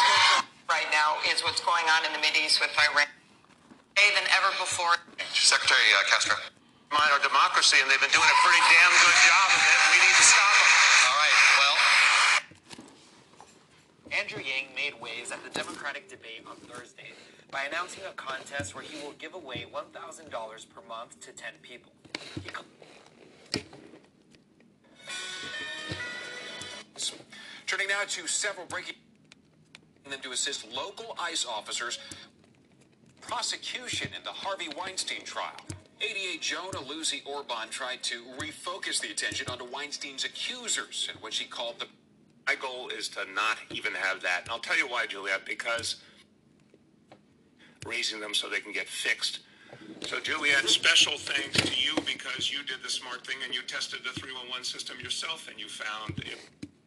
Right 0.68 0.88
now 0.90 1.20
is 1.30 1.40
what's 1.46 1.62
going 1.62 1.86
on 1.98 2.02
in 2.04 2.12
the 2.12 2.20
Mideast 2.20 2.58
with 2.60 2.74
Iran. 2.74 3.06
Today 3.94 4.10
than 4.18 4.26
ever 4.34 4.50
before. 4.58 4.98
Secretary 5.32 5.88
uh, 5.94 6.04
Castro. 6.10 6.36
Undermine 6.90 7.12
our 7.16 7.22
democracy, 7.22 7.78
and 7.80 7.86
they've 7.88 8.00
been 8.02 8.12
doing 8.12 8.28
a 8.28 8.38
pretty 8.44 8.62
damn 8.72 8.92
good 8.98 9.18
job 9.30 9.46
of 9.56 9.62
it. 9.62 9.78
We 9.94 9.98
need 10.04 10.16
to 10.16 10.26
stop 10.26 10.52
them. 10.58 10.70
All 11.06 11.16
right, 11.22 11.36
well 11.60 11.76
Andrew 14.18 14.42
Yang 14.42 14.74
made 14.74 15.00
waves 15.00 15.32
at 15.32 15.42
the 15.42 15.50
Democratic 15.50 16.08
debate 16.08 16.44
on 16.48 16.56
Thursday 16.56 17.12
by 17.50 17.64
announcing 17.64 18.02
a 18.08 18.12
contest 18.12 18.74
where 18.74 18.84
he 18.84 19.02
will 19.02 19.14
give 19.18 19.34
away 19.34 19.64
$1,000 19.72 20.30
per 20.30 20.80
month 20.86 21.18
to 21.20 21.32
10 21.32 21.52
people. 21.62 21.92
Turning 27.66 27.88
now 27.88 28.02
to 28.06 28.26
several 28.26 28.66
breaking 28.66 28.96
them 30.08 30.20
to 30.20 30.32
assist 30.32 30.70
local 30.70 31.16
ICE 31.18 31.46
officers 31.46 31.98
prosecution 33.22 34.08
in 34.16 34.22
the 34.24 34.30
Harvey 34.30 34.68
Weinstein 34.76 35.24
trial. 35.24 35.56
88 36.02 36.42
Joan 36.42 36.70
Lucy 36.86 37.22
Orban 37.24 37.70
tried 37.70 38.02
to 38.02 38.24
refocus 38.38 39.00
the 39.00 39.10
attention 39.10 39.48
onto 39.48 39.64
Weinstein's 39.64 40.24
accusers 40.24 41.08
and 41.10 41.22
what 41.22 41.32
she 41.32 41.44
called 41.44 41.78
the 41.78 41.86
My 42.46 42.54
goal 42.56 42.88
is 42.88 43.08
to 43.10 43.20
not 43.34 43.58
even 43.70 43.92
have 43.94 44.20
that. 44.22 44.42
And 44.42 44.50
I'll 44.50 44.58
tell 44.58 44.76
you 44.76 44.88
why, 44.88 45.06
Juliet, 45.06 45.46
because 45.46 45.96
raising 47.86 48.20
them 48.20 48.34
so 48.34 48.48
they 48.48 48.60
can 48.60 48.72
get 48.72 48.88
fixed. 48.88 49.40
So, 50.02 50.20
Juliet, 50.20 50.68
special 50.68 51.16
thanks 51.16 51.60
to 51.60 51.74
you 51.80 51.94
because 52.04 52.52
you 52.52 52.62
did 52.64 52.82
the 52.82 52.90
smart 52.90 53.26
thing 53.26 53.36
and 53.44 53.54
you 53.54 53.62
tested 53.62 54.00
the 54.04 54.10
311 54.20 54.64
system 54.64 54.98
yourself 55.00 55.48
and 55.48 55.58
you 55.58 55.68
found 55.68 56.18
it 56.18 56.38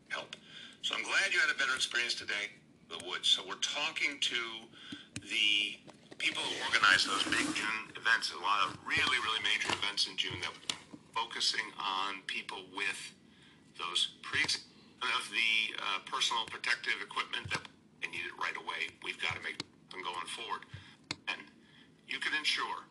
help. 0.10 0.36
So 0.82 0.94
I'm 0.94 1.04
glad 1.04 1.34
you 1.34 1.40
had 1.40 1.50
a 1.50 1.58
better 1.58 1.74
experience 1.74 2.14
today, 2.14 2.54
the 2.90 3.04
woods. 3.10 3.28
So 3.28 3.42
we're 3.48 3.58
talking 3.64 4.20
to 4.22 4.42
the 5.18 5.80
people 6.18 6.44
who 6.44 6.56
organize 6.70 7.06
those 7.06 7.24
big 7.24 7.48
June 7.56 7.90
events, 7.96 8.32
a 8.32 8.42
lot 8.44 8.70
of 8.70 8.78
really, 8.86 9.18
really 9.26 9.42
major 9.42 9.74
events 9.82 10.08
in 10.08 10.16
June 10.16 10.40
that 10.42 10.54
focusing 11.16 11.66
on 11.80 12.22
people 12.28 12.60
with 12.76 13.14
those 13.80 14.16
pre 14.22 14.42
of 15.02 15.22
the 15.32 15.76
uh, 15.78 16.00
personal 16.06 16.46
protective 16.46 16.96
equipment 17.02 17.50
that 17.52 17.62
they 18.02 18.08
need 18.08 18.26
it 18.26 18.36
right 18.40 18.56
away. 18.56 18.94
We've 19.04 19.20
got 19.22 19.36
to 19.36 19.42
make 19.44 19.60
them 19.92 20.02
going 20.04 20.30
forward. 20.32 20.64
And 21.28 21.40
you 22.08 22.20
can 22.20 22.34
ensure 22.38 22.86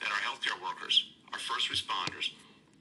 that 0.00 0.08
our 0.08 0.22
healthcare 0.22 0.56
workers, 0.62 1.12
our 1.32 1.38
first 1.38 1.70
responders, 1.70 2.32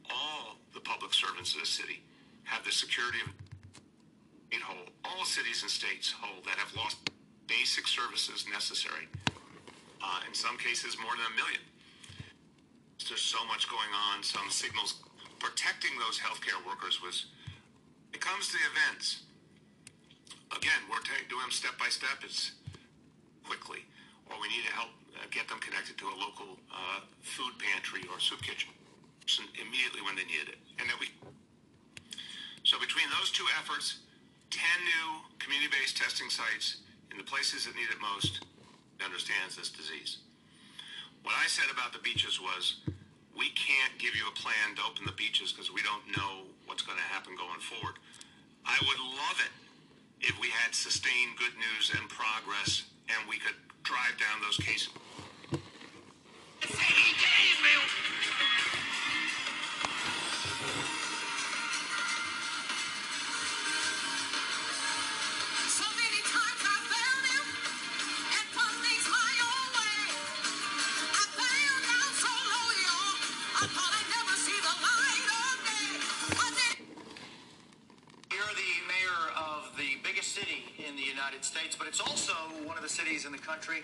all 0.10 0.58
the 0.74 0.80
public 0.80 1.14
servants 1.14 1.54
of 1.56 1.62
the 1.62 1.68
city 1.68 2.04
have 2.44 2.64
the 2.64 2.72
security 2.72 3.20
of 3.26 3.32
made 4.52 4.62
whole. 4.62 4.86
All 5.06 5.26
cities 5.26 5.62
and 5.62 5.72
states 5.72 6.12
whole 6.12 6.42
that 6.44 6.58
have 6.58 6.74
lost 6.76 6.98
basic 7.48 7.88
services 7.88 8.46
necessary. 8.52 9.08
Uh, 10.04 10.20
in 10.28 10.34
some 10.34 10.58
cases, 10.58 10.98
more 10.98 11.12
than 11.16 11.26
a 11.32 11.36
million. 11.36 11.62
There's 13.08 13.22
so 13.22 13.46
much 13.46 13.70
going 13.70 13.92
on. 14.12 14.24
Some 14.24 14.50
signals 14.50 14.96
protecting 15.40 15.92
those 16.00 16.20
healthcare 16.20 16.60
workers 16.66 17.02
was. 17.02 17.26
It 18.14 18.20
comes 18.22 18.48
to 18.50 18.54
the 18.54 18.66
events. 18.76 19.24
Again, 20.52 20.84
we're 20.92 21.00
doing 21.30 21.42
them 21.42 21.52
step 21.52 21.78
by 21.80 21.88
step. 21.88 22.24
It's 22.24 22.52
quickly, 23.48 23.88
or 24.28 24.36
we 24.42 24.48
need 24.52 24.68
to 24.68 24.74
help 24.76 24.92
uh, 25.16 25.28
get 25.32 25.48
them 25.48 25.60
connected 25.60 25.98
to 26.00 26.06
a 26.08 26.16
local 26.20 26.60
uh, 26.72 27.08
food 27.24 27.56
pantry 27.60 28.04
or 28.12 28.20
soup 28.20 28.42
kitchen 28.44 28.72
immediately 29.56 30.04
when 30.04 30.16
they 30.16 30.28
need 30.28 30.52
it, 30.52 30.60
and 30.80 30.90
then 30.90 30.98
we. 31.00 31.08
So 32.64 32.80
between 32.80 33.08
those 33.16 33.32
two 33.32 33.48
efforts, 33.60 34.04
10 34.52 34.60
new 34.84 35.08
community-based 35.40 35.96
testing 35.96 36.30
sites 36.30 36.84
in 37.12 37.18
the 37.18 37.24
places 37.24 37.66
that 37.66 37.76
need 37.76 37.88
it 37.90 38.00
most 38.00 38.44
understands 39.04 39.56
this 39.56 39.72
disease. 39.72 40.20
What 41.24 41.34
I 41.40 41.48
said 41.48 41.72
about 41.72 41.94
the 41.94 42.00
beaches 42.00 42.40
was, 42.40 42.84
we 43.38 43.50
can't 43.56 43.96
give 43.98 44.16
you 44.16 44.28
a 44.28 44.36
plan 44.36 44.76
to 44.76 44.82
open 44.84 45.06
the 45.06 45.16
beaches 45.16 45.52
because 45.52 45.72
we 45.72 45.82
don't 45.82 46.06
know 46.18 46.52
what's 46.72 46.84
going 46.84 46.98
to 46.98 47.04
happen 47.04 47.36
going 47.36 47.60
forward. 47.60 47.96
I 48.66 48.78
would 48.88 48.98
love 48.98 49.44
it 49.44 49.52
if 50.26 50.40
we 50.40 50.48
had 50.48 50.74
sustained 50.74 51.36
good 51.38 51.52
news 51.60 51.92
and 52.00 52.08
progress 52.08 52.84
and 53.10 53.28
we 53.28 53.38
could 53.38 53.56
drive 53.84 54.16
down 54.18 54.40
those 54.42 54.56
cases. 54.56 54.88
City 80.42 80.66
in 80.90 80.96
the 80.96 81.04
United 81.04 81.46
States, 81.46 81.76
but 81.78 81.88
it's 81.88 82.02
also 82.02 82.34
one 82.66 82.76
of 82.78 82.84
the 82.84 82.90
cities 82.90 83.26
in 83.26 83.32
the 83.32 83.38
country 83.38 83.84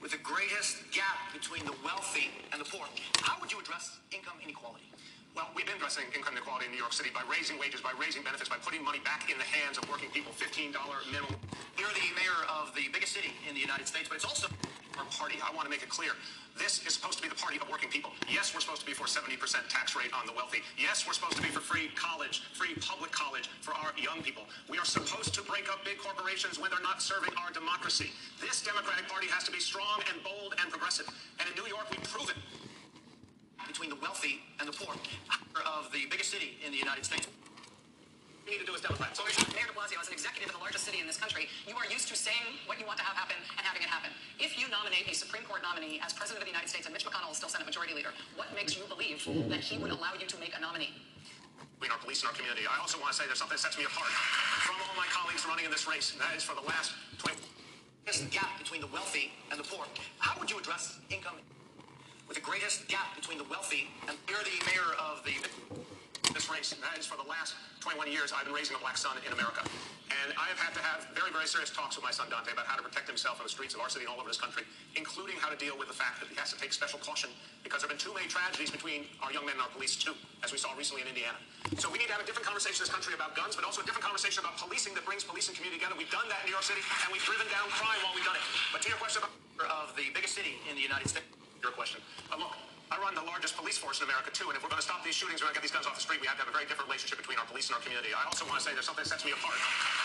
with 0.00 0.12
the 0.12 0.22
greatest 0.22 0.78
gap 0.92 1.18
between 1.32 1.64
the 1.64 1.74
wealthy 1.84 2.30
and 2.52 2.60
the 2.60 2.64
poor. 2.64 2.86
How 3.22 3.40
would 3.40 3.50
you 3.50 3.58
address 3.58 3.98
income 4.12 4.38
inequality? 4.42 4.89
Well, 5.34 5.46
we've 5.54 5.66
been 5.66 5.78
addressing 5.78 6.10
income 6.10 6.34
inequality 6.34 6.66
in 6.66 6.72
New 6.72 6.82
York 6.82 6.92
City 6.92 7.10
by 7.14 7.22
raising 7.30 7.54
wages, 7.58 7.80
by 7.80 7.94
raising 7.94 8.22
benefits, 8.26 8.50
by 8.50 8.58
putting 8.58 8.82
money 8.82 8.98
back 9.06 9.30
in 9.30 9.38
the 9.38 9.46
hands 9.46 9.78
of 9.78 9.86
working 9.88 10.10
people, 10.10 10.32
$15 10.34 10.74
minimum. 11.06 11.38
You're 11.78 11.94
the 11.94 12.10
mayor 12.18 12.40
of 12.50 12.74
the 12.74 12.90
biggest 12.90 13.14
city 13.14 13.30
in 13.46 13.54
the 13.54 13.62
United 13.62 13.86
States, 13.86 14.10
but 14.10 14.18
it's 14.18 14.26
also 14.26 14.50
our 14.98 15.06
party. 15.14 15.38
I 15.38 15.54
want 15.54 15.70
to 15.70 15.72
make 15.72 15.86
it 15.86 15.88
clear. 15.88 16.18
This 16.58 16.82
is 16.84 16.98
supposed 16.98 17.16
to 17.18 17.22
be 17.22 17.30
the 17.30 17.38
party 17.38 17.62
of 17.62 17.70
working 17.70 17.88
people. 17.88 18.10
Yes, 18.26 18.50
we're 18.52 18.60
supposed 18.60 18.82
to 18.82 18.90
be 18.90 18.92
for 18.92 19.06
70% 19.06 19.38
tax 19.70 19.94
rate 19.94 20.10
on 20.10 20.26
the 20.26 20.34
wealthy. 20.34 20.66
Yes, 20.74 21.06
we're 21.06 21.14
supposed 21.14 21.38
to 21.38 21.42
be 21.46 21.48
for 21.48 21.62
free 21.62 21.94
college, 21.94 22.42
free 22.58 22.74
public 22.82 23.14
college 23.14 23.48
for 23.62 23.70
our 23.78 23.94
young 23.94 24.26
people. 24.26 24.42
We 24.68 24.82
are 24.82 24.84
supposed 24.84 25.32
to 25.38 25.42
break 25.46 25.70
up 25.70 25.86
big 25.86 26.02
corporations 26.02 26.58
when 26.58 26.74
they're 26.74 26.82
not 26.82 27.00
serving 27.00 27.32
our 27.38 27.54
democracy. 27.54 28.10
This 28.42 28.66
Democratic 28.66 29.06
Party 29.06 29.30
has 29.30 29.46
to 29.46 29.52
be 29.54 29.62
strong 29.62 30.02
and 30.10 30.18
bold 30.26 30.58
and 30.58 30.68
progressive. 30.74 31.06
And 31.38 31.48
in 31.48 31.54
New 31.54 31.70
York, 31.70 31.86
we've 31.88 32.02
proven 32.02 32.34
between 33.70 33.90
the 33.90 34.00
wealthy 34.02 34.42
and 34.58 34.66
the 34.66 34.74
poor 34.74 34.90
of 35.62 35.86
the 35.94 36.10
biggest 36.10 36.34
city 36.34 36.58
in 36.66 36.74
the 36.74 36.78
United 36.82 37.06
States. 37.06 37.30
we 38.42 38.58
need 38.58 38.58
to 38.58 38.66
do 38.66 38.74
as 38.74 38.82
Democrats. 38.82 39.14
So, 39.14 39.22
Mayor 39.54 39.70
de 39.70 39.74
Blasio, 39.78 39.94
as 40.02 40.10
an 40.10 40.18
executive 40.18 40.50
of 40.50 40.58
the 40.58 40.64
largest 40.66 40.82
city 40.82 40.98
in 40.98 41.06
this 41.06 41.14
country, 41.14 41.46
you 41.70 41.78
are 41.78 41.86
used 41.86 42.10
to 42.10 42.18
saying 42.18 42.58
what 42.66 42.82
you 42.82 42.86
want 42.90 42.98
to 42.98 43.06
have 43.06 43.14
happen 43.14 43.38
and 43.54 43.62
having 43.62 43.78
it 43.78 43.86
happen. 43.86 44.10
If 44.42 44.58
you 44.58 44.66
nominate 44.74 45.06
a 45.06 45.14
Supreme 45.14 45.46
Court 45.46 45.62
nominee 45.62 46.02
as 46.02 46.10
President 46.10 46.42
of 46.42 46.50
the 46.50 46.50
United 46.50 46.66
States 46.66 46.90
and 46.90 46.92
Mitch 46.92 47.06
McConnell 47.06 47.30
is 47.30 47.38
still 47.38 47.48
Senate 47.48 47.70
Majority 47.70 47.94
Leader, 47.94 48.10
what 48.34 48.50
makes 48.58 48.74
you 48.74 48.82
believe 48.90 49.22
that 49.46 49.62
he 49.62 49.78
would 49.78 49.94
allow 49.94 50.18
you 50.18 50.26
to 50.26 50.36
make 50.42 50.50
a 50.58 50.60
nominee? 50.60 50.90
between 51.78 51.96
our 51.96 52.02
police 52.04 52.20
and 52.20 52.28
our 52.28 52.36
community. 52.36 52.68
I 52.68 52.76
also 52.76 53.00
want 53.00 53.08
to 53.08 53.16
say 53.16 53.24
there's 53.24 53.40
something 53.40 53.56
that 53.56 53.64
sets 53.64 53.78
me 53.80 53.88
apart 53.88 54.12
from 54.68 54.76
all 54.84 54.92
my 55.00 55.08
colleagues 55.08 55.48
running 55.48 55.64
in 55.64 55.72
this 55.72 55.88
race, 55.88 56.12
and 56.12 56.20
that 56.20 56.36
is 56.36 56.44
for 56.44 56.52
the 56.52 56.60
last 56.68 56.92
20 57.16 57.40
This 58.04 58.20
gap 58.28 58.52
between 58.60 58.84
the 58.84 58.92
wealthy 58.92 59.32
and 59.48 59.56
the 59.56 59.64
poor. 59.64 59.88
How 60.18 60.38
would 60.38 60.50
you 60.50 60.60
address 60.60 61.00
income 61.08 61.40
with 62.30 62.38
the 62.38 62.46
greatest 62.46 62.86
gap 62.86 63.10
between 63.18 63.42
the 63.42 63.48
wealthy 63.50 63.90
and 64.06 64.14
you're 64.30 64.38
the 64.46 64.54
mayor 64.70 64.94
of 65.02 65.18
the 65.26 65.34
this 66.30 66.46
race, 66.46 66.70
and 66.70 66.78
that 66.78 66.94
is 66.94 67.02
for 67.02 67.18
the 67.18 67.26
last 67.26 67.58
21 67.82 68.06
years 68.06 68.30
I've 68.30 68.46
been 68.46 68.54
raising 68.54 68.78
a 68.78 68.78
black 68.78 68.94
son 68.94 69.18
in 69.26 69.34
America. 69.34 69.66
And 70.14 70.30
I 70.38 70.46
have 70.46 70.62
had 70.62 70.70
to 70.78 70.82
have 70.86 71.10
very, 71.10 71.34
very 71.34 71.50
serious 71.50 71.74
talks 71.74 71.98
with 71.98 72.06
my 72.06 72.14
son 72.14 72.30
Dante 72.30 72.54
about 72.54 72.70
how 72.70 72.78
to 72.78 72.86
protect 72.86 73.10
himself 73.10 73.42
on 73.42 73.44
the 73.46 73.50
streets 73.50 73.74
of 73.74 73.82
our 73.82 73.90
city 73.90 74.06
and 74.06 74.14
all 74.14 74.22
over 74.22 74.30
this 74.30 74.38
country, 74.38 74.62
including 74.94 75.42
how 75.42 75.50
to 75.50 75.58
deal 75.58 75.74
with 75.74 75.90
the 75.90 75.98
fact 75.98 76.22
that 76.22 76.30
he 76.30 76.38
has 76.38 76.54
to 76.54 76.58
take 76.62 76.70
special 76.70 77.02
caution 77.02 77.34
because 77.66 77.82
there 77.82 77.90
have 77.90 77.98
been 77.98 78.02
too 78.02 78.14
many 78.14 78.30
tragedies 78.30 78.70
between 78.70 79.10
our 79.26 79.34
young 79.34 79.42
men 79.42 79.58
and 79.58 79.66
our 79.66 79.72
police 79.74 79.98
too, 79.98 80.14
as 80.46 80.54
we 80.54 80.58
saw 80.58 80.70
recently 80.78 81.02
in 81.02 81.10
Indiana. 81.10 81.38
So 81.82 81.90
we 81.90 81.98
need 81.98 82.06
to 82.06 82.14
have 82.14 82.22
a 82.22 82.28
different 82.30 82.46
conversation 82.46 82.78
in 82.78 82.86
this 82.86 82.94
country 82.94 83.10
about 83.10 83.34
guns, 83.34 83.58
but 83.58 83.66
also 83.66 83.82
a 83.82 83.86
different 83.90 84.06
conversation 84.06 84.38
about 84.38 84.54
policing 84.54 84.94
that 84.94 85.02
brings 85.02 85.26
police 85.26 85.50
and 85.50 85.58
community 85.58 85.82
together. 85.82 85.98
We've 85.98 86.14
done 86.14 86.30
that 86.30 86.46
in 86.46 86.54
New 86.54 86.54
York 86.54 86.66
City, 86.66 86.82
and 87.02 87.10
we've 87.10 87.26
driven 87.26 87.50
down 87.50 87.66
crime 87.74 87.98
while 88.06 88.14
we've 88.14 88.26
done 88.26 88.38
it. 88.38 88.46
But 88.70 88.86
to 88.86 88.88
your 88.90 89.02
question 89.02 89.26
about 89.26 89.34
of 89.60 89.92
the 89.92 90.08
biggest 90.14 90.34
city 90.34 90.56
in 90.70 90.76
the 90.76 90.80
United 90.80 91.08
States. 91.10 91.39
Your 91.62 91.72
question. 91.72 92.00
Uh, 92.32 92.40
look, 92.40 92.56
I 92.90 92.98
run 92.98 93.14
the 93.14 93.22
largest 93.22 93.54
police 93.54 93.78
force 93.78 94.02
in 94.02 94.10
America 94.10 94.34
too, 94.34 94.50
and 94.50 94.58
if 94.58 94.66
we're 94.66 94.72
going 94.72 94.82
to 94.82 94.86
stop 94.86 95.06
these 95.06 95.14
shootings, 95.14 95.38
we're 95.38 95.52
going 95.52 95.54
to 95.54 95.62
get 95.62 95.66
these 95.68 95.76
guns 95.76 95.86
off 95.86 95.94
the 95.94 96.02
street. 96.02 96.18
We 96.18 96.26
have 96.26 96.40
to 96.40 96.44
have 96.48 96.50
a 96.50 96.56
very 96.56 96.66
different 96.66 96.90
relationship 96.90 97.22
between 97.22 97.38
our 97.38 97.46
police 97.46 97.70
and 97.70 97.78
our 97.78 97.84
community. 97.84 98.10
I 98.10 98.26
also 98.26 98.42
want 98.50 98.58
to 98.58 98.64
say 98.66 98.74
there's 98.74 98.88
something 98.88 99.06
that 99.06 99.12
sets 99.14 99.22
me 99.22 99.30
apart 99.30 99.54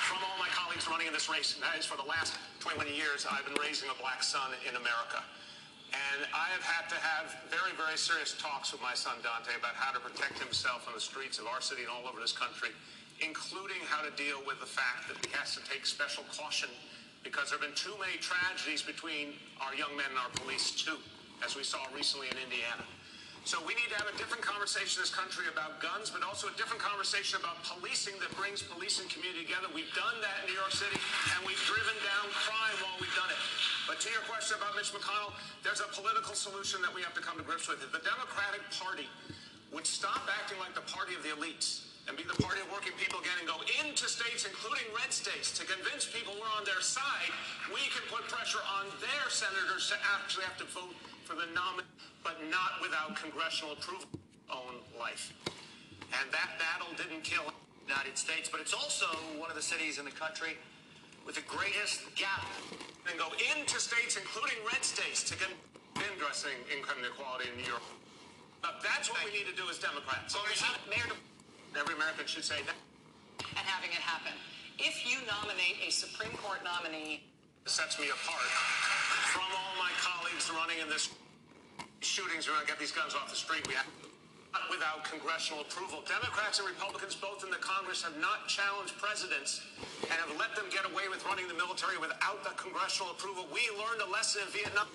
from 0.05 0.21
all 0.21 0.37
my 0.37 0.51
colleagues 0.53 0.85
running 0.85 1.09
in 1.09 1.15
this 1.15 1.25
race, 1.25 1.57
and 1.57 1.65
that 1.65 1.73
is 1.79 1.87
for 1.87 1.97
the 1.97 2.05
last 2.05 2.37
21 2.61 2.85
years 2.93 3.25
I've 3.25 3.47
been 3.47 3.57
raising 3.57 3.89
a 3.89 3.97
black 3.97 4.21
son 4.21 4.53
in 4.69 4.77
America. 4.77 5.25
And 5.95 6.27
I 6.35 6.51
have 6.51 6.61
had 6.61 6.85
to 6.91 6.97
have 6.99 7.33
very, 7.49 7.71
very 7.73 7.95
serious 7.95 8.35
talks 8.37 8.75
with 8.75 8.83
my 8.83 8.93
son 8.93 9.17
Dante 9.23 9.55
about 9.55 9.79
how 9.79 9.95
to 9.95 10.01
protect 10.03 10.37
himself 10.37 10.85
on 10.85 10.93
the 10.93 11.01
streets 11.01 11.39
of 11.39 11.47
our 11.47 11.63
city 11.63 11.87
and 11.87 11.91
all 11.93 12.05
over 12.05 12.19
this 12.19 12.35
country, 12.35 12.69
including 13.23 13.79
how 13.87 14.03
to 14.03 14.11
deal 14.13 14.43
with 14.43 14.59
the 14.59 14.67
fact 14.67 15.07
that 15.07 15.17
he 15.23 15.31
has 15.33 15.55
to 15.55 15.61
take 15.65 15.87
special 15.87 16.27
caution 16.35 16.69
because 17.25 17.49
there 17.49 17.57
have 17.57 17.65
been 17.65 17.73
too 17.73 17.97
many 17.97 18.21
tragedies 18.21 18.85
between 18.85 19.33
our 19.57 19.73
young 19.73 19.89
men 19.97 20.05
and 20.13 20.21
our 20.21 20.29
police 20.37 20.69
too, 20.77 21.01
as 21.43 21.55
we 21.55 21.63
saw 21.63 21.81
recently 21.95 22.27
in 22.31 22.37
Indiana. 22.37 22.85
So 23.45 23.61
we 23.61 23.77
need 23.77 23.93
to 23.93 23.97
have 24.01 24.09
a 24.09 24.17
different 24.17 24.41
conversation 24.41 24.97
in 24.97 25.05
this 25.05 25.13
country 25.13 25.45
about 25.45 25.77
guns, 25.77 26.09
but 26.09 26.25
also 26.25 26.49
a 26.49 26.55
different 26.57 26.81
conversation 26.81 27.37
about 27.37 27.61
policing 27.61 28.17
that 28.17 28.33
brings 28.33 28.65
police 28.65 28.97
and 28.97 29.05
community 29.05 29.45
together. 29.45 29.69
We've 29.69 29.93
done 29.93 30.17
that 30.25 30.41
in 30.41 30.49
New 30.49 30.57
York 30.57 30.73
City, 30.73 30.97
and 31.37 31.45
we've 31.45 31.61
driven 31.69 31.93
down 32.01 32.25
crime 32.41 32.73
while 32.81 32.97
we've 32.97 33.13
done 33.13 33.29
it. 33.29 33.37
But 33.85 34.01
to 34.01 34.09
your 34.09 34.25
question 34.25 34.57
about 34.57 34.73
Mitch 34.73 34.89
McConnell, 34.89 35.29
there's 35.61 35.77
a 35.77 35.89
political 35.93 36.33
solution 36.33 36.81
that 36.81 36.89
we 36.89 37.05
have 37.05 37.13
to 37.13 37.21
come 37.21 37.37
to 37.37 37.45
grips 37.45 37.69
with. 37.69 37.85
If 37.85 37.93
the 37.93 38.01
Democratic 38.01 38.65
Party 38.81 39.05
would 39.69 39.85
stop 39.85 40.25
acting 40.41 40.57
like 40.57 40.73
the 40.73 40.85
party 40.89 41.13
of 41.13 41.21
the 41.21 41.29
elites 41.37 41.85
and 42.09 42.17
be 42.17 42.25
the 42.25 42.37
party 42.41 42.65
of 42.65 42.69
working 42.73 42.97
people 42.97 43.21
again 43.21 43.37
and 43.37 43.45
go 43.45 43.61
into 43.77 44.09
states, 44.09 44.49
including 44.49 44.89
red 44.97 45.13
states, 45.13 45.53
to 45.53 45.69
convince 45.69 46.09
people 46.09 46.33
we're 46.33 46.49
on 46.57 46.65
their 46.65 46.81
side, 46.81 47.29
we 47.69 47.81
can 47.93 48.01
put 48.09 48.25
pressure 48.25 48.61
on 48.81 48.89
their 49.05 49.29
senators 49.29 49.93
to 49.93 49.97
actually 50.17 50.49
have 50.49 50.57
to 50.57 50.65
vote 50.73 50.97
for 51.25 51.33
the 51.33 51.49
nominee, 51.57 51.89
but 52.23 52.37
not 52.53 52.77
without 52.81 53.17
congressional 53.17 53.73
approval 53.73 54.07
own 54.53 54.77
life. 54.93 55.33
And 56.13 56.29
that 56.29 56.61
battle 56.61 56.93
didn't 56.93 57.25
kill 57.25 57.43
the 57.49 57.89
United 57.89 58.17
States, 58.17 58.47
but 58.47 58.61
it's 58.61 58.73
also 58.73 59.09
one 59.41 59.49
of 59.49 59.57
the 59.57 59.65
cities 59.65 59.97
in 59.97 60.05
the 60.05 60.13
country 60.13 60.53
with 61.25 61.35
the 61.35 61.45
greatest 61.49 62.05
gap. 62.15 62.45
and 63.09 63.17
go 63.21 63.29
into 63.53 63.77
states, 63.77 64.17
including 64.17 64.57
red 64.65 64.81
states, 64.81 65.21
to 65.29 65.37
get 65.37 65.49
addressing 66.17 66.57
income 66.73 66.97
inequality 66.99 67.45
in 67.49 67.57
New 67.61 67.69
York. 67.69 67.85
But 68.61 68.81
that's 68.81 69.09
what 69.13 69.21
we 69.25 69.29
need 69.29 69.45
to 69.45 69.53
do 69.53 69.69
as 69.69 69.77
Democrats. 69.77 70.33
Mayor 70.89 71.05
de 71.05 71.17
Every 71.77 71.93
American 71.93 72.25
should 72.25 72.45
say 72.45 72.61
that. 72.65 72.77
and 73.45 73.65
having 73.67 73.91
it 73.91 74.01
happen. 74.01 74.31
If 74.79 75.05
you 75.05 75.19
nominate 75.27 75.77
a 75.85 75.91
Supreme 75.91 76.31
Court 76.41 76.63
nominee 76.63 77.23
sets 77.65 77.97
me 77.97 78.05
apart 78.13 78.45
from 79.33 79.49
all 79.49 79.73
my 79.81 79.89
colleagues 79.97 80.53
running 80.53 80.77
in 80.77 80.87
this 80.87 81.09
shootings. 82.05 82.45
We're 82.45 82.61
to 82.61 82.69
get 82.69 82.77
these 82.77 82.93
guns 82.93 83.17
off 83.17 83.25
the 83.25 83.35
street. 83.35 83.65
We 83.67 83.73
have 83.73 83.89
without 84.69 85.01
congressional 85.03 85.65
approval. 85.65 86.05
Democrats 86.05 86.61
and 86.61 86.69
Republicans, 86.69 87.17
both 87.17 87.43
in 87.43 87.49
the 87.49 87.57
Congress, 87.57 88.05
have 88.05 88.13
not 88.21 88.45
challenged 88.47 88.93
presidents 89.01 89.65
and 90.05 90.13
have 90.13 90.29
let 90.37 90.53
them 90.53 90.69
get 90.69 90.85
away 90.85 91.09
with 91.09 91.25
running 91.25 91.49
the 91.49 91.57
military 91.57 91.97
without 91.97 92.45
the 92.45 92.53
congressional 92.53 93.11
approval. 93.17 93.49
We 93.49 93.65
learned 93.73 94.05
a 94.05 94.09
lesson 94.13 94.45
in 94.45 94.53
Vietnam. 94.53 94.85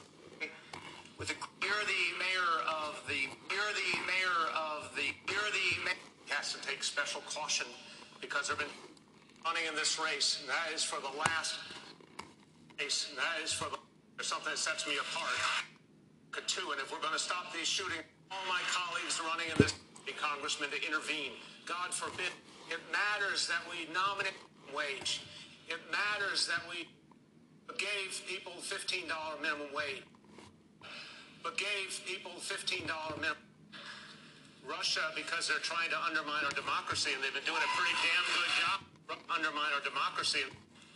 With 1.19 1.29
the 1.29 1.37
you're 1.61 1.85
the 1.91 2.05
mayor 2.23 2.55
of 2.71 3.03
the 3.11 3.29
you're 3.51 3.75
the 3.75 3.93
mayor 4.07 4.41
of 4.55 4.95
the 4.95 5.11
you're 5.27 5.51
the 5.53 5.69
mayor. 5.85 5.99
has 6.31 6.55
to 6.55 6.63
take 6.63 6.87
special 6.87 7.21
caution 7.27 7.67
because 8.23 8.47
there 8.47 8.57
have 8.57 8.65
been 8.65 8.77
running 9.45 9.67
in 9.67 9.75
this 9.75 9.99
race, 9.99 10.39
and 10.41 10.49
that 10.49 10.71
is 10.73 10.87
for 10.87 11.03
the 11.03 11.13
last 11.19 11.59
race, 12.81 13.09
and 13.11 13.19
that 13.19 13.37
is 13.45 13.53
for 13.53 13.69
the 13.69 14.25
something 14.25 14.51
that 14.51 14.59
sets 14.59 14.87
me 14.87 14.97
apart. 14.97 15.37
Too, 16.47 16.73
and 16.73 16.81
if 16.81 16.91
we're 16.91 17.03
going 17.05 17.15
to 17.15 17.21
stop 17.21 17.53
these 17.53 17.69
shootings, 17.69 18.03
all 18.31 18.43
my 18.49 18.59
colleagues 18.73 19.21
running 19.23 19.47
in 19.53 19.59
this 19.61 19.75
congressman 20.19 20.71
to 20.71 20.81
intervene. 20.83 21.37
God 21.63 21.95
forbid. 21.95 22.33
It 22.71 22.83
matters 22.91 23.47
that 23.47 23.63
we 23.71 23.87
nominate 23.95 24.35
wage. 24.75 25.23
It 25.69 25.79
matters 25.95 26.51
that 26.51 26.59
we 26.67 26.91
gave 27.79 28.19
people 28.27 28.53
$15 28.59 29.07
minimum 29.39 29.71
wage, 29.71 30.03
but 31.45 31.55
gave 31.55 32.03
people 32.07 32.33
$15 32.43 32.83
minimum. 33.21 33.39
Russia, 34.67 35.15
because 35.15 35.47
they're 35.47 35.63
trying 35.63 35.91
to 35.91 35.99
undermine 36.03 36.43
our 36.43 36.57
democracy, 36.59 37.11
and 37.15 37.23
they've 37.23 37.35
been 37.35 37.47
doing 37.47 37.63
a 37.63 37.71
pretty 37.79 37.95
damn 38.03 38.27
good 38.35 38.53
job 38.59 38.79
undermine 39.31 39.71
our 39.75 39.83
democracy. 39.83 40.43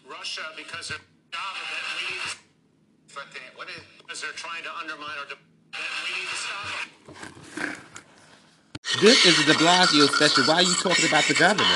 Russia, 0.09 0.43
because 0.57 0.89
they're 0.89 1.07
job 1.35 1.59
of 1.59 1.67
it, 1.67 1.83
we 1.99 2.03
need 2.15 2.23
to 2.23 3.19
it. 3.43 3.51
What 3.59 3.67
is 3.67 3.83
because 3.99 4.23
they're 4.23 4.39
trying 4.39 4.63
to 4.63 4.71
undermine 4.79 5.19
our. 5.19 5.27
We 5.27 6.11
need 6.15 6.31
to 6.31 6.39
stop 6.39 6.67
them. 6.71 7.75
This 9.03 9.27
is 9.27 9.35
a 9.43 9.45
de 9.51 9.59
Blasio 9.59 10.07
special. 10.07 10.45
Why 10.45 10.63
are 10.63 10.63
you 10.63 10.75
talking 10.75 11.09
about 11.09 11.25
the 11.25 11.35
governor? 11.35 11.67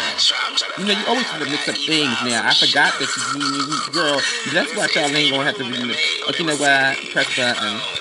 You 0.78 0.84
know, 0.86 0.94
you 0.94 1.06
always 1.08 1.26
have 1.26 1.42
to 1.42 1.50
mix 1.50 1.68
up 1.68 1.74
things 1.74 2.14
now. 2.22 2.46
I 2.46 2.54
forgot 2.54 2.94
that 3.02 3.10
you, 3.34 3.92
girl. 3.92 4.22
That's 4.54 4.70
why 4.76 4.86
y'all 4.94 5.10
ain't 5.10 5.32
gonna 5.32 5.44
have 5.44 5.56
to 5.56 5.64
read 5.64 5.90
it. 5.90 5.98
Okay, 6.28 6.44
you 6.44 6.46
know 6.46 6.56
what? 6.56 6.94
Press 7.10 7.34
button. 7.34 7.97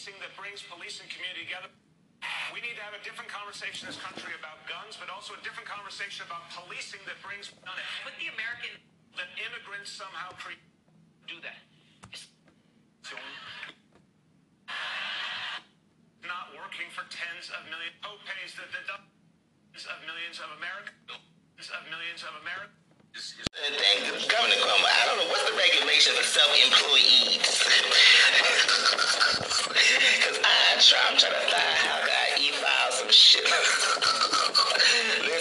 that 0.00 0.32
brings 0.32 0.64
police 0.64 0.96
and 0.96 1.12
community 1.12 1.44
together. 1.44 1.68
We 2.56 2.64
need 2.64 2.72
to 2.80 2.84
have 2.88 2.96
a 2.96 3.04
different 3.04 3.28
conversation 3.28 3.84
in 3.84 3.92
this 3.92 4.00
country 4.00 4.32
about 4.32 4.64
guns, 4.64 4.96
but 4.96 5.12
also 5.12 5.36
a 5.36 5.40
different 5.44 5.68
conversation 5.68 6.24
about 6.24 6.48
policing 6.56 7.04
that 7.04 7.20
brings 7.20 7.52
none. 7.68 7.76
But 8.00 8.16
the 8.16 8.32
American, 8.32 8.80
that 9.20 9.28
immigrants 9.36 9.92
somehow 9.92 10.32
create, 10.40 10.64
do 11.28 11.36
that. 11.44 11.60
Not 16.24 16.56
working 16.56 16.88
for 16.96 17.04
tens 17.12 17.52
of 17.52 17.68
millions 17.68 17.92
co-pays 18.00 18.56
the 18.56 18.64
the 18.72 18.80
tens 18.88 19.84
of 19.84 20.00
millions 20.08 20.40
of 20.40 20.48
Americans 20.56 21.68
of 21.68 21.84
millions 21.92 22.24
of 22.24 22.32
Americans. 22.40 23.36
Uh, 23.52 23.68
Governor 24.32 24.56
Cuomo, 24.64 24.88
I 24.88 25.04
don't 25.04 25.20
know 25.20 25.28
what's 25.28 25.44
the 25.44 25.52
regulation 25.52 26.16
for 26.16 26.24
self-employees 26.24 27.44
mind. 30.50 30.80
Try, 30.80 30.98
I'm 31.08 31.16
trying 31.16 31.32
to 31.32 31.40
find 31.40 31.76
how 31.86 31.98
God 32.00 32.40
e-filed 32.40 32.92
some 32.94 33.10
shit. 33.10 33.46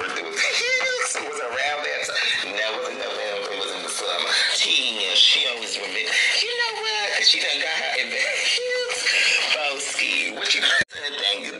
Jonathan 0.00 0.24
was, 0.24 1.12
was 1.28 1.40
around 1.44 1.84
that 1.84 2.00
time. 2.08 2.56
No, 2.56 2.66
wasn't 2.80 3.04
no 3.04 3.10
It 3.52 3.58
was 3.60 3.70
in 3.76 3.82
the 3.82 3.92
summer. 3.92 4.32
She, 4.56 4.96
she 5.12 5.46
always 5.52 5.76
remember. 5.76 6.08
You 6.40 6.52
know 6.56 6.80
what? 6.80 7.20
She 7.20 7.40
done 7.40 7.60
got 7.60 7.68
her 7.68 8.00
in 8.00 8.08
the 8.08 8.16
heels. 8.16 8.98
Broski, 9.52 10.34
what 10.36 10.54
you 10.54 10.62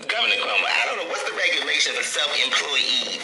Governor 0.08 0.40
Cuomo, 0.40 0.64
I 0.64 0.88
don't 0.88 1.04
know 1.04 1.08
what's 1.12 1.24
the 1.28 1.36
regulation 1.36 1.94
for 1.94 2.02
self-employee 2.02 3.19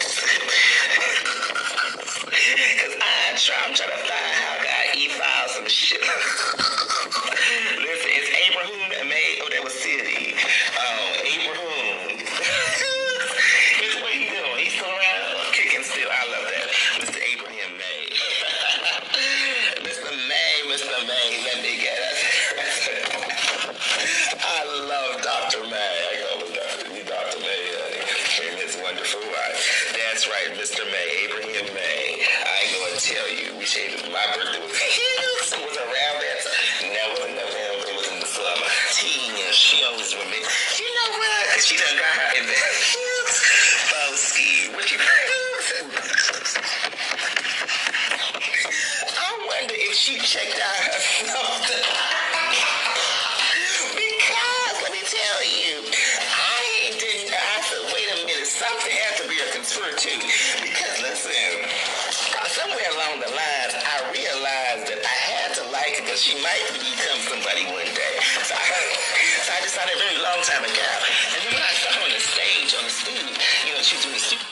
she 66.27 66.35
might 66.43 66.59
become 66.75 67.19
somebody 67.23 67.63
one 67.71 67.87
day. 67.95 68.15
So 68.43 68.51
I, 68.51 68.67
so 69.47 69.53
I 69.55 69.61
decided 69.63 69.95
a 69.95 69.97
very 69.97 70.19
long 70.19 70.43
time 70.43 70.59
ago. 70.59 70.87
And 71.31 71.39
then 71.39 71.53
when 71.55 71.63
I 71.63 71.71
saw 71.79 71.95
her 71.95 72.03
on 72.03 72.11
the 72.11 72.19
stage, 72.19 72.75
on 72.75 72.83
the 72.83 72.91
stage, 72.91 73.23
you 73.63 73.71
know, 73.71 73.79
she 73.79 73.95
was 73.95 74.03
doing 74.03 74.19
the 74.19 74.46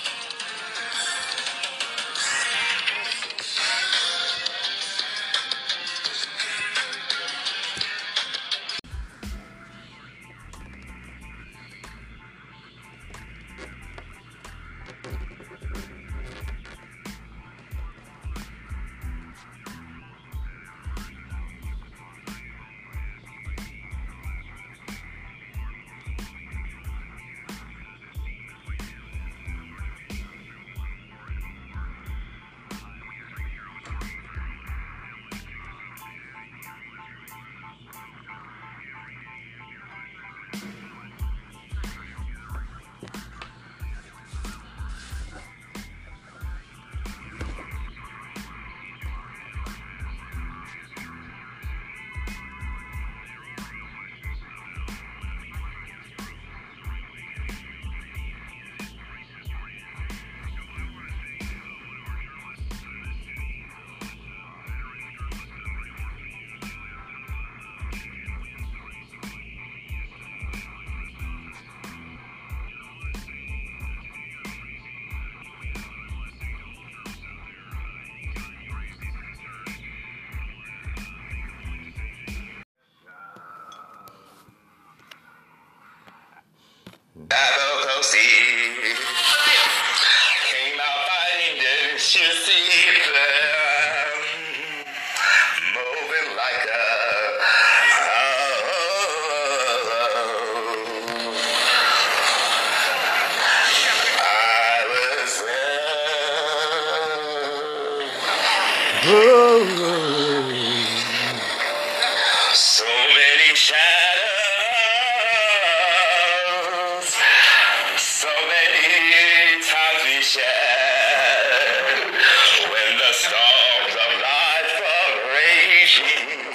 raging 125.86 126.54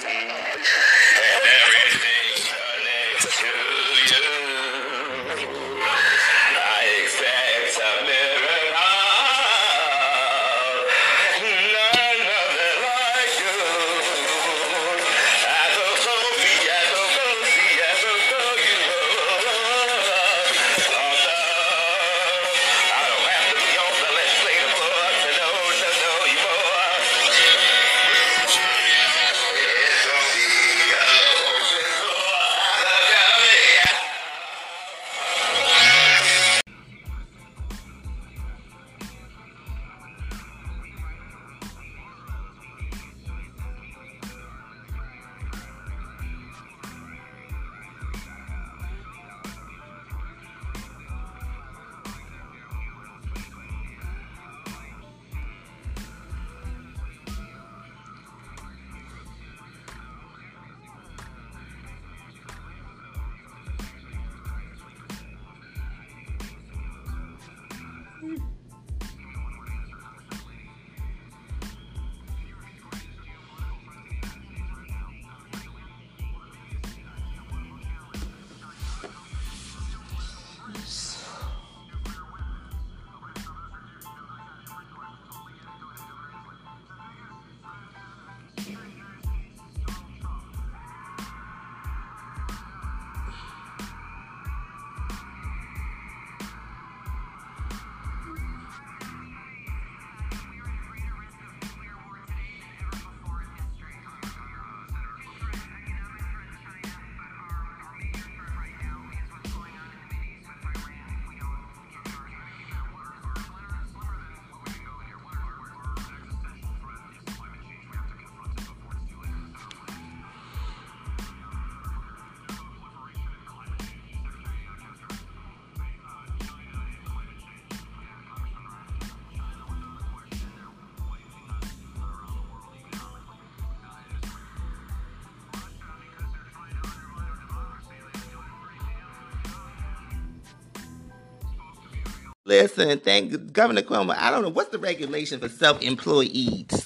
Listen, 142.51 142.99
thank 142.99 143.53
Governor 143.53 143.81
Cuomo. 143.81 144.13
I 144.13 144.29
don't 144.29 144.41
know 144.41 144.49
what's 144.49 144.71
the 144.71 144.77
regulation 144.77 145.39
for 145.39 145.47
self-employees. 145.47 146.67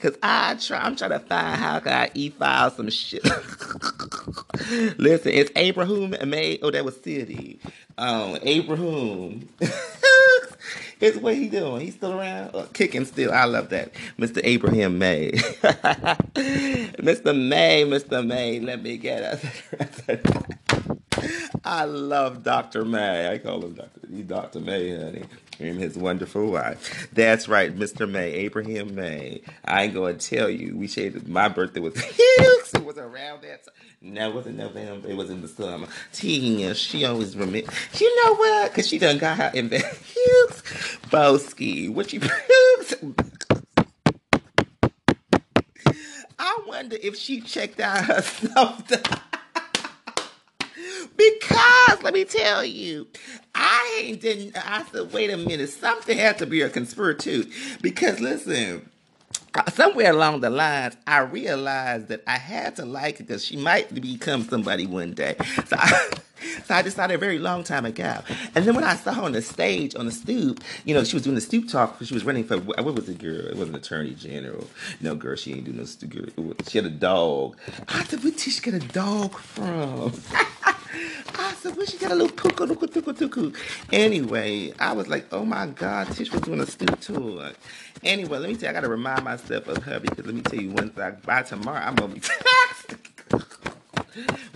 Cause 0.00 0.16
I 0.22 0.54
try, 0.54 0.78
I'm 0.78 0.96
trying 0.96 1.10
to 1.10 1.18
find 1.18 1.60
how 1.60 1.80
can 1.80 1.92
I 1.92 2.10
e-file 2.14 2.70
some 2.70 2.88
shit. 2.88 3.22
Listen, 4.98 5.32
it's 5.32 5.50
Abraham 5.54 6.14
May. 6.30 6.58
Oh, 6.62 6.70
that 6.70 6.86
was 6.86 6.96
City. 7.02 7.60
Um, 7.98 8.38
Abraham. 8.40 9.50
it's 11.00 11.18
what 11.18 11.34
he 11.34 11.50
doing. 11.50 11.82
He's 11.82 11.94
still 11.96 12.18
around, 12.18 12.56
uh, 12.56 12.64
kicking 12.72 13.04
still. 13.04 13.32
I 13.32 13.44
love 13.44 13.68
that, 13.68 13.92
Mr. 14.18 14.40
Abraham 14.44 14.98
May. 14.98 15.32
Mr. 15.32 17.36
May, 17.36 17.84
Mr. 17.84 18.26
May. 18.26 18.60
Let 18.60 18.82
me 18.82 18.96
get 18.96 19.22
us. 19.22 19.44
I 21.74 21.86
love 21.86 22.44
Dr. 22.44 22.84
May. 22.84 23.32
I 23.32 23.38
call 23.38 23.64
him 23.64 23.74
Dr. 23.74 24.22
Dr. 24.22 24.60
May, 24.60 24.96
honey. 24.96 25.24
And 25.58 25.76
his 25.76 25.96
wonderful 25.96 26.48
wife. 26.52 27.08
That's 27.12 27.48
right, 27.48 27.76
Mr. 27.76 28.08
May, 28.08 28.30
Abraham 28.30 28.94
May. 28.94 29.42
I 29.64 29.82
ain't 29.82 29.94
gonna 29.94 30.14
tell 30.14 30.48
you. 30.48 30.76
We 30.76 30.86
shared 30.86 31.26
my 31.26 31.48
birthday 31.48 31.80
was 31.80 32.00
huge. 32.00 32.74
it 32.74 32.84
was 32.84 32.96
around 32.96 33.42
that 33.42 33.64
time. 33.64 33.74
No, 34.00 34.28
it 34.28 34.34
wasn't 34.36 34.58
November. 34.58 35.08
It 35.08 35.16
was 35.16 35.30
in 35.30 35.42
the 35.42 35.48
summer. 35.48 35.88
Tina, 36.12 36.76
she 36.76 37.04
always 37.06 37.36
remember. 37.36 37.72
You 37.94 38.24
know 38.24 38.34
what? 38.36 38.72
Cause 38.72 38.86
she 38.86 39.00
done 39.00 39.18
got 39.18 39.38
her 39.38 39.50
in 39.52 39.70
the 39.70 39.78
Boski. 41.10 41.90
What 41.92 42.12
you 42.12 42.20
I 46.38 46.60
wonder 46.68 46.96
if 47.02 47.16
she 47.16 47.40
checked 47.40 47.80
out 47.80 48.04
herself. 48.04 48.92
Let 52.04 52.12
me 52.12 52.26
tell 52.26 52.62
you, 52.62 53.06
I 53.54 54.02
ain't 54.04 54.20
didn't. 54.20 54.58
I 54.58 54.84
said, 54.84 55.10
wait 55.10 55.30
a 55.30 55.38
minute, 55.38 55.70
something 55.70 56.18
had 56.18 56.36
to 56.36 56.46
be 56.46 56.60
a 56.60 56.68
conspiracy. 56.68 57.50
Because 57.80 58.20
listen, 58.20 58.90
uh, 59.54 59.70
somewhere 59.70 60.10
along 60.10 60.42
the 60.42 60.50
lines, 60.50 60.98
I 61.06 61.20
realized 61.20 62.08
that 62.08 62.22
I 62.26 62.36
had 62.36 62.76
to 62.76 62.84
like 62.84 63.20
it 63.20 63.26
because 63.26 63.42
she 63.42 63.56
might 63.56 63.94
become 63.94 64.44
somebody 64.44 64.86
one 64.86 65.14
day. 65.14 65.36
So 65.66 65.76
I, 65.78 66.10
so 66.64 66.74
I 66.74 66.82
decided 66.82 67.14
a 67.14 67.18
very 67.18 67.38
long 67.38 67.64
time 67.64 67.86
ago. 67.86 68.20
And 68.54 68.64
then 68.64 68.74
when 68.74 68.84
I 68.84 68.96
saw 68.96 69.12
her 69.14 69.22
on 69.22 69.32
the 69.32 69.42
stage, 69.42 69.94
on 69.94 70.06
the 70.06 70.12
stoop, 70.12 70.62
you 70.84 70.94
know, 70.94 71.04
she 71.04 71.16
was 71.16 71.22
doing 71.22 71.34
the 71.34 71.40
stoop 71.40 71.68
talk. 71.68 71.96
She 72.02 72.14
was 72.14 72.24
running 72.24 72.44
for 72.44 72.58
what 72.58 72.84
was 72.84 73.06
the 73.06 73.14
girl? 73.14 73.46
It 73.46 73.56
was 73.56 73.68
an 73.68 73.74
attorney 73.74 74.14
general. 74.14 74.66
No, 75.00 75.14
girl, 75.14 75.36
she 75.36 75.52
ain't 75.52 75.64
doing 75.64 75.78
no 75.78 75.84
stoop. 75.84 76.32
She 76.68 76.78
had 76.78 76.86
a 76.86 76.90
dog. 76.90 77.56
I 77.88 78.04
said, 78.04 78.22
where 78.22 78.32
did 78.32 78.40
she 78.40 78.60
get 78.60 78.74
a 78.74 78.80
dog 78.80 79.36
from? 79.38 80.12
I 81.36 81.52
said, 81.54 81.76
where 81.76 81.86
she 81.86 81.98
got 81.98 82.12
a 82.12 82.14
little 82.14 82.34
puka, 82.34 82.66
tuku, 82.66 82.86
tuku, 82.86 83.12
tuku. 83.12 83.56
Anyway, 83.92 84.72
I 84.78 84.92
was 84.92 85.08
like, 85.08 85.26
oh 85.32 85.44
my 85.44 85.66
God, 85.66 86.08
Tish 86.12 86.30
was 86.30 86.42
doing 86.42 86.60
a 86.60 86.66
stoop 86.66 87.00
tour. 87.00 87.50
Anyway, 88.02 88.38
let 88.38 88.48
me 88.48 88.54
tell 88.54 88.64
you, 88.64 88.68
I 88.70 88.72
got 88.72 88.82
to 88.82 88.88
remind 88.88 89.24
myself 89.24 89.66
of 89.68 89.82
her 89.84 89.98
because 89.98 90.24
let 90.24 90.34
me 90.34 90.42
tell 90.42 90.60
you, 90.60 90.70
once 90.70 90.96
I, 90.98 91.12
by 91.12 91.42
tomorrow, 91.42 91.80
I'm 91.80 91.94
going 91.94 92.20
to 92.20 92.20
be 92.20 93.40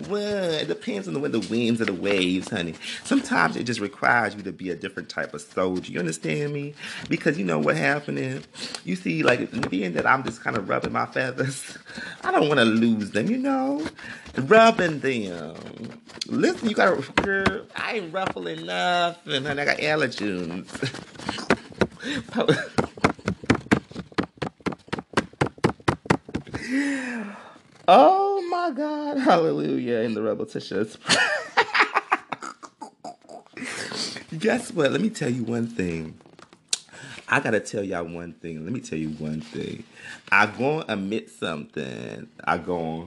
Well, 0.09 0.53
it 0.53 0.69
depends 0.69 1.09
on 1.09 1.15
the, 1.15 1.21
wind, 1.21 1.35
the 1.35 1.47
winds 1.49 1.81
or 1.81 1.87
the 1.87 1.93
waves, 1.93 2.49
honey. 2.51 2.75
Sometimes 3.05 3.57
it 3.57 3.65
just 3.65 3.81
requires 3.81 4.35
you 4.35 4.43
to 4.43 4.53
be 4.53 4.71
a 4.71 4.77
different 4.77 5.09
type 5.09 5.35
of 5.35 5.41
soldier. 5.41 5.93
You 5.93 5.99
understand 5.99 6.53
me? 6.53 6.75
Because 7.09 7.39
you 7.39 7.45
know 7.45 7.59
what 7.59 7.77
happened 7.77 8.45
you 8.85 8.97
see, 8.97 9.23
like 9.23 9.71
being 9.71 9.93
that 9.95 10.07
I'm 10.07 10.25
just 10.25 10.43
kind 10.43 10.57
of 10.57 10.69
rubbing 10.69 10.93
my 10.93 11.07
feathers, 11.07 11.77
I 12.25 12.31
don't 12.31 12.49
want 12.49 12.59
to 12.59 12.65
lose 12.65 13.11
them. 13.11 13.31
You 13.31 13.39
know, 13.39 13.87
rubbing 14.37 15.01
them. 15.01 15.57
Listen, 16.27 16.69
you 16.69 16.75
got 16.75 17.03
to, 17.03 17.13
girl. 17.23 17.67
I 17.75 17.97
ain't 17.97 18.13
ruffling 18.13 18.67
nothing, 18.67 19.45
honey. 19.45 19.63
I 19.63 19.65
got 19.65 19.79
allergens. 19.79 20.69
Oh 27.91 28.43
my 28.51 28.71
God, 28.71 29.17
hallelujah, 29.19 30.01
in 30.01 30.13
the 30.13 30.21
rebel 30.23 30.45
tissues. 30.45 30.99
Guess 34.39 34.73
what? 34.75 34.93
Let 34.93 35.01
me 35.01 35.09
tell 35.09 35.31
you 35.31 35.43
one 35.45 35.67
thing. 35.67 36.19
I 37.31 37.41
gotta 37.41 37.61
tell 37.61 37.83
y'all 37.83 38.05
one 38.05 38.35
thing. 38.35 38.63
Let 38.65 38.75
me 38.75 38.81
tell 38.81 38.99
you 38.99 39.09
one 39.13 39.41
thing. 39.41 39.85
I 40.31 40.45
gonna 40.47 40.85
admit 40.89 41.31
something. 41.31 42.29
I 42.45 42.59
gonna 42.59 43.07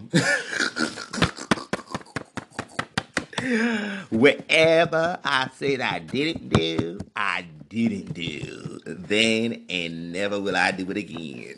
Whatever 4.10 5.20
I 5.24 5.50
said 5.56 5.82
I 5.82 6.00
didn't 6.00 6.50
do, 6.50 7.00
I 7.16 7.46
didn't 7.70 8.14
do. 8.16 8.80
Then 8.86 9.64
and 9.70 10.12
never 10.12 10.40
will 10.40 10.56
I 10.56 10.72
do 10.72 10.90
it 10.90 10.98
again. 10.98 11.54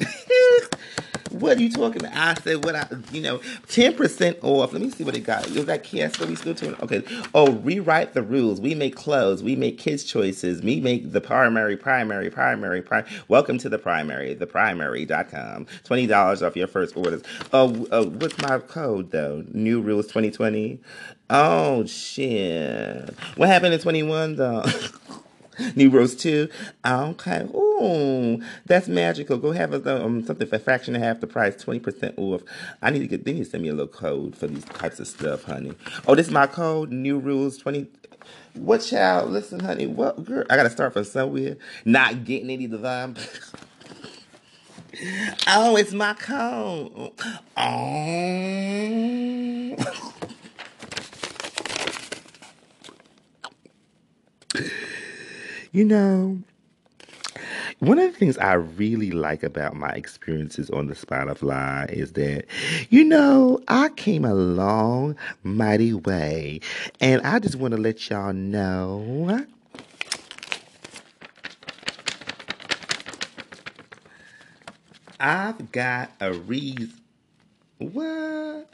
What 1.34 1.58
are 1.58 1.62
you 1.62 1.72
talking 1.72 2.06
about? 2.06 2.16
I 2.16 2.34
said 2.42 2.64
what 2.64 2.76
I, 2.76 2.88
you 3.12 3.22
know, 3.22 3.40
10% 3.68 4.38
off. 4.44 4.74
Let 4.74 4.82
me 4.82 4.90
see 4.90 5.04
what 5.04 5.16
it 5.16 5.22
got. 5.22 5.48
Is 5.48 5.66
that 5.66 5.84
Kiesco 5.84 6.28
we 6.28 6.36
still 6.36 6.54
doing? 6.54 6.76
Okay. 6.82 7.04
Oh, 7.34 7.52
rewrite 7.52 8.14
the 8.14 8.22
rules. 8.22 8.62
We 8.62 8.76
make 8.76 8.96
clothes. 8.96 9.44
We 9.44 9.56
make 9.56 9.78
kids' 9.78 10.04
choices. 10.04 10.62
We 10.62 10.80
make 10.80 11.12
the 11.12 11.22
primary, 11.22 11.78
primary, 11.78 12.30
primary, 12.30 12.82
primary. 12.82 13.12
Welcome 13.28 13.58
to 13.60 13.70
the 13.70 13.80
primary, 13.80 14.36
theprimary.com. 14.36 15.66
$20 15.66 16.48
off 16.48 16.56
your 16.56 16.68
first 16.68 16.96
orders. 16.96 17.24
Oh, 17.52 17.88
uh, 17.92 18.06
what's 18.06 18.38
my 18.40 18.60
code 18.60 19.12
though? 19.12 19.44
New 19.52 19.82
rules 19.82 20.08
2020. 20.08 20.80
Oh, 21.30 21.86
shit. 21.86 23.10
What 23.38 23.50
happened 23.50 23.74
in 23.74 23.80
21 23.80 24.36
though? 24.36 24.64
New 25.76 25.90
Rose 25.90 26.16
2. 26.16 26.50
Okay. 26.86 27.48
Ooh, 27.54 28.42
that's 28.66 28.88
magical. 28.88 29.38
Go 29.38 29.52
have 29.52 29.74
a, 29.74 30.04
um, 30.04 30.26
something 30.26 30.48
for 30.48 30.56
a 30.56 30.60
fraction 30.60 30.96
of 30.96 31.02
half 31.02 31.20
the 31.20 31.28
price, 31.28 31.56
20% 31.56 32.18
off. 32.18 32.42
I 32.82 32.90
need 32.90 33.00
to 33.00 33.08
get, 33.08 33.26
they 33.26 33.34
need 33.34 33.44
to 33.44 33.50
send 33.50 33.64
me 33.64 33.70
a 33.70 33.74
little 33.74 33.88
code 33.88 34.36
for 34.36 34.48
these 34.48 34.66
types 34.66 35.00
of 35.00 35.08
stuff, 35.08 35.44
honey. 35.44 35.74
Oh, 36.08 36.16
this 36.16 36.28
is 36.28 36.34
my 36.34 36.48
code, 36.48 36.92
New 36.92 37.20
Rules 37.20 37.58
20. 37.58 37.88
What 38.56 38.80
child? 38.80 39.32
Listen, 39.32 39.60
honey, 39.60 39.88
what 39.88 40.24
girl? 40.24 40.46
I 40.50 40.56
gotta 40.56 40.70
start 40.70 40.94
from 40.94 41.04
somewhere. 41.04 41.58
Not 41.86 42.24
getting 42.24 42.52
any 42.52 42.68
divine. 42.68 43.18
oh, 45.48 45.76
it's 45.76 45.92
my 45.92 46.14
code. 46.14 47.12
Oh. 47.58 49.76
You 55.76 55.86
know, 55.86 56.38
one 57.80 57.98
of 57.98 58.14
the 58.14 58.16
things 58.16 58.38
I 58.38 58.54
really 58.54 59.10
like 59.10 59.42
about 59.42 59.76
my 59.76 59.90
experiences 59.90 60.70
on 60.70 60.86
the 60.86 60.94
Spotify 60.94 61.92
is 61.92 62.12
that, 62.12 62.46
you 62.92 63.04
know, 63.04 63.60
I 63.68 63.90
came 63.90 64.24
a 64.24 64.36
long, 64.36 65.16
mighty 65.42 65.96
way. 65.96 66.60
And 67.02 67.24
I 67.24 67.40
just 67.40 67.56
want 67.56 67.74
to 67.74 67.82
let 67.82 68.08
y'all 68.08 68.34
know 68.34 69.44
I've 75.20 75.72
got 75.72 76.12
a 76.20 76.34
reason. 76.34 76.94
What? 77.80 78.70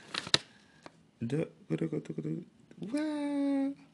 What? 2.80 3.89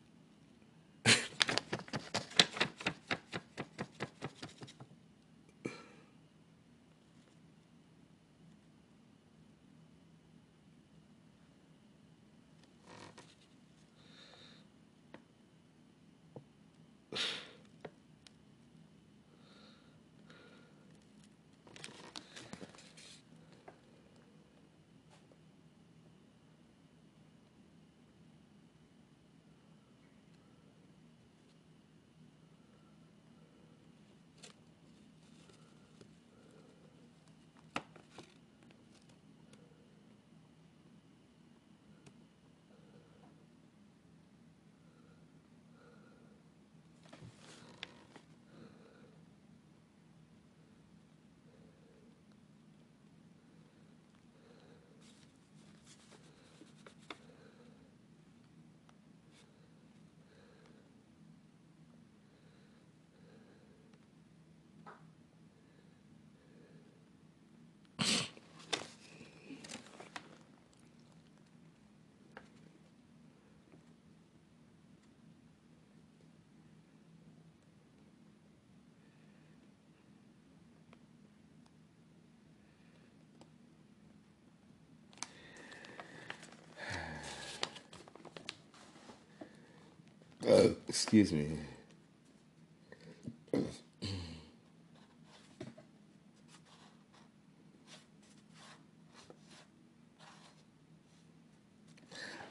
Uh, 90.47 90.69
excuse 90.87 91.33
me. 91.33 91.57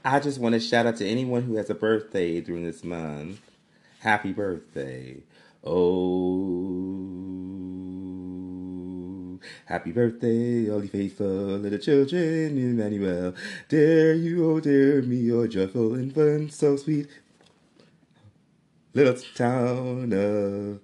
I 0.04 0.20
just 0.20 0.38
want 0.40 0.54
to 0.54 0.60
shout 0.60 0.86
out 0.86 0.96
to 0.96 1.06
anyone 1.06 1.42
who 1.42 1.56
has 1.56 1.70
a 1.70 1.74
birthday 1.74 2.40
during 2.40 2.64
this 2.64 2.84
month. 2.84 3.40
Happy 4.00 4.32
birthday. 4.32 5.22
Oh, 5.64 5.80
happy 9.66 9.92
birthday, 9.92 10.70
all 10.70 10.82
you 10.82 10.88
faithful 10.88 11.26
little 11.26 11.78
children, 11.78 12.58
Emmanuel. 12.58 13.34
Dare 13.68 14.14
you, 14.14 14.50
oh, 14.50 14.60
dare 14.60 15.00
me, 15.02 15.32
oh, 15.32 15.46
joyful 15.46 15.94
infant, 15.94 16.52
so 16.52 16.76
sweet. 16.76 17.08
Little 18.96 19.14
town 19.34 20.12
of 20.12 20.80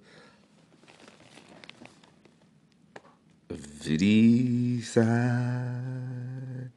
Fitty 3.79 4.81
side, 4.81 6.71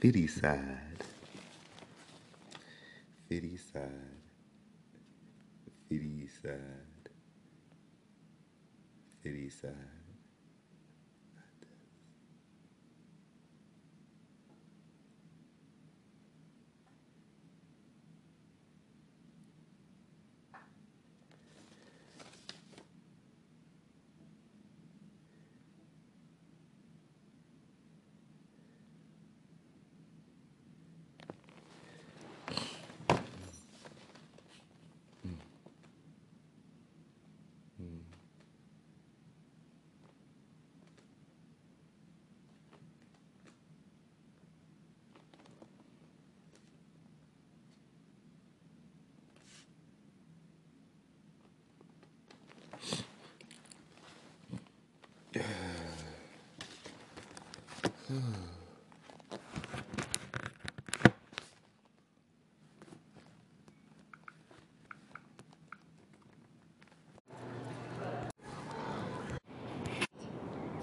Fitty 0.00 0.26
side, 0.26 1.04
Fitty 3.28 3.56
side, 3.56 3.82
Fitty 5.88 6.28
side, 6.42 7.08
Fitty 9.22 9.48
side. 9.48 9.74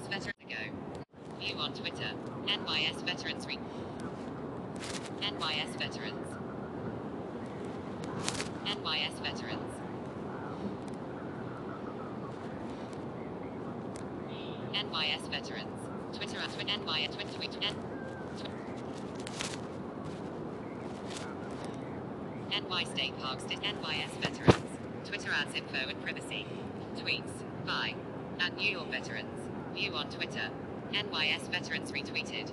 Veteran 0.07 0.33
ago. 0.47 0.55
View 1.39 1.55
on 1.57 1.73
Twitter. 1.73 2.11
NYS 2.45 3.03
Veterans 3.03 3.45
Re- 3.47 3.59
NYS 5.21 5.77
Veterans. 5.77 6.27
NYS 8.65 9.19
veterans. 9.21 9.73
NYS 14.75 15.29
veterans. 15.31 16.17
Twitter 16.17 16.37
at 16.37 16.51
Twitter 16.53 16.67
NY 16.85 17.07
Twitter. 17.37 17.75
NY 22.51 22.83
State 22.83 23.17
Parks 23.21 23.43
did 23.45 23.59
NYS 23.61 24.11
veterans. 24.19 24.77
Twitter 25.05 25.31
ads 25.31 25.55
info 25.55 25.87
and 25.87 26.03
privacy. 26.03 26.45
Tweets 26.97 27.31
by 27.65 27.95
at 28.41 28.57
New 28.57 28.69
York 28.69 28.91
veterans. 28.91 29.49
View 29.73 29.93
on 29.95 30.09
Twitter. 30.09 30.49
NYS 30.91 31.49
veterans 31.49 31.93
retweeted. 31.93 32.51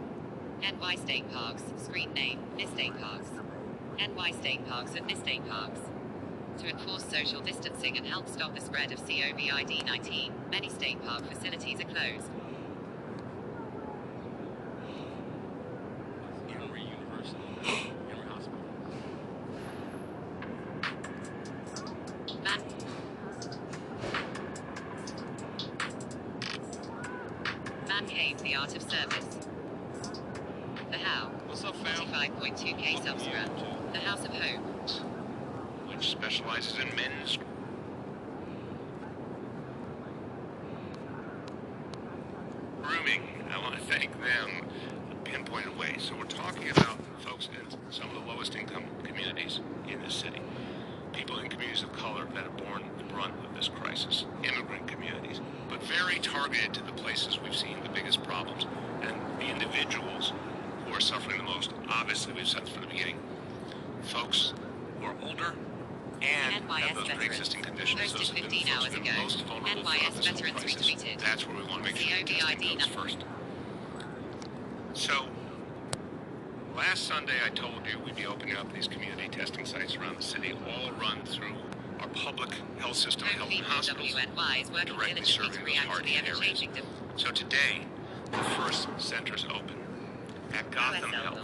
NY 0.60 0.94
State 0.94 1.28
Parks. 1.32 1.64
Screen 1.76 2.12
name. 2.12 2.38
NY 2.56 2.66
State 2.66 3.00
Parks. 3.00 3.30
NY 3.98 4.30
State 4.30 4.68
Parks 4.68 4.94
and 4.94 5.08
NY 5.08 5.14
State 5.16 5.48
Parks. 5.48 5.80
To 6.62 6.68
enforce 6.68 7.04
social 7.06 7.40
distancing 7.40 7.96
and 7.96 8.06
help 8.06 8.28
stop 8.28 8.54
the 8.54 8.60
spread 8.60 8.92
of 8.92 9.00
COVID 9.00 9.84
19, 9.86 10.32
many 10.50 10.68
state 10.68 11.04
park 11.04 11.22
facilities 11.28 11.80
are 11.80 11.84
closed. 11.84 12.30
Emory 16.54 16.82
University, 16.82 17.42
Emory 18.10 18.26
Hospital. 18.28 18.60
Man- 22.44 22.62
Man 27.88 28.06
Cave, 28.06 28.38
the 28.42 28.54
art 28.54 28.74
of 28.76 28.82
service. 28.82 29.26
The 30.90 30.98
How. 30.98 31.28
What's 31.46 31.64
up, 31.64 31.74
fam? 31.76 32.06
45.2k 32.06 33.02
subscribe. 33.04 33.50
The 33.92 33.98
House 33.98 34.24
of 34.24 34.30
Hope. 34.32 34.60
which 35.88 36.08
specializes 36.10 36.78
in 36.78 36.88
men's 36.96 37.38
grooming. 42.82 43.22
I 43.52 43.58
want 43.58 43.74
to 43.76 43.80
thank 43.82 44.12
them 44.20 44.66
in 45.10 45.16
pinpointed 45.24 45.76
ways. 45.78 46.02
So 46.02 46.16
we're 46.16 46.24
talking 46.24 46.70
about 46.70 46.98
folks 47.20 47.48
in 47.48 47.92
some 47.92 48.08
of 48.08 48.14
the 48.14 48.30
lowest 48.32 48.54
income 48.54 48.84
communities 49.04 49.60
in 49.88 50.00
this 50.02 50.14
city, 50.14 50.40
people 51.12 51.38
in 51.38 51.48
communities 51.48 51.82
of 51.82 51.92
color 51.92 52.24
that 52.34 52.44
have 52.44 52.56
borne 52.56 52.82
the 52.98 53.04
brunt 53.04 53.34
of 53.44 53.54
this 53.54 53.68
crisis, 53.68 54.24
immigrant 54.42 54.86
communities, 54.88 55.40
but 55.68 55.82
very 55.82 56.18
targeted 56.18 56.72
to 56.74 56.82
the 56.82 56.92
places 56.92 57.38
we've 57.42 57.56
seen 57.56 57.76
the 57.82 57.88
biggest 57.90 58.22
problems 58.24 58.66
and 59.02 59.14
the 59.38 59.46
individuals 59.46 60.32
who 60.86 60.94
are 60.94 61.00
suffering 61.00 61.38
the 61.38 61.44
most. 61.44 61.72
Obviously, 61.88 62.32
we've 62.32 62.48
said 62.48 62.68
from 62.68 62.82
the 62.82 62.88
beginning, 62.88 63.18
folks 64.02 64.52
who 65.00 65.06
are 65.06 65.14
older 65.22 65.54
and 66.22 66.52
have 66.54 66.62
NYS 66.62 66.94
those 66.94 67.02
veterans. 67.08 67.16
pre-existing 67.18 67.62
conditions. 67.62 68.00
Posted 68.00 68.20
Those 68.20 68.28
have 68.28 68.36
been 68.36 68.44
15 68.44 68.60
the 68.66 68.70
folks 68.70 68.84
hours 68.84 68.94
who've 68.94 69.04
been 69.04 69.12
ago. 69.12 69.22
most 69.22 69.44
vulnerable 69.44 69.82
NYS 69.82 69.82
throughout 69.82 70.14
this 70.14 70.26
whole 70.26 70.34
veterans 70.34 70.62
crisis. 70.62 70.86
retweeted. 70.90 71.18
That's 71.20 71.46
where 71.48 71.56
we 71.56 71.62
want 71.64 71.84
to 71.84 71.92
make 71.92 71.96
sure 71.96 72.16
COVID 72.16 72.26
testing 72.26 72.78
goes 72.78 72.86
first. 72.86 73.24
So, 74.94 75.26
last 76.76 77.04
Sunday 77.08 77.32
I 77.44 77.48
told 77.50 77.86
you 77.90 77.98
we'd 78.04 78.14
be 78.16 78.26
opening 78.26 78.56
up 78.56 78.72
these 78.72 78.86
community 78.86 79.28
testing 79.30 79.64
sites 79.64 79.96
around 79.96 80.16
the 80.16 80.22
city, 80.22 80.52
all 80.68 80.92
run 80.92 81.22
through 81.24 81.54
our 82.00 82.08
public 82.08 82.50
health 82.78 82.96
system, 82.96 83.26
health 83.28 83.50
and 83.50 83.64
hospitals, 83.64 84.14
WNY 84.14 84.62
is 84.62 84.70
working 84.70 84.94
directly 84.94 85.14
diligently 85.14 85.24
serving 85.24 85.52
to 85.52 85.58
those 85.58 85.66
react 85.66 85.82
to 85.86 85.90
hard 85.90 86.04
the 86.04 86.08
hit 86.08 86.24
areas. 86.24 86.38
ever-changing 86.38 86.72
de- 86.72 86.82
So 87.18 87.30
today, 87.32 87.86
the 88.30 88.38
first 88.38 88.88
centers 88.98 89.44
open 89.46 89.74
at 90.54 90.70
Gotham 90.70 91.10
OSL 91.10 91.22
Health 91.22 91.38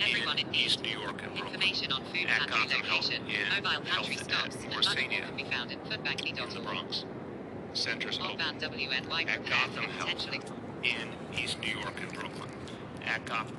Everyone 0.00 0.38
in 0.38 0.46
in 0.46 0.52
need. 0.52 0.60
East 0.66 0.80
New 0.82 0.90
York 0.96 1.20
and 1.24 1.32
Brooklyn. 1.32 1.54
Information 1.60 1.90
on 1.90 2.04
food 2.04 2.26
At 2.30 2.38
pantry 2.48 2.54
Gotham 2.54 2.80
Health 2.86 3.04
location, 3.10 3.26
in 3.26 3.48
mobile 3.64 3.80
pantry 3.84 4.14
Health 4.14 4.22
stops, 4.30 4.54
at 4.56 4.62
and 4.62 4.74
much 4.74 4.86
more 4.86 4.94
Orsania 4.94 5.26
can 5.26 5.36
be 5.36 5.44
found 5.44 5.72
in 5.72 5.78
in 5.80 5.88
the 5.90 5.96
foodbanky.org. 5.96 6.64
Bronx. 6.64 7.04
Centers 7.72 8.18
open 8.20 8.38
Oldbound 8.38 8.47
WNY 8.58 9.28
at 9.28 9.46
Gotham 9.46 9.84
Health 9.84 10.26
in 10.82 11.08
East 11.40 11.60
New 11.60 11.78
York 11.78 11.94
and 12.00 12.12
Brooklyn. 12.12 12.50
At 13.06 13.24
Gotham. 13.24 13.56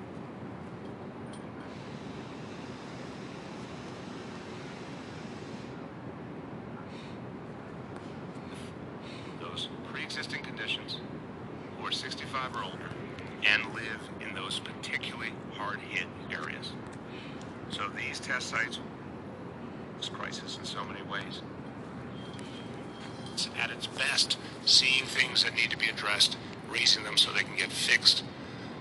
Those 9.40 9.70
pre-existing 9.94 10.44
conditions 10.44 11.00
who 11.78 11.88
are 11.88 11.92
65 11.92 12.56
or 12.58 12.64
older 12.64 12.90
and 13.46 13.74
live 13.74 14.10
in 14.20 14.36
those 14.36 14.60
particularly 14.60 15.32
hard-hit 15.54 16.08
areas. 16.30 16.74
So 17.70 17.84
these 17.96 18.20
test 18.20 18.50
sites, 18.50 18.80
this 19.98 20.10
crisis 20.10 20.58
in 20.58 20.66
so 20.66 20.84
many 20.84 21.02
ways, 21.04 21.42
it's 23.34 23.50
at 23.58 23.72
its 23.72 23.88
best, 23.88 24.38
that 25.44 25.56
need 25.56 25.72
to 25.72 25.78
be 25.78 25.88
addressed, 25.90 26.38
raising 26.70 27.04
them 27.04 27.18
so 27.18 27.32
they 27.32 27.44
can 27.44 27.56
get 27.56 27.72
fixed. 27.72 28.24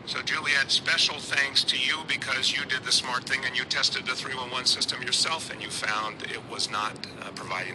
So, 0.07 0.23
Juliet, 0.23 0.71
special 0.71 1.17
thanks 1.19 1.63
to 1.65 1.77
you 1.79 1.99
because 2.07 2.57
you 2.57 2.65
did 2.65 2.83
the 2.83 2.93
smart 2.93 3.25
thing 3.25 3.41
and 3.45 3.57
you 3.57 3.65
tested 3.65 4.07
the 4.07 4.15
311 4.15 4.65
system 4.67 5.03
yourself 5.03 5.53
and 5.53 5.63
you 5.63 5.69
found 5.69 6.23
it 6.23 6.41
was 6.51 6.71
not 6.71 7.07
uh, 7.21 7.31
providing. 7.35 7.75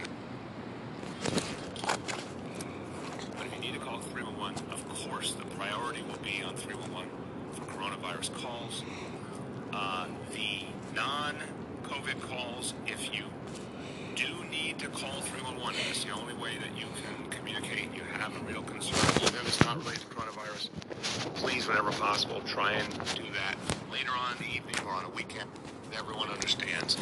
But 3.38 3.46
if 3.46 3.54
you 3.56 3.62
need 3.62 3.74
to 3.74 3.80
call 3.80 4.00
311, 4.00 4.72
of 4.72 4.90
course, 4.90 5.34
the 5.34 5.46
priority 5.56 6.02
will 6.02 6.18
be 6.24 6.42
on 6.44 6.56
311 6.56 7.10
for 7.54 7.66
coronavirus 7.66 8.34
calls. 8.42 8.84
Uh, 9.72 10.08
the 10.32 10.66
non 10.96 11.36
COVID 11.84 12.20
calls, 12.22 12.74
if 12.88 13.14
you 13.16 13.26
do 14.16 14.28
need 14.52 14.78
to 14.78 14.88
call 14.90 15.22
311, 15.22 15.76
it's 15.90 16.04
the 16.04 16.12
only 16.12 16.34
way 16.36 16.52
that 16.62 16.78
you 16.78 16.86
can 17.02 17.30
communicate. 17.32 17.90
You 17.96 18.02
have 18.20 18.36
a 18.36 18.44
real 18.46 18.62
concern. 18.64 19.00
Even 19.22 19.36
if 19.36 19.48
it's 19.48 19.64
not 19.66 19.78
related 19.78 20.02
to 20.02 20.08
coronavirus, 20.08 20.70
please, 21.36 21.68
whenever 21.68 21.92
possible, 21.92 22.42
try 22.46 22.74
and 22.74 22.90
do 23.16 23.24
that 23.34 23.56
later 23.92 24.12
on 24.12 24.38
in 24.38 24.44
the 24.44 24.56
evening 24.56 24.76
or 24.86 24.94
on 24.94 25.06
a 25.06 25.10
weekend. 25.10 25.50
Everyone 25.98 26.30
understands. 26.30 26.98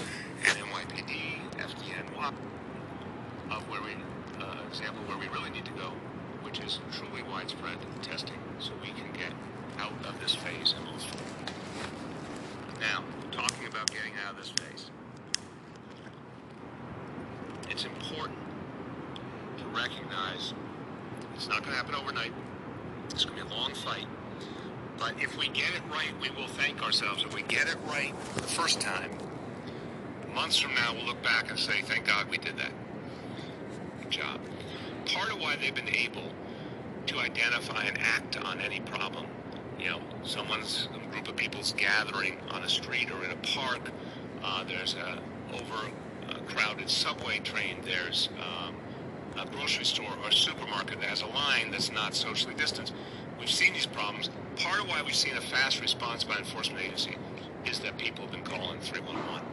And 0.48 0.58
NYPD, 0.58 1.40
FDN, 1.60 2.18
WAP, 2.18 2.34
of 3.52 3.62
where 3.70 3.82
we, 3.82 3.92
uh, 4.40 4.56
example 4.68 5.04
where 5.04 5.18
we 5.18 5.28
really 5.36 5.50
need 5.50 5.66
to 5.66 5.74
go, 5.74 5.92
which 6.44 6.60
is 6.60 6.80
truly 6.96 7.24
widespread 7.24 7.78
testing, 8.02 8.40
so 8.60 8.72
we 8.82 8.88
can 8.88 9.12
get 9.14 9.34
out 9.80 9.94
of 10.08 10.20
this 10.22 10.36
phase 10.36 10.76
and 10.78 10.86
move 10.86 11.02
forward. 11.04 11.52
Now, 12.80 13.04
talking 13.32 13.68
about 13.68 13.92
getting 13.92 14.14
out 14.26 14.32
of 14.32 14.38
this 14.38 14.50
phase, 14.50 14.90
it's 17.72 17.86
important 17.86 18.38
to 19.58 19.66
recognize 19.68 20.54
it's 21.34 21.48
not 21.48 21.60
going 21.64 21.72
to 21.72 21.78
happen 21.78 21.96
overnight. 21.96 22.34
It's 23.10 23.24
going 23.24 23.40
to 23.40 23.46
be 23.46 23.50
a 23.50 23.54
long 23.58 23.74
fight. 23.74 24.06
But 25.00 25.14
if 25.20 25.38
we 25.38 25.48
get 25.48 25.70
it 25.74 25.82
right, 25.90 26.12
we 26.22 26.30
will 26.32 26.50
thank 26.50 26.84
ourselves. 26.84 27.24
If 27.24 27.34
we 27.34 27.44
get 27.44 27.68
it 27.68 27.78
right 27.88 28.14
the 28.36 28.44
first 28.44 28.82
time, 28.82 29.10
months 30.36 30.60
from 30.60 30.76
now, 30.76 30.94
we'll 30.94 31.06
look 31.06 31.24
back 31.24 31.50
and 31.50 31.58
say, 31.58 31.82
thank 31.82 32.06
God 32.06 32.30
we 32.30 32.38
did 32.38 32.58
that. 32.58 32.72
Good 34.02 34.12
job. 34.12 34.42
Part 35.06 35.32
of 35.32 35.40
why 35.40 35.56
they've 35.56 35.74
been 35.74 35.96
able 35.96 36.30
to 37.08 37.20
identify 37.20 37.84
and 37.86 37.98
act 38.02 38.38
on 38.38 38.60
any 38.60 38.82
problem, 38.82 39.26
you 39.80 39.90
know, 39.90 40.02
someone's 40.24 40.90
a 40.94 41.12
group 41.12 41.28
of 41.30 41.38
people's 41.38 41.74
gathering 41.74 42.38
on 42.52 42.64
a 42.64 42.70
street 42.70 43.10
or 43.12 43.24
in 43.24 43.32
a 43.32 43.38
park, 43.38 43.90
uh, 44.44 44.64
there's 44.66 44.96
a 44.96 45.20
over 45.54 45.90
crowded 46.56 46.90
subway 46.90 47.40
train, 47.40 47.78
there's 47.84 48.30
um, 48.40 48.76
a 49.40 49.46
grocery 49.50 49.86
store 49.86 50.12
or 50.24 50.32
supermarket 50.32 51.00
that 51.00 51.10
has 51.10 51.22
a 51.22 51.28
line 51.28 51.72
that's 51.72 51.92
not 51.92 52.14
socially 52.14 52.54
distanced. 52.56 52.94
We've 53.40 53.50
seen 53.50 53.74
these 53.74 53.86
problems. 53.86 54.30
Part 54.58 54.82
of 54.82 54.88
why 54.90 55.02
we've 55.02 55.16
seen 55.16 55.36
a 55.38 55.42
fast 55.42 55.82
response 55.82 56.24
by 56.24 56.38
enforcement 56.38 56.84
agency 56.84 57.16
is 57.66 57.80
that 57.80 57.98
people 57.98 58.26
have 58.26 58.32
been 58.32 58.44
calling 58.44 58.80
311. 58.80 59.48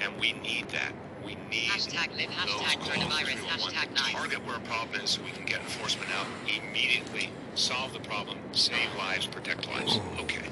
And 0.00 0.18
we 0.20 0.32
need 0.32 0.68
that. 0.70 0.92
We 1.24 1.36
need 1.50 1.68
Hashtag 1.68 2.16
live, 2.16 2.30
those 2.46 2.56
hashtag 2.56 2.80
calls 2.80 2.96
coronavirus, 2.96 3.36
311. 3.36 3.74
hashtag 3.74 3.94
nice. 3.94 4.12
Target 4.12 4.46
where 4.46 4.56
a 4.56 4.60
problem 4.60 5.00
is 5.02 5.10
so 5.10 5.22
we 5.22 5.30
can 5.30 5.44
get 5.44 5.60
enforcement 5.60 6.10
out 6.16 6.26
immediately, 6.48 7.28
solve 7.54 7.92
the 7.92 8.00
problem, 8.00 8.38
save 8.52 8.88
lives, 8.96 9.26
protect 9.26 9.68
lives. 9.68 10.00
Okay. 10.20 10.46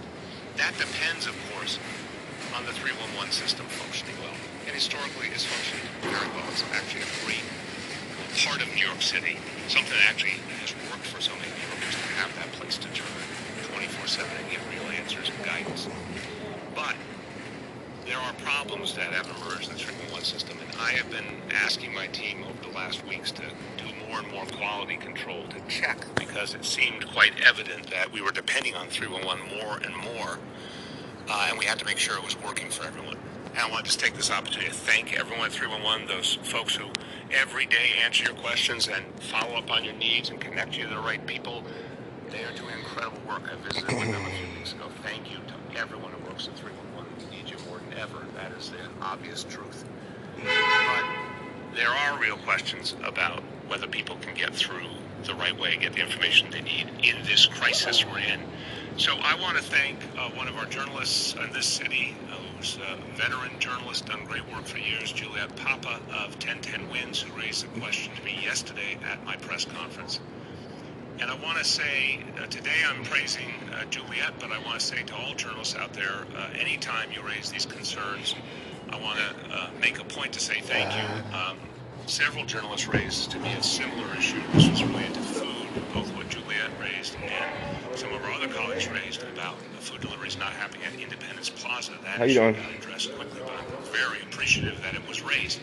That 0.57 0.77
depends, 0.77 1.27
of 1.27 1.35
course, 1.55 1.79
on 2.59 2.67
the 2.67 2.75
311 2.75 3.31
system 3.31 3.65
functioning 3.79 4.19
well. 4.19 4.35
And 4.67 4.75
historically, 4.75 5.31
it's 5.31 5.47
functioned 5.47 5.79
very 6.03 6.27
well. 6.35 6.43
It's 6.51 6.67
actually 6.75 7.07
a 7.07 7.13
great 7.23 7.47
part 8.43 8.59
of 8.59 8.67
New 8.75 8.83
York 8.83 8.99
City, 8.99 9.39
something 9.71 9.95
that 9.95 10.11
actually 10.11 10.43
has 10.59 10.75
worked 10.91 11.07
for 11.07 11.23
so 11.23 11.31
many 11.39 11.55
New 11.55 11.67
Yorkers 11.71 11.95
to 11.95 12.07
have 12.19 12.35
that 12.35 12.51
place 12.59 12.75
to 12.83 12.91
turn 12.99 13.07
24-7 13.79 14.27
and 14.27 14.51
get 14.51 14.59
real 14.75 14.91
answers 14.99 15.31
and 15.31 15.39
guidance. 15.47 15.87
But 16.75 16.99
there 18.11 18.19
are 18.19 18.35
problems 18.43 18.91
that 18.99 19.15
have 19.15 19.31
emerged 19.39 19.71
in 19.71 19.79
the 19.79 19.87
311 20.19 20.27
system, 20.27 20.59
and 20.59 20.71
I 20.83 20.99
have 20.99 21.07
been 21.15 21.39
asking 21.55 21.95
my 21.95 22.11
team 22.11 22.43
over 22.43 22.59
the 22.67 22.75
last 22.75 23.07
weeks 23.07 23.31
to 23.39 23.47
do 23.79 23.87
more 24.11 24.19
and 24.19 24.33
more 24.35 24.47
quality 24.59 24.97
control 24.99 25.47
to 25.55 25.63
check 25.71 26.03
because 26.19 26.59
it 26.59 26.65
seemed 26.65 27.07
quite 27.07 27.39
evident 27.39 27.87
that 27.95 28.11
we 28.11 28.19
were 28.19 28.35
depending 28.35 28.75
on 28.75 28.91
311 28.91 29.47
more 29.63 29.79
and 29.79 29.95
more, 29.95 30.43
uh, 31.29 31.47
and 31.51 31.59
we 31.59 31.65
had 31.65 31.79
to 31.79 31.85
make 31.85 31.99
sure 31.99 32.17
it 32.17 32.25
was 32.25 32.41
working 32.43 32.69
for 32.71 32.85
everyone. 32.87 33.17
And 33.51 33.59
I 33.59 33.71
want 33.71 33.85
to 33.85 33.85
just 33.85 34.01
take 34.01 34.15
this 34.15 34.31
opportunity 34.31 34.69
to 34.69 34.75
thank 34.75 35.19
everyone 35.19 35.47
at 35.47 35.53
311, 35.53 36.07
those 36.07 36.35
folks 36.43 36.77
who 36.77 36.87
every 37.31 37.67
day 37.67 37.93
answer 38.03 38.25
your 38.25 38.35
questions 38.35 38.89
and 38.89 39.05
follow 39.21 39.57
up 39.57 39.71
on 39.71 39.85
your 39.85 39.95
needs 39.95 40.31
and 40.31 40.41
connect 40.41 40.77
you 40.77 40.85
to 40.85 40.91
the 40.91 41.01
right 41.01 41.25
people. 41.27 41.65
They 42.31 42.45
are 42.45 42.53
doing 42.53 42.79
incredible 42.79 43.21
work. 43.29 43.43
I 43.51 43.57
visited 43.67 43.99
with 43.99 44.11
them 44.11 44.25
a 44.25 44.31
few 44.31 44.59
weeks 44.59 44.73
ago. 44.73 44.85
Thank 45.03 45.31
you 45.31 45.39
to 45.39 45.81
everyone 45.81 46.13
who 46.13 46.29
works 46.29 46.47
at 46.49 46.57
311. 46.59 47.31
We 47.31 47.37
need 47.37 47.51
you 47.51 47.57
more 47.69 47.79
than 47.79 47.99
ever. 47.99 48.27
That 48.37 48.53
is 48.53 48.71
the 48.71 48.79
obvious 49.03 49.45
truth. 49.45 49.85
But 50.37 51.05
there 51.75 51.89
are 51.91 52.19
real 52.19 52.37
questions 52.39 52.95
about 53.05 53.43
whether 53.67 53.87
people 53.87 54.17
can 54.17 54.35
get 54.35 54.55
through 54.55 54.87
the 55.25 55.35
right 55.35 55.59
way, 55.59 55.77
get 55.77 55.95
the 55.95 56.01
information 56.01 56.51
they 56.51 56.61
need 56.63 56.89
in 57.03 57.17
this 57.25 57.47
crisis 57.47 58.05
we're 58.05 58.19
in. 58.19 58.41
So 58.99 59.13
I 59.23 59.37
want 59.41 59.57
to 59.57 59.63
thank 59.63 59.97
uh, 60.19 60.29
one 60.31 60.49
of 60.49 60.57
our 60.57 60.65
journalists 60.65 61.33
in 61.35 61.53
this 61.53 61.67
city, 61.67 62.17
uh, 62.33 62.35
who's 62.57 62.79
a 62.79 62.97
veteran 63.17 63.57
journalist, 63.61 64.07
done 64.07 64.25
great 64.25 64.43
work 64.53 64.67
for 64.67 64.79
years, 64.79 65.13
Juliet 65.13 65.55
Papa 65.55 66.01
of 66.11 66.35
1010 66.43 66.91
Wins, 66.91 67.23
who 67.23 67.33
raised 67.41 67.63
the 67.63 67.81
question 67.81 68.13
to 68.17 68.25
me 68.25 68.37
yesterday 68.43 68.99
at 69.09 69.25
my 69.25 69.37
press 69.37 69.65
conference. 69.65 70.19
And 71.21 71.31
I 71.31 71.37
want 71.37 71.59
to 71.59 71.65
say, 71.65 72.25
uh, 72.43 72.47
today 72.47 72.75
I'm 72.89 73.05
praising 73.05 73.47
uh, 73.73 73.85
Juliet, 73.85 74.33
but 74.41 74.51
I 74.51 74.59
want 74.65 74.81
to 74.81 74.85
say 74.85 75.05
to 75.05 75.15
all 75.15 75.33
journalists 75.35 75.77
out 75.77 75.93
there, 75.93 76.27
uh, 76.37 76.49
anytime 76.59 77.13
you 77.13 77.23
raise 77.23 77.53
these 77.53 77.67
concerns, 77.67 78.35
I 78.91 79.01
want 79.01 79.21
to 79.21 79.55
uh, 79.55 79.71
make 79.81 80.01
a 80.01 80.05
point 80.05 80.33
to 80.33 80.41
say 80.41 80.61
thank 80.61 80.93
you. 80.97 81.39
Um, 81.39 81.57
several 82.07 82.45
journalists 82.47 82.89
raised 82.89 83.31
to 83.31 83.39
me 83.39 83.53
a 83.53 83.63
similar 83.63 84.13
issue. 84.17 84.43
This 84.55 84.69
was 84.69 84.83
related 84.83 85.15
to 85.15 85.21
food, 85.21 85.69
both 85.95 86.13
what 86.17 86.29
Raised 86.81 87.17
and 87.17 87.97
some 87.99 88.13
of 88.13 88.23
our 88.25 88.33
other 88.33 88.49
colleagues 88.49 88.89
raised 88.89 89.23
about 89.23 89.59
the 89.77 89.83
food 89.83 90.01
deliveries 90.01 90.39
not 90.39 90.53
happening 90.53 90.83
at 90.87 91.01
Independence 91.01 91.51
Plaza. 91.51 91.93
That 92.03 92.19
How 92.19 92.25
you 92.25 92.35
doing? 92.35 92.57
addressed 92.79 93.15
quickly, 93.15 93.41
but 93.45 93.53
I'm 93.53 93.83
very 93.93 94.21
appreciative 94.23 94.81
that 94.83 94.95
it 94.95 95.07
was 95.09 95.23
raised. 95.23 95.61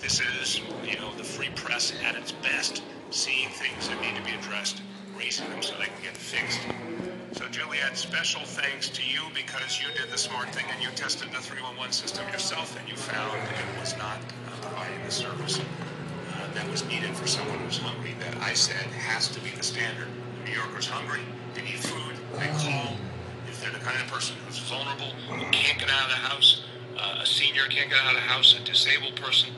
This 0.00 0.20
is, 0.40 0.60
you 0.84 0.96
know, 1.00 1.12
the 1.16 1.24
free 1.24 1.50
press 1.54 1.92
at 2.04 2.14
its 2.14 2.32
best, 2.32 2.82
seeing 3.10 3.48
things 3.48 3.88
that 3.88 4.00
need 4.00 4.14
to 4.16 4.22
be 4.22 4.32
addressed, 4.32 4.82
raising 5.18 5.48
them 5.50 5.62
so 5.62 5.74
they 5.78 5.86
can 5.86 6.02
get 6.02 6.16
fixed. 6.16 6.60
So, 7.32 7.48
Juliet, 7.48 7.96
special 7.96 8.42
thanks 8.42 8.88
to 8.90 9.02
you 9.02 9.20
because 9.34 9.80
you 9.80 9.88
did 10.00 10.10
the 10.12 10.18
smart 10.18 10.48
thing 10.50 10.66
and 10.72 10.80
you 10.82 10.88
tested 10.94 11.30
the 11.32 11.38
311 11.38 11.92
system 11.92 12.28
yourself 12.28 12.78
and 12.78 12.88
you 12.88 12.96
found 12.96 13.36
it 13.36 13.80
was 13.80 13.96
not 13.98 14.18
uh, 14.18 14.50
providing 14.60 15.02
the 15.04 15.10
service 15.10 15.58
uh, 15.58 16.54
that 16.54 16.68
was 16.70 16.86
needed 16.86 17.10
for 17.16 17.26
someone 17.26 17.58
who's 17.58 17.78
hungry 17.78 18.14
that 18.20 18.36
I 18.42 18.54
said 18.54 18.86
has 19.08 19.28
to 19.28 19.40
be 19.40 19.50
the 19.50 19.62
standard. 19.64 20.06
New 20.44 20.52
Yorkers 20.52 20.86
hungry, 20.86 21.24
they 21.54 21.62
need 21.62 21.80
food, 21.80 22.16
they 22.36 22.46
call. 22.60 22.96
If 23.48 23.60
they're 23.62 23.72
the 23.72 23.80
kind 23.80 23.96
of 23.96 24.06
person 24.12 24.36
who's 24.44 24.58
vulnerable, 24.60 25.16
who 25.32 25.40
can't 25.50 25.78
get 25.80 25.88
out 25.88 26.04
of 26.04 26.10
the 26.12 26.22
house, 26.28 26.64
uh, 27.00 27.22
a 27.22 27.26
senior 27.26 27.64
can't 27.72 27.88
get 27.88 27.98
out 28.04 28.12
of 28.12 28.20
the 28.20 28.28
house, 28.28 28.52
a 28.52 28.60
disabled 28.64 29.16
person, 29.16 29.50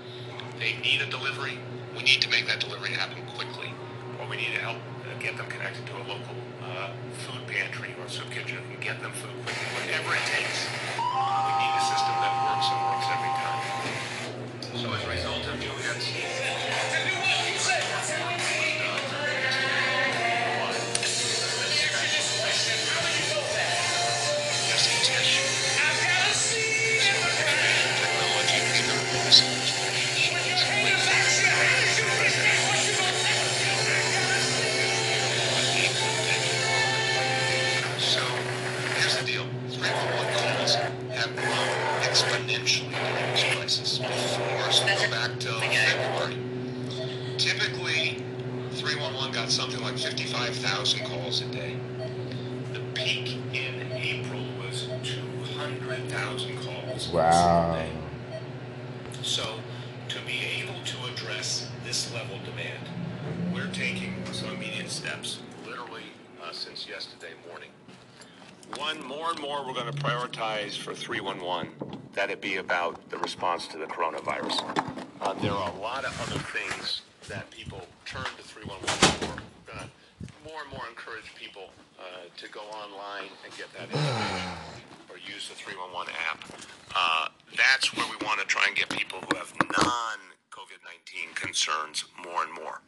they 0.58 0.78
need 0.86 1.02
a 1.02 1.10
delivery. 1.10 1.58
We 1.96 2.02
need 2.02 2.22
to 2.22 2.30
make 2.30 2.46
that 2.46 2.60
delivery 2.60 2.94
happen 2.94 3.18
quickly, 3.34 3.74
or 4.20 4.30
we 4.30 4.36
need 4.36 4.54
to 4.54 4.62
help 4.62 4.78
uh, 4.78 5.18
get 5.18 5.36
them 5.36 5.46
connected 5.50 5.86
to 5.90 5.94
a 5.98 6.04
local 6.06 6.38
uh, 6.62 6.94
food 7.26 7.42
pantry 7.50 7.90
or 7.98 8.08
soup 8.08 8.30
kitchen 8.30 8.62
and 8.70 8.78
get 8.80 9.02
them 9.02 9.10
food 9.10 9.34
quickly, 9.42 9.66
whatever 9.74 10.14
it 10.14 10.22
takes. 10.30 10.70
We 11.02 11.52
need 11.66 11.74
a 11.74 11.82
system 11.82 12.14
that 12.22 12.34
works 12.46 12.66
and 12.70 12.78
works 12.86 13.06
every 13.10 13.34
time. 13.42 13.62
So 14.76 14.86
as 14.94 15.02
a 15.02 15.10
result 15.10 15.42
of 15.50 15.55
Fifty-five 49.96 50.54
thousand 50.56 51.06
calls 51.06 51.40
a 51.40 51.46
day. 51.46 51.74
The 52.74 52.80
peak 52.92 53.38
in 53.54 53.90
April 53.92 54.42
was 54.62 54.88
200,000 55.02 56.58
calls. 56.58 57.08
Wow. 57.08 57.82
So, 59.22 59.58
to 60.08 60.18
be 60.26 60.40
able 60.60 60.84
to 60.84 61.12
address 61.12 61.70
this 61.82 62.12
level 62.12 62.36
of 62.36 62.44
demand, 62.44 62.88
we're 63.54 63.72
taking 63.72 64.14
some 64.32 64.50
immediate 64.50 64.90
steps, 64.90 65.40
literally 65.66 66.02
uh, 66.42 66.52
since 66.52 66.86
yesterday 66.86 67.32
morning. 67.48 67.70
One, 68.76 69.02
more 69.02 69.30
and 69.30 69.40
more, 69.40 69.66
we're 69.66 69.72
going 69.72 69.90
to 69.90 69.98
prioritize 69.98 70.76
for 70.76 70.94
311 70.94 71.72
that 72.12 72.30
it 72.30 72.42
be 72.42 72.56
about 72.56 73.08
the 73.08 73.16
response 73.16 73.66
to 73.68 73.78
the 73.78 73.86
coronavirus. 73.86 74.60
Uh, 75.22 75.32
there 75.34 75.52
are 75.52 75.70
a 75.70 75.80
lot 75.80 76.04
of 76.04 76.20
other 76.28 76.40
things 76.40 77.00
that 77.28 77.50
people 77.50 77.80
turn 78.04 78.26
to 78.36 78.42
311 78.42 79.36
for 79.36 79.45
to 80.56 80.62
more 80.62 80.64
and 80.64 80.72
more 80.72 80.88
encourage 80.88 81.34
people 81.34 81.68
uh, 81.98 82.02
to 82.34 82.48
go 82.48 82.60
online 82.60 83.28
and 83.44 83.52
get 83.58 83.66
that 83.74 83.92
information 83.92 84.56
or 85.10 85.16
use 85.18 85.48
the 85.48 85.54
311 85.54 86.14
app. 86.30 86.44
Uh, 86.94 87.28
that's 87.56 87.94
where 87.94 88.06
we 88.06 88.16
want 88.24 88.40
to 88.40 88.46
try 88.46 88.64
and 88.66 88.74
get 88.74 88.88
people 88.88 89.18
who 89.20 89.36
have 89.36 89.52
non 89.60 90.16
COVID 90.50 90.80
19 90.80 91.34
concerns 91.34 92.06
more 92.24 92.42
and 92.42 92.52
more. 92.54 92.80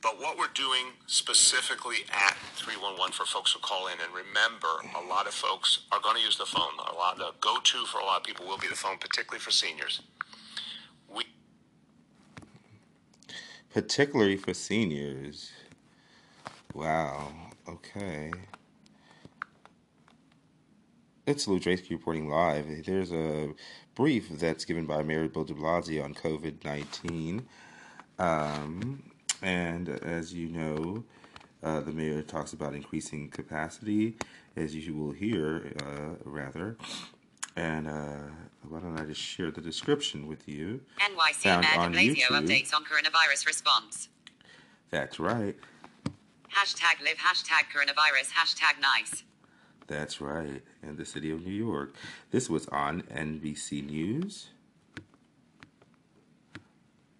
But 0.00 0.18
what 0.18 0.38
we're 0.38 0.54
doing 0.54 0.96
specifically 1.06 2.08
at 2.10 2.36
311 2.56 3.12
for 3.12 3.26
folks 3.26 3.52
who 3.52 3.60
call 3.60 3.88
in, 3.88 3.94
and 4.00 4.12
remember, 4.14 4.68
a 4.96 5.06
lot 5.06 5.26
of 5.26 5.34
folks 5.34 5.80
are 5.92 6.00
going 6.00 6.16
to 6.16 6.22
use 6.22 6.38
the 6.38 6.46
phone. 6.46 6.72
A 6.90 6.94
lot, 6.94 7.18
the 7.18 7.32
go-to 7.40 7.84
for 7.84 8.00
a 8.00 8.04
lot 8.04 8.18
of 8.18 8.24
people 8.24 8.46
will 8.46 8.58
be 8.58 8.68
the 8.68 8.76
phone, 8.76 8.96
particularly 8.96 9.40
for 9.40 9.50
seniors. 9.50 10.00
We 11.14 11.24
Particularly 13.74 14.36
for 14.36 14.54
seniors. 14.54 15.53
Wow. 16.74 17.28
Okay. 17.68 18.32
It's 21.24 21.46
Lew 21.46 21.60
Dresky 21.60 21.90
reporting 21.90 22.28
live. 22.28 22.66
There's 22.84 23.12
a 23.12 23.54
brief 23.94 24.28
that's 24.28 24.64
given 24.64 24.84
by 24.84 25.04
Mayor 25.04 25.28
Bill 25.28 25.44
de 25.44 25.54
Blasio 25.54 26.02
on 26.04 26.14
COVID 26.14 26.64
19. 26.64 27.46
Um, 28.18 29.04
and 29.40 29.88
as 29.88 30.34
you 30.34 30.48
know, 30.48 31.04
uh, 31.62 31.80
the 31.80 31.92
mayor 31.92 32.22
talks 32.22 32.52
about 32.52 32.74
increasing 32.74 33.30
capacity, 33.30 34.16
as 34.56 34.74
you 34.74 34.94
will 34.94 35.12
hear, 35.12 35.72
uh, 35.80 36.16
rather. 36.24 36.76
And 37.54 37.86
uh, 37.86 38.30
why 38.68 38.80
don't 38.80 39.00
I 39.00 39.04
just 39.04 39.20
share 39.20 39.52
the 39.52 39.60
description 39.60 40.26
with 40.26 40.48
you? 40.48 40.80
NYC 40.98 41.44
Mayor 41.44 42.14
de 42.14 42.16
Blasio 42.16 42.26
updates 42.30 42.74
on 42.74 42.82
coronavirus 42.82 43.46
response. 43.46 44.08
That's 44.90 45.20
right. 45.20 45.56
Hashtag 46.54 47.04
live, 47.04 47.16
hashtag 47.16 47.66
coronavirus, 47.74 48.30
hashtag 48.30 48.80
nice. 48.80 49.24
That's 49.88 50.20
right. 50.20 50.62
In 50.82 50.96
the 50.96 51.04
city 51.04 51.30
of 51.30 51.44
New 51.44 51.52
York. 51.52 51.94
This 52.30 52.48
was 52.48 52.66
on 52.68 53.02
NBC 53.02 53.84
News. 53.84 54.48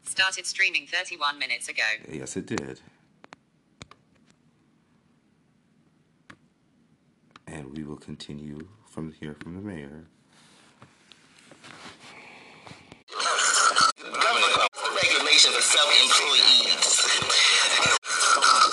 Started 0.05 0.47
streaming 0.47 0.87
31 0.87 1.39
minutes 1.39 1.69
ago. 1.69 1.83
Yes, 2.09 2.37
it 2.37 2.47
did. 2.47 2.81
And 7.47 7.77
we 7.77 7.83
will 7.83 7.97
continue 7.97 8.69
from 8.87 9.13
here 9.13 9.35
from 9.41 9.57
the 9.57 9.61
mayor. 9.61 10.07
Government 14.01 14.69
regulation 14.95 15.53
for 15.53 15.61
self-employees. 15.61 16.95
Listen, 17.27 18.64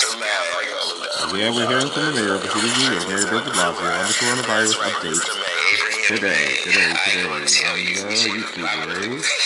doesn't 0.00 0.20
matter. 0.20 0.50
Like. 0.56 1.32
We 1.32 1.44
are 1.44 1.52
we're 1.52 1.68
hearing 1.68 1.92
from 1.92 2.04
the 2.08 2.12
mayor 2.16 2.34
of 2.34 2.42
the 2.42 2.48
city 2.48 2.66
of 2.66 2.74
New 2.80 2.88
York, 2.90 3.06
Mayor 3.08 3.26
Bill 3.28 3.44
de 3.44 3.50
Blasio, 3.52 3.84
on 3.84 4.08
the 4.08 4.16
coronavirus 4.16 4.80
update 4.80 5.20
today, 6.08 6.56
today, 6.64 6.90
today. 7.04 7.28
on 7.28 7.44
uh, 7.44 7.76
YouTube, 7.76 8.40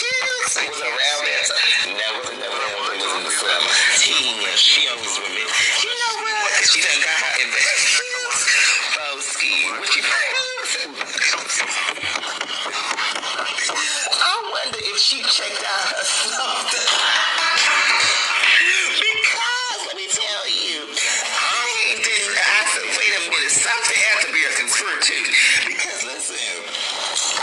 She 3.99 4.15
She 4.55 4.87
I 14.17 14.33
wonder 14.51 14.79
if 14.79 14.97
she 14.97 15.21
checked 15.23 15.63
out 15.63 15.87
her 15.91 16.03
something. 16.03 16.94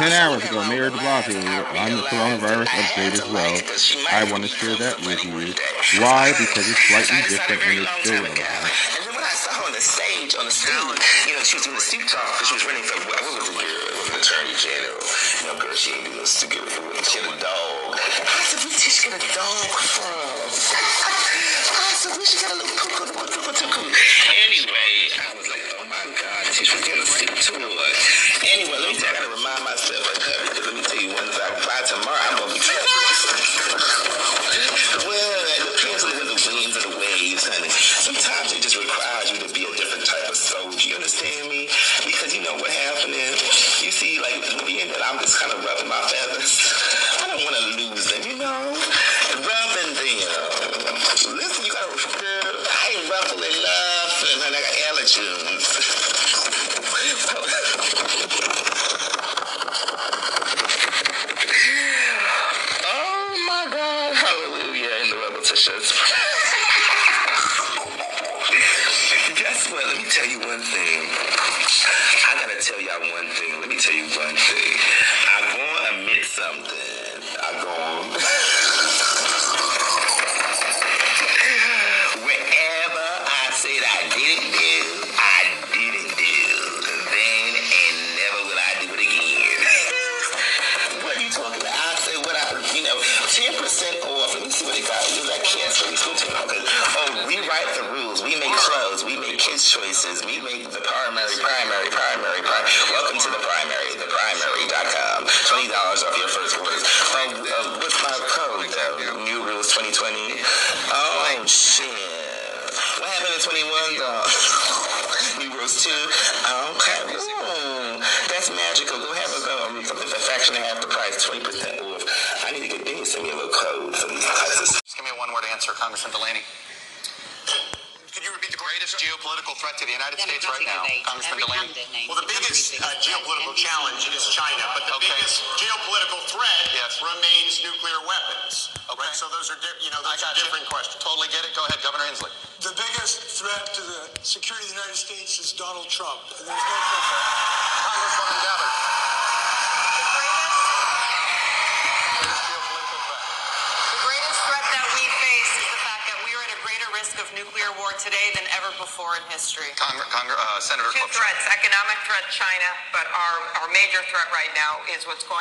10 0.03 0.11
hours 0.19 0.43
ago, 0.43 0.66
Mayor 0.66 0.91
de 0.91 0.99
Blasio 0.99 1.39
on 1.39 1.95
the 1.95 2.03
coronavirus 2.11 2.66
update 2.74 3.15
as 3.15 3.23
well. 3.31 3.55
I 4.11 4.27
want 4.33 4.43
to 4.43 4.51
share 4.51 4.74
that 4.74 4.99
with 5.07 5.23
you. 5.23 5.55
Why? 6.03 6.35
Because 6.35 6.66
it's 6.66 6.83
slightly 6.91 7.23
different 7.31 7.62
and 7.62 7.87
it's 7.87 7.95
still 8.03 8.19
relevant. 8.19 8.35
And 8.35 9.07
then 9.07 9.15
when 9.15 9.23
I 9.23 9.31
saw 9.31 9.62
her 9.62 9.70
on 9.70 9.70
the 9.70 9.79
stage, 9.79 10.35
on 10.35 10.43
the 10.43 10.51
stage, 10.51 10.99
you 11.31 11.39
know, 11.39 11.47
she 11.47 11.55
was 11.55 11.62
doing 11.62 11.79
the 11.79 11.87
suit 11.87 12.03
talk 12.11 12.19
because 12.35 12.51
she 12.51 12.59
was 12.59 12.66
running 12.66 12.83
for, 12.83 12.91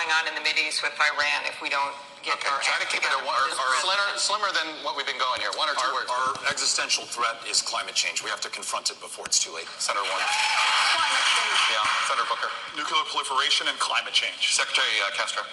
going 0.02 0.18
on 0.18 0.26
in 0.26 0.34
the 0.34 0.42
Mideast 0.42 0.82
with 0.82 0.98
Iran 0.98 1.46
if 1.46 1.62
we 1.62 1.70
don't 1.70 1.94
get 2.26 2.34
Okay, 2.42 2.50
our 2.50 2.58
try 2.66 2.74
to 2.82 2.90
act 2.90 2.90
keep 2.90 3.06
it 3.06 3.14
a 3.14 3.22
one, 3.22 3.38
or, 3.38 3.54
or 3.54 3.70
slimmer, 3.86 4.10
slimmer 4.18 4.50
than 4.50 4.82
what 4.82 4.98
we've 4.98 5.06
been 5.06 5.22
going 5.22 5.38
here. 5.38 5.54
One 5.54 5.70
or 5.70 5.78
two 5.78 5.86
Our, 5.86 5.94
words. 5.94 6.10
our 6.10 6.34
existential 6.50 7.06
threat 7.06 7.38
is 7.46 7.62
climate 7.62 7.94
change. 7.94 8.26
We 8.26 8.34
have 8.34 8.42
to 8.42 8.50
confront 8.50 8.90
it 8.90 8.98
before 8.98 9.30
it's 9.30 9.38
too 9.38 9.54
late. 9.54 9.70
Senator 9.78 10.02
Warren. 10.02 10.26
Climate 10.26 11.28
change. 11.38 11.60
Yeah, 11.70 11.86
Senator 12.10 12.26
Booker. 12.34 12.50
Nuclear 12.74 13.06
proliferation 13.14 13.70
and 13.70 13.78
climate 13.78 14.14
change. 14.18 14.58
Secretary 14.58 14.90
uh, 15.06 15.14
Castro. 15.14 15.46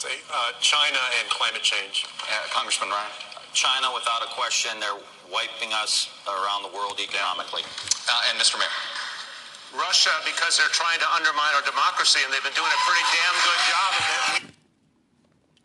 Say, 0.00 0.24
uh, 0.32 0.56
China 0.64 1.00
and 1.20 1.28
climate 1.28 1.60
change. 1.60 2.08
Uh, 2.24 2.48
Congressman 2.48 2.88
Ryan. 2.88 3.12
China, 3.52 3.92
without 3.92 4.24
a 4.24 4.30
question, 4.32 4.72
they're 4.80 5.04
wiping 5.28 5.76
us 5.76 6.08
around 6.24 6.64
the 6.64 6.72
world 6.72 6.96
economically. 6.96 7.60
Uh, 8.08 8.28
and 8.32 8.40
Mr. 8.40 8.56
Mayor. 8.56 8.72
Russia, 9.76 10.12
because 10.24 10.58
they're 10.58 10.72
trying 10.74 11.00
to 11.00 11.08
undermine 11.16 11.54
our 11.56 11.64
democracy, 11.64 12.20
and 12.24 12.32
they've 12.32 12.44
been 12.44 12.56
doing 12.56 12.70
a 12.72 12.80
pretty 12.88 13.04
damn 13.14 13.36
good 13.44 13.62
job 13.70 13.90
of 13.96 14.04
it. 14.12 14.42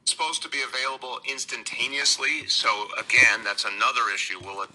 supposed 0.06 0.42
to 0.44 0.50
be 0.50 0.62
available 0.64 1.20
instantaneously. 1.30 2.48
So 2.48 2.70
again, 2.98 3.44
that's 3.44 3.66
another 3.66 4.10
issue. 4.14 4.40
Will 4.44 4.64
it? 4.64 4.70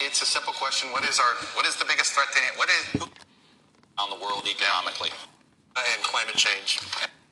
It's 0.00 0.22
a 0.22 0.26
simple 0.26 0.52
question. 0.54 0.90
What 0.92 1.04
is 1.08 1.18
our 1.20 1.34
what 1.54 1.66
is 1.66 1.76
the 1.76 1.84
biggest 1.84 2.14
threat 2.14 2.28
to 2.32 2.40
what 2.58 2.70
is 2.70 3.02
on 3.98 4.10
the 4.10 4.20
world 4.24 4.46
economically? 4.48 5.10
And 5.76 6.02
climate 6.02 6.36
change. 6.36 6.80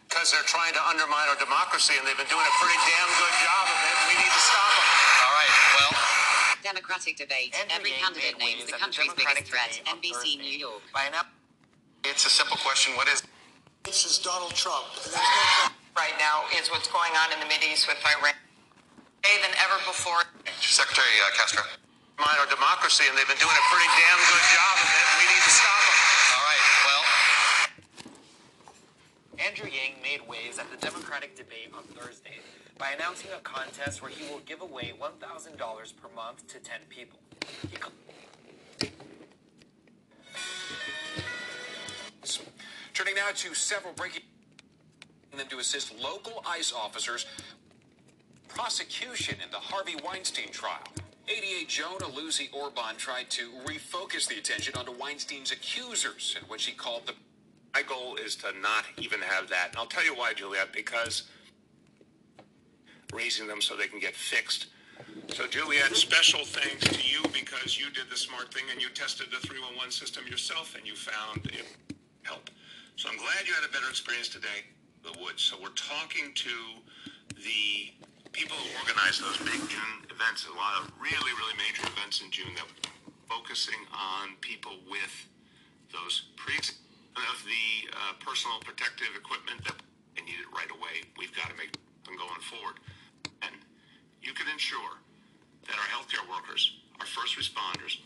Because 0.09 0.33
they're 0.33 0.47
trying 0.47 0.74
to 0.74 0.83
undermine 0.89 1.28
our 1.28 1.37
democracy, 1.39 1.95
and 1.99 2.07
they've 2.07 2.16
been 2.19 2.31
doing 2.31 2.47
a 2.47 2.55
pretty 2.62 2.78
damn 2.89 3.11
good 3.19 3.37
job 3.43 3.65
of 3.69 3.78
it. 3.85 3.97
We 4.11 4.15
need 4.19 4.33
to 4.33 4.43
stop 4.47 4.70
them. 4.74 4.89
All 5.27 5.35
right. 5.35 5.55
Well, 5.77 5.93
Democratic 6.66 7.14
debate. 7.14 7.55
Andrew 7.55 7.78
Every 7.78 7.90
Yang 7.94 8.02
candidate 8.02 8.38
made 8.43 8.59
names 8.59 8.66
the 8.66 8.74
at 8.74 8.82
the 8.82 8.90
country's 8.90 9.14
biggest 9.14 9.47
threat. 9.47 9.70
NBC 9.86 10.43
New 10.43 10.51
York. 10.51 10.82
by 10.90 11.06
an 11.06 11.14
it's 12.02 12.26
a 12.26 12.30
simple 12.30 12.59
question. 12.59 12.98
What 12.98 13.06
is 13.06 13.22
This 13.86 14.02
is 14.02 14.18
Donald 14.18 14.51
Trump. 14.59 14.90
And 14.98 15.14
there's 15.14 15.14
no 15.14 15.30
question. 15.30 15.78
Right 15.94 16.16
now 16.18 16.43
is 16.59 16.66
what's 16.74 16.90
going 16.90 17.14
on 17.22 17.30
in 17.30 17.38
the 17.38 17.47
Mideast 17.47 17.86
with 17.86 18.02
Iran. 18.02 18.34
Today 19.22 19.38
than 19.47 19.55
ever 19.62 19.78
before. 19.86 20.26
Secretary 20.59 21.14
uh, 21.22 21.30
Castro? 21.38 21.62
Undermine 22.18 22.38
our 22.43 22.51
democracy, 22.51 23.06
and 23.06 23.14
they've 23.14 23.30
been 23.30 23.38
doing 23.43 23.55
a 23.55 23.66
pretty 23.70 23.90
damn 23.94 24.20
good 24.26 24.44
job 24.51 24.74
of 24.82 24.88
it. 24.90 25.06
We 25.22 25.26
need 25.30 25.44
to 25.47 25.55
stop 25.55 25.82
them. 25.86 25.98
All 26.34 26.44
right. 26.47 26.64
Well, 26.86 27.05
Andrew 29.38 29.70
Yang 29.70 30.02
made 30.02 30.22
waves 30.26 30.59
at 30.59 30.66
the 30.74 30.78
Democratic 30.82 31.38
debate 31.38 31.70
on 31.74 31.86
Thursday 31.94 32.43
by 32.78 32.90
announcing 32.90 33.31
a 33.36 33.40
contest 33.40 34.03
where 34.03 34.11
he 34.11 34.31
will 34.31 34.40
give 34.40 34.61
away 34.61 34.93
$1,000 35.01 35.59
per 35.97 36.09
month 36.15 36.47
to 36.48 36.59
10 36.59 36.81
people. 36.89 37.19
He 37.70 37.77
cl- 37.77 37.93
Turning 42.93 43.15
now 43.15 43.28
to 43.35 43.55
several 43.55 43.93
breaking 43.93 44.23
them 45.36 45.47
to 45.48 45.59
assist 45.59 45.94
local 46.01 46.43
ICE 46.47 46.73
officers 46.73 47.27
prosecution 48.48 49.36
in 49.44 49.51
the 49.51 49.59
Harvey 49.59 49.97
Weinstein 50.03 50.51
trial. 50.51 50.82
88 51.28 51.69
Joan 51.69 51.98
Lucy 52.15 52.48
Orban 52.53 52.97
tried 52.97 53.28
to 53.31 53.51
refocus 53.66 54.28
the 54.28 54.39
attention 54.39 54.74
onto 54.77 54.93
Weinstein's 54.93 55.53
accusers 55.53 56.36
and 56.39 56.48
what 56.48 56.61
she 56.61 56.73
called 56.73 57.07
the 57.07 57.12
My 57.74 57.82
goal 57.82 58.16
is 58.16 58.36
to 58.36 58.53
not 58.62 58.85
even 58.97 59.20
have 59.20 59.48
that. 59.51 59.69
And 59.70 59.77
I'll 59.77 59.86
tell 59.86 60.05
you 60.05 60.15
why, 60.15 60.32
Juliet, 60.32 60.73
because 60.73 61.24
raising 63.12 63.47
them 63.47 63.61
so 63.61 63.77
they 63.77 63.87
can 63.87 64.01
get 64.01 64.15
fixed. 64.15 64.66
So, 65.28 65.47
Juliet, 65.47 65.95
special 65.97 66.45
thanks 66.45 66.85
to 66.89 67.03
you 67.03 67.23
because 67.33 67.78
you 67.78 67.91
did 67.91 68.09
the 68.11 68.16
smart 68.16 68.53
thing 68.53 68.65
and 68.70 68.81
you 68.81 68.89
tested 68.91 69.27
the 69.31 69.39
311 69.47 69.91
system 69.91 70.24
yourself 70.27 70.74
and 70.77 70.87
you 70.87 70.95
found 70.95 71.47
it 71.47 71.66
helped. 72.23 72.53
So 72.97 73.09
I'm 73.11 73.19
glad 73.19 73.47
you 73.47 73.53
had 73.53 73.65
a 73.69 73.73
better 73.73 73.89
experience 73.91 74.28
today, 74.28 74.65
the 75.05 75.12
woods. 75.20 75.43
So 75.43 75.57
we're 75.61 75.77
talking 75.77 76.33
to 76.33 76.57
the 77.37 77.93
people 78.33 78.57
who 78.57 78.69
organize 78.81 79.20
those 79.20 79.37
big 79.45 79.61
June 79.69 80.09
events, 80.09 80.49
a 80.49 80.57
lot 80.57 80.81
of 80.81 80.93
really, 80.97 81.33
really 81.37 81.57
major 81.61 81.85
events 81.93 82.23
in 82.23 82.31
June 82.31 82.55
that 82.57 82.65
focusing 83.28 83.81
on 83.93 84.37
people 84.41 84.81
with 84.89 85.12
those 85.93 86.33
pre 86.37 86.57
of 86.57 87.37
the 87.49 87.89
uh, 87.97 88.12
personal 88.20 88.61
protective 88.61 89.09
equipment 89.16 89.65
that 89.65 89.77
they 90.15 90.23
needed 90.23 90.45
right 90.53 90.69
away. 90.69 91.05
We've 91.16 91.33
got 91.33 91.49
to 91.49 91.57
make 91.57 91.73
them 92.05 92.16
going 92.16 92.45
forward. 92.45 92.77
You 94.27 94.35
can 94.35 94.51
ensure 94.51 94.98
that 95.70 95.78
our 95.78 95.89
healthcare 95.94 96.27
workers, 96.28 96.82
our 96.98 97.07
first 97.07 97.39
responders, 97.39 98.03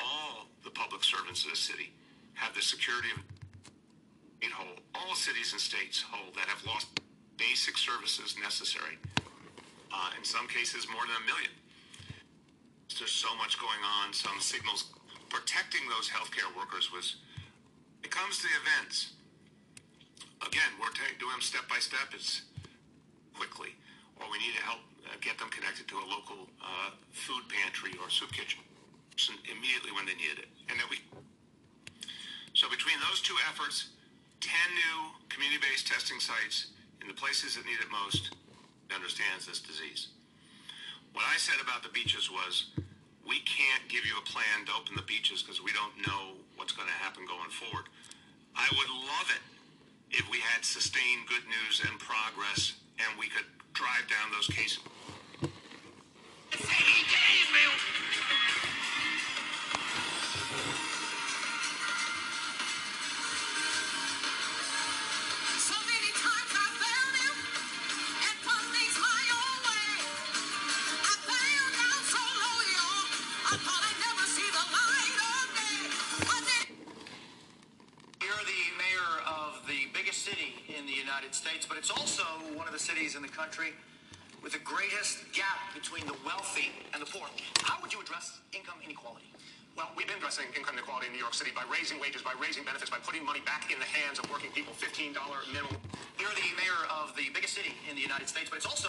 all 0.00 0.48
the 0.64 0.70
public 0.70 1.04
servants 1.04 1.44
of 1.44 1.50
the 1.50 1.60
city 1.60 1.92
have 2.32 2.54
the 2.54 2.62
security 2.62 3.08
of 3.12 3.20
in 4.40 4.50
whole, 4.50 4.80
all 4.94 5.14
cities 5.14 5.52
and 5.52 5.60
states 5.60 6.00
whole 6.00 6.32
that 6.32 6.48
have 6.48 6.64
lost 6.64 6.88
basic 7.36 7.76
services 7.76 8.36
necessary. 8.40 8.96
Uh, 9.92 10.10
in 10.16 10.24
some 10.24 10.48
cases, 10.48 10.86
more 10.88 11.02
than 11.04 11.16
a 11.20 11.26
million. 11.26 11.52
There's 12.96 13.12
so 13.12 13.28
much 13.36 13.60
going 13.60 13.82
on. 14.00 14.12
Some 14.14 14.40
signals 14.40 14.94
protecting 15.28 15.82
those 15.90 16.08
healthcare 16.08 16.48
workers 16.56 16.90
was. 16.92 17.16
It 18.02 18.10
comes 18.10 18.38
to 18.38 18.44
the 18.48 18.56
events. 18.62 19.12
Again, 20.46 20.70
we're 20.80 20.94
doing 21.18 21.32
them 21.32 21.42
step 21.42 21.68
by 21.68 21.78
step. 21.78 22.14
It's 22.14 22.42
quickly, 23.34 23.74
or 24.16 24.26
we 24.30 24.38
need 24.38 24.54
to 24.56 24.62
help 24.62 24.87
get 25.20 25.38
them 25.38 25.48
connected 25.50 25.88
to 25.88 25.96
a 25.96 26.06
local 26.06 26.48
uh, 26.60 26.90
food 27.12 27.42
pantry 27.48 27.92
or 28.02 28.10
soup 28.10 28.32
kitchen 28.32 28.60
immediately 29.50 29.90
when 29.92 30.06
they 30.06 30.14
need 30.14 30.38
it, 30.38 30.46
and 30.70 30.78
then 30.78 30.86
we. 30.90 30.98
So 32.54 32.70
between 32.70 32.98
those 33.10 33.20
two 33.20 33.34
efforts, 33.50 33.90
10 34.40 34.50
new 34.74 34.98
community-based 35.28 35.86
testing 35.86 36.20
sites 36.20 36.70
in 37.02 37.08
the 37.08 37.14
places 37.14 37.56
that 37.56 37.66
need 37.66 37.82
it 37.82 37.90
most 37.90 38.34
understands 38.94 39.46
this 39.46 39.60
disease. 39.60 40.08
What 41.12 41.26
I 41.26 41.36
said 41.36 41.58
about 41.62 41.82
the 41.82 41.90
beaches 41.90 42.30
was, 42.30 42.70
we 43.26 43.40
can't 43.44 43.84
give 43.88 44.06
you 44.06 44.16
a 44.16 44.24
plan 44.24 44.64
to 44.66 44.72
open 44.72 44.96
the 44.96 45.04
beaches 45.04 45.42
because 45.42 45.60
we 45.60 45.72
don't 45.74 45.92
know 46.06 46.38
what's 46.56 46.72
going 46.72 46.88
to 46.88 46.98
happen 47.04 47.26
going 47.26 47.50
forward. 47.50 47.90
I 48.56 48.66
would 48.72 48.90
love 48.90 49.28
it 49.34 49.44
if 50.10 50.24
we 50.30 50.38
had 50.40 50.64
sustained 50.64 51.28
good 51.28 51.44
news 51.44 51.82
and 51.84 51.98
progress 52.00 52.80
and 52.98 53.18
we 53.18 53.28
could 53.28 53.44
drive 53.78 54.08
down 54.08 54.32
those 54.32 54.48
cases. 54.48 54.80
United 81.18 81.34
States, 81.34 81.66
but 81.66 81.74
it's 81.74 81.90
also 81.90 82.22
one 82.54 82.70
of 82.70 82.72
the 82.72 82.78
cities 82.78 83.18
in 83.18 83.22
the 83.22 83.34
country 83.34 83.74
with 84.38 84.54
the 84.54 84.62
greatest 84.62 85.26
gap 85.34 85.58
between 85.74 86.06
the 86.06 86.14
wealthy 86.22 86.70
and 86.94 87.02
the 87.02 87.10
poor. 87.10 87.26
How 87.66 87.74
would 87.82 87.90
you 87.90 87.98
address 87.98 88.38
income 88.54 88.78
inequality? 88.86 89.26
Well, 89.74 89.90
we've 89.98 90.06
been 90.06 90.22
addressing 90.22 90.46
income 90.54 90.78
inequality 90.78 91.10
in 91.10 91.18
New 91.18 91.18
York 91.18 91.34
City 91.34 91.50
by 91.50 91.66
raising 91.66 91.98
wages, 91.98 92.22
by 92.22 92.38
raising 92.38 92.62
benefits, 92.62 92.86
by 92.86 93.02
putting 93.02 93.26
money 93.26 93.42
back 93.42 93.66
in 93.66 93.82
the 93.82 93.90
hands 93.98 94.22
of 94.22 94.30
working 94.30 94.54
people. 94.54 94.70
$15 94.78 95.10
minimum. 95.50 95.74
You're 96.22 96.30
the 96.38 96.54
mayor 96.54 96.86
of 96.86 97.10
the 97.18 97.34
biggest 97.34 97.58
city 97.58 97.74
in 97.90 97.98
the 97.98 98.02
United 98.02 98.30
States, 98.30 98.46
but 98.46 98.62
it's 98.62 98.70
also 98.70 98.86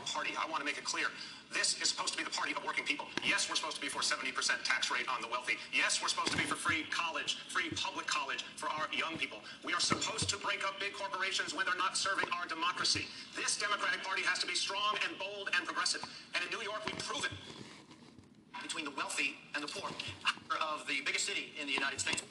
party, 0.00 0.30
I 0.38 0.48
want 0.50 0.60
to 0.60 0.64
make 0.64 0.78
it 0.78 0.84
clear. 0.84 1.06
This 1.52 1.80
is 1.82 1.90
supposed 1.90 2.12
to 2.14 2.18
be 2.18 2.24
the 2.24 2.32
party 2.32 2.52
of 2.56 2.64
working 2.64 2.84
people. 2.84 3.06
Yes, 3.22 3.48
we're 3.48 3.56
supposed 3.56 3.76
to 3.76 3.82
be 3.82 3.88
for 3.88 4.00
70% 4.00 4.32
tax 4.64 4.90
rate 4.90 5.04
on 5.08 5.20
the 5.20 5.28
wealthy. 5.28 5.54
Yes, 5.72 6.00
we're 6.00 6.08
supposed 6.08 6.32
to 6.32 6.38
be 6.38 6.44
for 6.44 6.56
free 6.56 6.84
college, 6.90 7.36
free 7.48 7.68
public 7.76 8.06
college 8.06 8.44
for 8.56 8.68
our 8.70 8.88
young 8.92 9.18
people. 9.18 9.40
We 9.64 9.74
are 9.74 9.80
supposed 9.80 10.30
to 10.30 10.38
break 10.38 10.64
up 10.64 10.80
big 10.80 10.94
corporations 10.94 11.54
when 11.54 11.66
they're 11.66 11.76
not 11.76 11.96
serving 11.96 12.26
our 12.32 12.46
democracy. 12.48 13.04
This 13.36 13.58
Democratic 13.58 14.02
Party 14.02 14.22
has 14.22 14.38
to 14.40 14.46
be 14.46 14.54
strong 14.54 14.96
and 15.06 15.18
bold 15.18 15.50
and 15.56 15.66
progressive. 15.66 16.02
And 16.34 16.42
in 16.44 16.50
New 16.56 16.64
York, 16.64 16.80
we 16.86 16.92
prove 16.98 17.24
it. 17.24 17.32
between 18.62 18.84
the 18.84 18.92
wealthy 18.96 19.36
and 19.54 19.62
the 19.62 19.68
poor 19.68 19.90
of 20.62 20.86
the 20.86 21.02
biggest 21.04 21.26
city 21.26 21.52
in 21.60 21.66
the 21.66 21.72
United 21.72 22.00
States. 22.00 22.22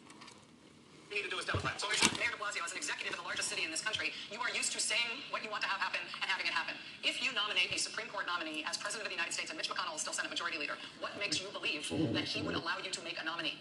Need 1.12 1.28
to 1.28 1.30
do 1.30 1.44
as 1.44 1.44
Democrats. 1.44 1.84
So, 1.84 1.92
Mayor 2.16 2.32
de 2.32 2.40
Blasio, 2.40 2.64
as 2.64 2.72
an 2.72 2.80
executive 2.80 3.12
in 3.12 3.20
the 3.20 3.28
largest 3.28 3.52
city 3.52 3.68
in 3.68 3.72
this 3.72 3.84
country, 3.84 4.16
you 4.32 4.40
are 4.40 4.48
used 4.56 4.72
to 4.72 4.80
saying 4.80 5.20
what 5.28 5.44
you 5.44 5.52
want 5.52 5.60
to 5.60 5.68
have 5.68 5.84
happen 5.84 6.00
and 6.24 6.28
having 6.32 6.48
it 6.48 6.56
happen. 6.56 6.72
If 7.04 7.20
you 7.20 7.36
nominate 7.36 7.68
a 7.76 7.80
Supreme 7.80 8.08
Court 8.08 8.32
nominee 8.32 8.64
as 8.64 8.80
President 8.80 9.04
of 9.04 9.12
the 9.12 9.20
United 9.20 9.36
States 9.36 9.52
and 9.52 9.60
Mitch 9.60 9.68
McConnell 9.68 10.00
is 10.00 10.08
still 10.08 10.16
Senate 10.16 10.32
Majority 10.32 10.56
Leader, 10.56 10.80
what 11.04 11.12
makes 11.20 11.44
you 11.44 11.52
believe 11.52 11.84
that 12.16 12.24
he 12.24 12.40
would 12.40 12.56
allow 12.56 12.80
you 12.80 12.88
to 12.96 13.02
make 13.04 13.20
a 13.20 13.26
nominee? 13.28 13.60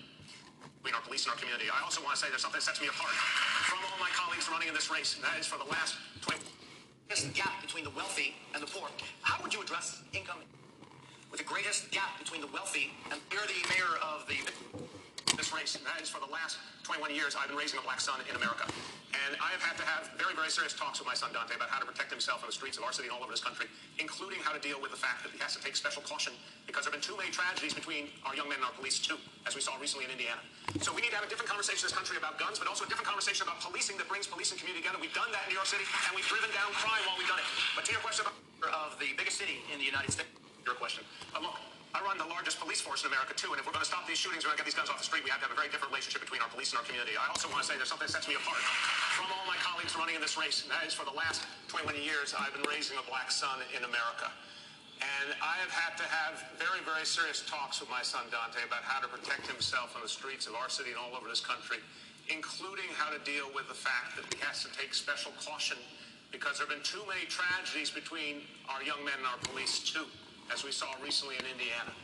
between 0.80 0.94
our 0.96 1.04
police 1.04 1.24
and 1.28 1.32
our 1.32 1.38
community. 1.38 1.68
I 1.68 1.84
also 1.84 2.00
want 2.00 2.16
to 2.16 2.20
say 2.20 2.32
there's 2.32 2.40
something 2.40 2.56
that 2.56 2.64
sets 2.64 2.80
me 2.80 2.88
apart 2.88 3.12
from 3.68 3.84
all 3.84 4.00
my 4.00 4.08
colleagues 4.16 4.48
running 4.48 4.68
in 4.68 4.74
this 4.74 4.88
race, 4.88 5.14
and 5.14 5.24
that 5.24 5.36
is 5.36 5.44
for 5.44 5.58
the 5.60 5.68
last 5.68 5.96
20. 6.22 6.40
This 7.08 7.28
gap 7.36 7.60
between 7.60 7.84
the 7.84 7.92
wealthy 7.92 8.32
and 8.54 8.62
the 8.62 8.66
poor. 8.66 8.88
How 9.20 9.42
would 9.42 9.52
you 9.52 9.60
address 9.60 10.00
income 10.14 10.40
with 11.30 11.40
the 11.40 11.46
greatest 11.46 11.90
gap 11.90 12.18
between 12.18 12.40
the 12.40 12.48
wealthy 12.48 12.96
and 13.12 13.20
you're 13.30 13.44
the 13.44 13.60
mayor 13.68 13.92
of 14.00 14.24
the 14.26 14.40
this 15.36 15.52
race, 15.52 15.76
and 15.76 15.84
that 15.86 16.00
is 16.00 16.08
for 16.08 16.18
the 16.18 16.30
last 16.30 16.58
21 16.82 17.14
years 17.14 17.36
I've 17.36 17.48
been 17.48 17.58
raising 17.58 17.78
a 17.78 17.84
black 17.84 18.00
son 18.00 18.18
in 18.26 18.34
America. 18.34 18.66
And 19.10 19.34
I 19.42 19.50
have 19.50 19.62
had 19.62 19.74
to 19.78 19.86
have 19.86 20.06
very, 20.14 20.38
very 20.38 20.50
serious 20.50 20.70
talks 20.70 21.02
with 21.02 21.06
my 21.10 21.18
son 21.18 21.34
Dante 21.34 21.58
about 21.58 21.70
how 21.70 21.82
to 21.82 21.86
protect 21.86 22.14
himself 22.14 22.42
on 22.42 22.48
the 22.50 22.54
streets 22.54 22.78
of 22.78 22.86
our 22.86 22.94
city 22.94 23.10
and 23.10 23.14
all 23.14 23.22
over 23.22 23.34
this 23.34 23.42
country, 23.42 23.66
including 23.98 24.38
how 24.40 24.54
to 24.54 24.62
deal 24.62 24.78
with 24.78 24.94
the 24.94 25.00
fact 25.00 25.26
that 25.26 25.34
he 25.34 25.38
has 25.42 25.54
to 25.58 25.62
take 25.62 25.74
special 25.74 26.02
caution 26.06 26.30
because 26.66 26.86
there 26.86 26.94
have 26.94 27.02
been 27.02 27.04
too 27.04 27.18
many 27.18 27.34
tragedies 27.34 27.74
between 27.74 28.06
our 28.22 28.38
young 28.38 28.46
men 28.46 28.62
and 28.62 28.66
our 28.66 28.74
police, 28.78 29.02
too, 29.02 29.18
as 29.46 29.58
we 29.58 29.60
saw 29.60 29.74
recently 29.82 30.06
in 30.06 30.14
Indiana. 30.14 30.40
So 30.78 30.94
we 30.94 31.02
need 31.02 31.10
to 31.10 31.18
have 31.18 31.26
a 31.26 31.30
different 31.30 31.50
conversation 31.50 31.82
in 31.82 31.90
this 31.90 31.98
country 31.98 32.14
about 32.14 32.38
guns, 32.38 32.62
but 32.62 32.70
also 32.70 32.86
a 32.86 32.90
different 32.90 33.10
conversation 33.10 33.42
about 33.42 33.58
policing 33.58 33.98
that 33.98 34.06
brings 34.06 34.30
police 34.30 34.54
and 34.54 34.58
community 34.62 34.86
together. 34.86 35.02
We've 35.02 35.14
done 35.14 35.30
that 35.34 35.50
in 35.50 35.54
New 35.54 35.58
York 35.58 35.66
City, 35.66 35.82
and 36.06 36.14
we've 36.14 36.30
driven 36.30 36.48
down 36.54 36.70
crime 36.78 37.02
while 37.10 37.18
we've 37.18 37.28
done 37.28 37.42
it. 37.42 37.48
But 37.74 37.84
to 37.86 37.90
your 37.90 38.02
question 38.06 38.24
about 38.24 38.38
of 38.68 38.98
the 39.00 39.16
biggest 39.16 39.38
city 39.38 39.64
in 39.72 39.78
the 39.80 39.84
United 39.84 40.12
States. 40.12 40.28
your 40.66 40.74
question. 40.74 41.04
Uh, 41.34 41.40
look, 41.40 41.56
I 41.90 41.98
run 42.06 42.22
the 42.22 42.30
largest 42.30 42.62
police 42.62 42.78
force 42.78 43.02
in 43.02 43.10
America 43.10 43.34
too, 43.34 43.50
and 43.50 43.58
if 43.58 43.66
we're 43.66 43.74
going 43.74 43.82
to 43.82 43.90
stop 43.90 44.06
these 44.06 44.18
shootings, 44.18 44.46
we're 44.46 44.54
going 44.54 44.62
to 44.62 44.64
get 44.64 44.70
these 44.70 44.78
guns 44.78 44.86
off 44.94 45.02
the 45.02 45.08
street. 45.08 45.26
We 45.26 45.30
have 45.34 45.42
to 45.42 45.50
have 45.50 45.54
a 45.54 45.58
very 45.58 45.66
different 45.74 45.90
relationship 45.90 46.22
between 46.22 46.38
our 46.38 46.46
police 46.46 46.70
and 46.70 46.78
our 46.78 46.86
community. 46.86 47.18
I 47.18 47.26
also 47.26 47.50
want 47.50 47.66
to 47.66 47.66
say 47.66 47.74
there's 47.74 47.90
something 47.90 48.06
that 48.06 48.14
sets 48.14 48.30
me 48.30 48.38
apart 48.38 48.62
from 49.18 49.26
all 49.34 49.42
my 49.50 49.58
colleagues 49.58 49.98
running 49.98 50.14
in 50.14 50.22
this 50.22 50.38
race, 50.38 50.62
and 50.62 50.70
that 50.70 50.86
is 50.86 50.94
for 50.94 51.02
the 51.02 51.16
last 51.18 51.42
21 51.66 51.98
years 51.98 52.30
I've 52.30 52.54
been 52.54 52.66
raising 52.70 52.94
a 52.94 53.04
black 53.10 53.34
son 53.34 53.58
in 53.74 53.82
America. 53.82 54.30
And 55.02 55.34
I 55.42 55.58
have 55.58 55.72
had 55.72 55.98
to 55.98 56.06
have 56.06 56.38
very, 56.62 56.78
very 56.86 57.08
serious 57.08 57.42
talks 57.42 57.82
with 57.82 57.90
my 57.90 58.06
son 58.06 58.28
Dante 58.30 58.62
about 58.62 58.86
how 58.86 59.02
to 59.02 59.08
protect 59.10 59.50
himself 59.50 59.96
on 59.98 60.04
the 60.04 60.12
streets 60.12 60.46
of 60.46 60.54
our 60.54 60.70
city 60.70 60.94
and 60.94 61.00
all 61.00 61.16
over 61.18 61.26
this 61.26 61.42
country, 61.42 61.82
including 62.30 62.86
how 62.94 63.10
to 63.10 63.18
deal 63.26 63.50
with 63.50 63.66
the 63.66 63.74
fact 63.74 64.14
that 64.14 64.28
he 64.30 64.38
has 64.46 64.62
to 64.62 64.70
take 64.78 64.94
special 64.94 65.34
caution 65.42 65.80
because 66.30 66.58
there 66.58 66.66
have 66.66 66.74
been 66.74 66.86
too 66.86 67.02
many 67.10 67.26
tragedies 67.26 67.90
between 67.90 68.46
our 68.70 68.82
young 68.82 69.02
men 69.02 69.18
and 69.18 69.26
our 69.26 69.40
police 69.50 69.82
too, 69.82 70.06
as 70.52 70.64
we 70.66 70.74
saw 70.74 70.90
recently 71.02 71.38
in 71.38 71.46
Indiana. 71.46 71.94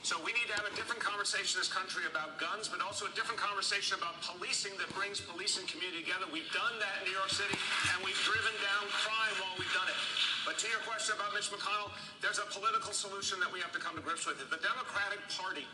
So 0.00 0.16
we 0.24 0.32
need 0.32 0.48
to 0.48 0.56
have 0.56 0.64
a 0.64 0.72
different 0.72 1.04
conversation 1.04 1.60
in 1.60 1.60
this 1.60 1.68
country 1.68 2.08
about 2.08 2.40
guns, 2.40 2.72
but 2.72 2.80
also 2.80 3.04
a 3.04 3.12
different 3.12 3.36
conversation 3.36 4.00
about 4.00 4.16
policing 4.24 4.72
that 4.80 4.88
brings 4.96 5.20
police 5.20 5.60
and 5.60 5.68
community 5.68 6.00
together. 6.00 6.24
We've 6.32 6.48
done 6.56 6.72
that 6.80 7.04
in 7.04 7.12
New 7.12 7.16
York 7.20 7.28
City, 7.28 7.52
and 7.92 8.00
we've 8.00 8.16
driven 8.24 8.56
down 8.64 8.88
crime 9.04 9.36
while 9.44 9.52
we've 9.60 9.76
done 9.76 9.92
it. 9.92 10.00
But 10.48 10.56
to 10.64 10.72
your 10.72 10.80
question 10.88 11.20
about 11.20 11.36
Mitch 11.36 11.52
McConnell, 11.52 11.92
there's 12.24 12.40
a 12.40 12.48
political 12.48 12.96
solution 12.96 13.36
that 13.44 13.52
we 13.52 13.60
have 13.60 13.76
to 13.76 13.80
come 13.82 13.92
to 13.92 14.00
grips 14.00 14.24
with. 14.24 14.40
If 14.40 14.48
the 14.48 14.64
Democratic 14.64 15.20
Party 15.36 15.68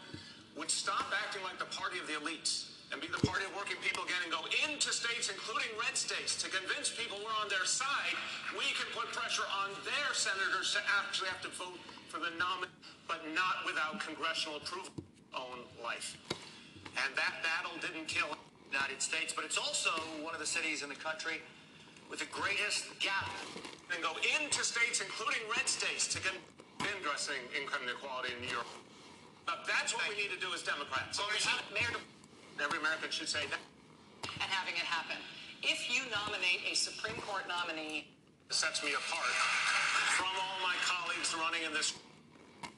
would 0.59 0.75
stop 0.75 1.07
acting 1.23 1.47
like 1.47 1.63
the 1.63 1.71
party 1.71 2.03
of 2.03 2.11
the 2.11 2.19
elites 2.19 2.75
and 2.91 2.99
be 2.99 3.07
the 3.07 3.23
party 3.23 3.47
of 3.47 3.55
working 3.55 3.79
people 3.79 4.03
again 4.03 4.27
and 4.27 4.35
go 4.35 4.43
into 4.67 4.91
states, 4.91 5.31
including 5.31 5.71
red 5.79 5.95
states, 5.95 6.35
to 6.43 6.51
convince 6.51 6.91
people 6.91 7.15
we're 7.23 7.39
on 7.39 7.47
their 7.47 7.67
side, 7.67 8.15
we 8.59 8.67
can 8.75 8.91
put 8.91 9.07
pressure 9.15 9.47
on 9.63 9.71
their 9.87 10.11
senators 10.19 10.75
to 10.75 10.83
actually 10.99 11.31
have 11.31 11.43
to 11.47 11.51
vote 11.55 11.79
for 12.09 12.19
the 12.19 12.31
nominee, 12.39 12.73
but 13.09 13.23
not 13.35 13.65
without 13.67 14.01
congressional 14.01 14.57
approval 14.59 14.93
own 15.35 15.61
life. 15.83 16.17
And 16.97 17.13
that 17.15 17.35
battle 17.45 17.77
didn't 17.81 18.09
kill 18.09 18.33
United 18.73 19.03
States, 19.03 19.33
but 19.33 19.45
it's 19.45 19.59
also 19.59 19.91
one 20.23 20.33
of 20.35 20.41
the 20.41 20.47
cities 20.47 20.83
in 20.83 20.89
the 20.89 20.97
country 20.97 21.43
with 22.11 22.21
the 22.21 22.31
greatest 22.33 22.87
gap. 23.01 23.31
and 23.93 24.03
go 24.03 24.11
into 24.35 24.65
states, 24.65 25.01
including 25.01 25.39
red 25.55 25.69
states, 25.69 26.09
to 26.11 26.19
been 26.23 26.91
addressing 27.01 27.39
income 27.55 27.81
inequality 27.87 28.35
in 28.35 28.43
New 28.43 28.53
York. 28.53 28.67
Uh, 29.47 29.55
that's 29.67 29.95
what 29.95 30.03
we 30.11 30.17
need 30.19 30.31
to 30.35 30.41
do 30.43 30.51
as 30.53 30.63
Democrats. 30.63 31.19
So, 31.19 31.25
Every 32.59 32.79
American 32.79 33.11
should 33.11 33.29
say 33.29 33.47
that. 33.53 33.61
and 34.41 34.49
having 34.51 34.75
it 34.75 34.87
happen. 34.89 35.17
If 35.63 35.93
you 35.93 36.03
nominate 36.11 36.65
a 36.71 36.75
Supreme 36.75 37.17
Court 37.23 37.45
nominee 37.47 38.09
sets 38.51 38.83
me 38.85 38.91
apart 38.95 39.35
from 40.15 40.31
all 40.39 40.59
my 40.63 40.75
colleagues 40.87 41.35
running 41.35 41.67
in 41.67 41.73
this 41.75 41.95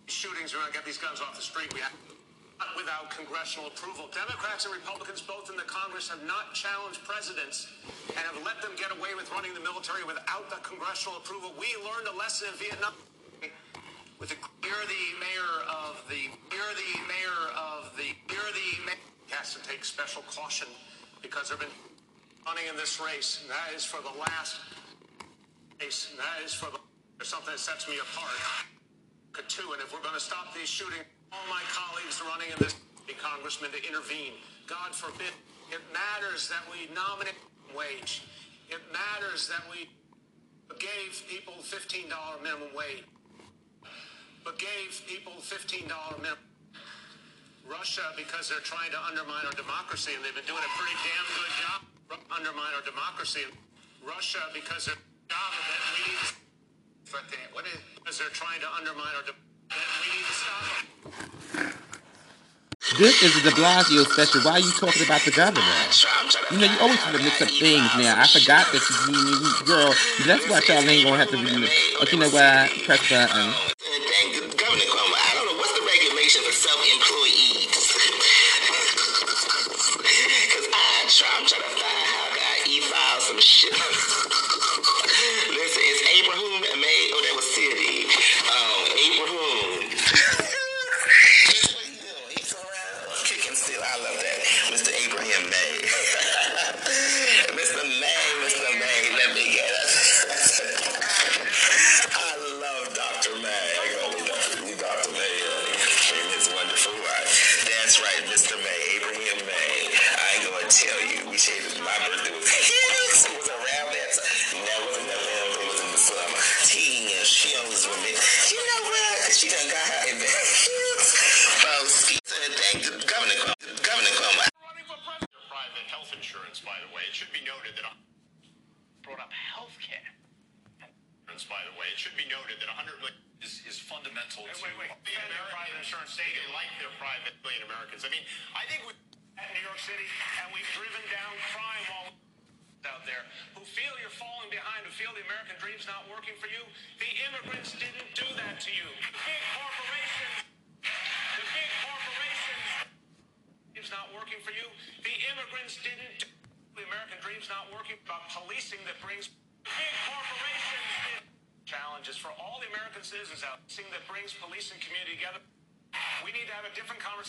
shootings. 0.06 0.54
We're 0.54 0.64
to 0.64 0.72
get 0.72 0.84
these 0.84 0.98
guns 0.98 1.20
off 1.20 1.36
the 1.36 1.44
street. 1.44 1.72
We 1.74 1.80
have 1.80 1.92
without 2.74 3.10
congressional 3.10 3.68
approval. 3.68 4.10
Democrats 4.10 4.64
and 4.64 4.74
Republicans, 4.74 5.20
both 5.22 5.50
in 5.50 5.56
the 5.56 5.68
Congress, 5.68 6.08
have 6.08 6.22
not 6.26 6.54
challenged 6.54 7.04
presidents 7.04 7.68
and 8.08 8.18
have 8.18 8.34
let 8.42 8.58
them 8.62 8.72
get 8.74 8.90
away 8.90 9.14
with 9.14 9.30
running 9.30 9.54
the 9.54 9.60
military 9.60 10.02
without 10.02 10.50
the 10.50 10.58
congressional 10.66 11.18
approval. 11.18 11.52
We 11.54 11.70
learned 11.84 12.08
a 12.10 12.16
lesson 12.16 12.48
in 12.50 12.56
Vietnam. 12.58 12.94
With 14.18 14.34
the, 14.34 14.38
you're 14.66 14.86
the 14.90 15.06
mayor 15.22 15.54
of 15.70 16.02
the, 16.10 16.26
you're 16.50 16.74
the 16.74 16.92
mayor 17.06 17.42
of 17.54 17.94
the, 17.94 18.10
you're 18.26 18.50
the 18.50 18.70
mayor. 18.82 18.98
has 19.30 19.54
to 19.54 19.62
take 19.62 19.84
special 19.84 20.22
caution 20.26 20.66
because 21.22 21.50
there 21.50 21.58
have 21.58 21.66
been 21.68 21.78
running 22.46 22.66
in 22.66 22.74
this 22.74 22.98
race, 22.98 23.38
and 23.42 23.50
that 23.50 23.70
is 23.76 23.84
for 23.84 24.02
the 24.02 24.18
last 24.18 24.58
and 25.80 26.18
that 26.18 26.42
is 26.44 26.52
for 26.54 26.70
the, 26.70 26.80
something 27.24 27.52
that 27.52 27.60
sets 27.60 27.88
me 27.88 27.96
apart. 27.98 28.34
Two, 29.46 29.70
and 29.72 29.80
if 29.80 29.94
we're 29.94 30.02
going 30.02 30.18
to 30.18 30.20
stop 30.20 30.52
these 30.52 30.68
shootings, 30.68 31.06
all 31.30 31.46
my 31.46 31.62
colleagues 31.70 32.20
running 32.26 32.50
in 32.50 32.58
this 32.58 32.74
congressman 33.22 33.70
to 33.70 33.80
intervene. 33.86 34.34
God 34.66 34.92
forbid. 34.92 35.30
It 35.70 35.80
matters 35.94 36.50
that 36.50 36.66
we 36.68 36.90
nominate 36.90 37.38
wage. 37.70 38.26
It 38.68 38.82
matters 38.90 39.46
that 39.48 39.62
we 39.70 39.88
gave 40.76 41.22
people 41.30 41.54
$15 41.62 42.10
minimum 42.42 42.74
wage, 42.74 43.06
but 44.44 44.58
gave 44.58 45.00
people 45.06 45.38
$15 45.38 45.86
minimum. 46.18 46.42
Russia, 47.64 48.12
because 48.16 48.48
they're 48.50 48.64
trying 48.64 48.90
to 48.90 49.00
undermine 49.06 49.46
our 49.46 49.54
democracy, 49.54 50.12
and 50.16 50.24
they've 50.24 50.34
been 50.34 50.48
doing 50.50 50.64
a 50.64 50.72
pretty 50.74 50.96
damn 51.06 51.26
good 51.30 51.52
job 51.62 51.80
undermine 52.32 52.72
our 52.76 52.84
democracy. 52.84 53.44
Russia, 54.06 54.40
because 54.54 54.86
they're 54.86 55.02
we 55.28 56.10
need 56.10 56.18
to 56.18 56.34
threaten 57.04 57.38
it. 57.44 57.54
What 57.54 57.64
is 57.66 58.18
they're 58.18 58.28
trying 58.28 58.60
to 58.60 58.66
undermine 58.72 59.14
our 59.14 59.22
democracy. 59.22 59.44
We 60.02 60.16
need 60.16 60.26
to 60.26 60.32
stop 60.32 60.62
them. 60.64 61.78
This 62.96 63.22
is 63.22 63.42
the 63.42 63.50
De 63.50 63.54
Blasio 63.54 64.04
special. 64.06 64.40
Why 64.40 64.52
are 64.52 64.60
you 64.60 64.72
talking 64.72 65.04
about 65.04 65.20
the 65.20 65.30
governor? 65.30 65.62
You 66.50 66.58
know, 66.58 66.72
you 66.72 66.78
always 66.80 66.98
try 67.02 67.12
to 67.12 67.18
mix 67.18 67.42
up 67.42 67.48
things 67.48 67.90
now. 68.00 68.18
I 68.18 68.26
forgot 68.26 68.72
that 68.72 68.80
you, 68.80 69.12
you, 69.12 69.36
you 69.44 69.66
girl. 69.66 69.94
That's 70.24 70.48
why 70.48 70.62
y'all 70.66 70.88
ain't 70.88 71.04
gonna 71.04 71.18
have 71.18 71.30
to 71.30 71.36
it. 71.36 71.70
Okay, 72.02 72.16
you 72.16 72.22
know 72.22 72.30
what? 72.30 72.70
Press 72.86 73.10
button. 73.10 73.77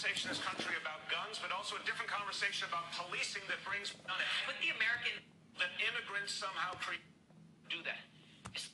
Conversation 0.10 0.26
in 0.26 0.34
this 0.34 0.41
country 0.41 0.73
about 0.81 1.06
guns, 1.06 1.38
but 1.38 1.53
also 1.53 1.77
a 1.77 1.84
different 1.86 2.10
conversation 2.10 2.65
about 2.65 2.90
policing 2.98 3.45
that 3.45 3.61
brings 3.61 3.94
done 4.10 4.18
it. 4.18 4.26
But 4.49 4.57
the 4.57 4.73
American 4.73 5.22
that 5.61 5.69
immigrants 5.77 6.34
somehow 6.34 6.73
create 6.81 7.06
do 7.69 7.77
that. 7.86 8.02
It's 8.57 8.73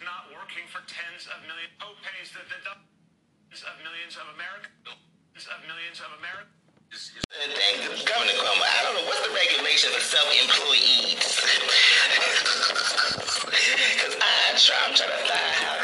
not 0.00 0.32
working 0.32 0.64
for 0.72 0.80
tens 0.88 1.28
of 1.28 1.44
millions 1.44 1.76
co-pays 1.76 2.32
that 2.32 2.48
the 2.48 2.64
dozens 2.64 3.60
of 3.60 3.76
millions 3.84 4.16
of 4.16 4.24
Americans 4.32 5.44
of 5.44 5.60
millions 5.68 6.00
of 6.00 6.16
Americans. 6.16 7.12
Thank 7.28 7.84
you, 7.84 7.92
Governor 8.08 8.40
Cuomo. 8.40 8.64
I 8.64 8.88
don't 8.88 8.96
know 8.96 9.04
what's 9.04 9.20
the 9.20 9.36
regulation 9.36 9.92
for 9.92 10.00
self-employees. 10.00 11.20
Cause 14.00 14.16
I 14.16 14.56
try, 14.56 14.80
I'm 14.88 14.96
trying 14.96 15.12
to 15.12 15.20
find 15.28 15.52
how 15.60 15.74
I 15.74 15.74
e-file 15.74 15.83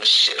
some 0.00 0.06
shit. 0.06 0.40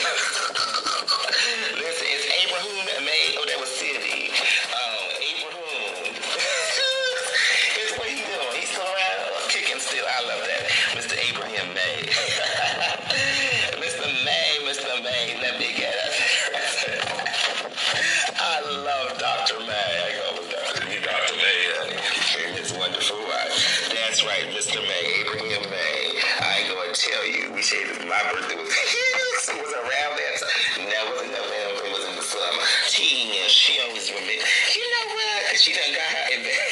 She 33.70 33.80
always. 33.86 34.10
You 34.10 34.16
know 34.18 35.14
what? 35.14 35.56
She 35.56 35.72
done 35.72 35.92
got 35.94 36.02
her 36.02 36.34
in 36.34 36.42
there. 36.42 36.66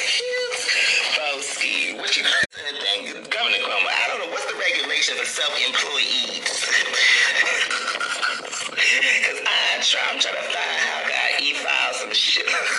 Boski, 1.15 1.95
what 1.97 2.15
you 2.17 2.23
Thank 2.23 3.07
you, 3.07 3.13
Governor 3.13 3.57
Cuomo. 3.63 3.87
I 3.87 4.07
don't 4.09 4.19
know 4.19 4.31
what's 4.31 4.45
the 4.45 4.57
regulation 4.59 5.15
for 5.15 5.25
self-employees. 5.25 6.43
Cause 9.23 9.39
I 9.45 9.79
try, 9.81 10.01
I'm 10.11 10.19
trying 10.19 10.35
to 10.35 10.41
find 10.41 10.79
how 10.83 11.03
I 11.07 11.41
e-file 11.41 11.93
some 11.93 12.13
shit. 12.13 12.45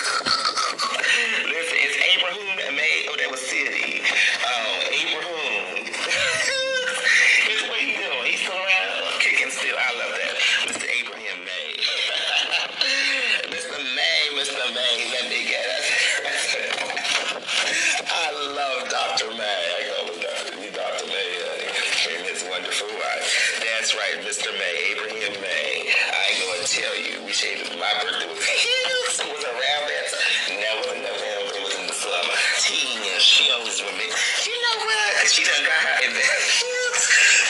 Uh, 23.01 23.17
that's 23.65 23.95
right, 23.97 24.21
Mr. 24.21 24.53
May, 24.61 24.93
Abraham 24.93 25.33
May. 25.41 25.89
I 25.89 26.21
ain't 26.29 26.41
gonna 26.45 26.67
tell 26.69 26.95
you. 27.01 27.25
We 27.25 27.33
that 27.33 27.73
my 27.81 27.89
birthday 27.97 28.29
was 28.29 28.37
it 28.37 29.25
was 29.25 29.41
around 29.41 29.83
that 29.89 30.05
time. 30.13 30.61
That 30.61 30.73
was 30.77 30.87
in 30.93 31.01
November. 31.01 31.51
It 31.57 31.63
was 31.65 31.75
in 31.81 31.87
the 31.89 31.97
summer. 31.97 32.35
Teen, 32.61 33.01
she 33.17 33.49
always 33.51 33.81
with 33.81 33.97
me. 33.97 34.05
You 34.05 34.53
know 34.53 34.85
what? 34.85 35.25
She 35.25 35.43
done 35.43 35.65
got 35.65 35.81
her 35.81 35.97
in 36.05 36.13
there. 36.13 36.37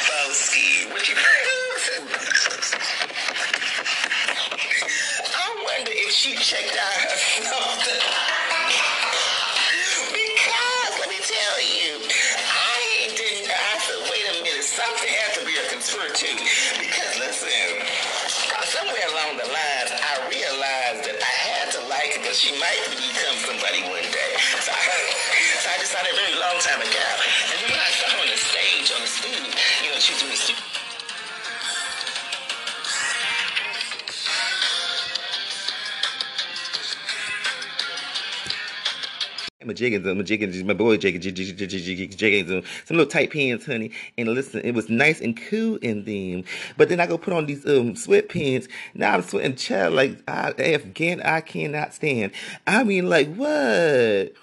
Boski, 0.08 0.88
what 0.92 1.04
you 1.10 1.16
I 5.36 5.48
wonder 5.68 5.92
if 5.92 6.12
she 6.12 6.36
checked 6.36 6.78
out 6.80 6.96
her 7.04 8.41
she 22.42 22.58
might 22.58 22.82
become 22.90 23.38
somebody 23.46 23.84
one 23.84 24.02
day. 24.02 24.34
So 24.66 24.74
I, 24.74 24.82
so 25.62 25.70
I 25.70 25.78
decided 25.78 26.10
a 26.10 26.16
very 26.18 26.34
long 26.42 26.58
time 26.58 26.82
ago. 26.82 27.06
And 27.54 27.62
then 27.62 27.70
when 27.70 27.78
I 27.78 27.92
saw 27.94 28.10
her 28.10 28.18
on 28.18 28.26
the 28.26 28.36
stage, 28.36 28.90
on 28.98 29.02
the 29.02 29.06
stool, 29.06 29.30
you 29.86 29.94
know, 29.94 30.00
she 30.02 30.14
was 30.14 30.22
doing 30.26 30.34
the 30.34 30.71
My 39.72 39.76
jiggins, 39.76 40.06
my 40.06 40.22
jiggins, 40.22 40.62
my 40.66 40.74
boy 40.74 40.98
jiggins, 40.98 41.24
jiggins, 41.24 42.66
some 42.84 42.98
little 42.98 43.10
tight 43.10 43.32
pants, 43.32 43.66
honey. 43.66 43.92
And 44.18 44.28
listen, 44.28 44.60
it 44.66 44.74
was 44.74 44.90
nice 44.90 45.22
and 45.22 45.40
cool 45.50 45.78
in 45.78 46.04
them. 46.04 46.44
But 46.76 46.90
then 46.90 47.00
I 47.00 47.08
go 47.08 47.18
put 47.18 47.34
on 47.34 47.46
these 47.46 47.66
um 47.66 47.94
sweatpants. 47.94 48.68
Now 48.94 49.14
I'm 49.14 49.22
sweating, 49.22 49.56
child, 49.56 49.94
like 49.94 50.22
I, 50.28 50.52
Afghan, 50.60 51.22
I 51.22 51.40
cannot 51.40 51.94
stand. 51.94 52.34
I 52.68 52.84
mean, 52.84 53.08
like 53.08 53.34
what? 53.34 54.34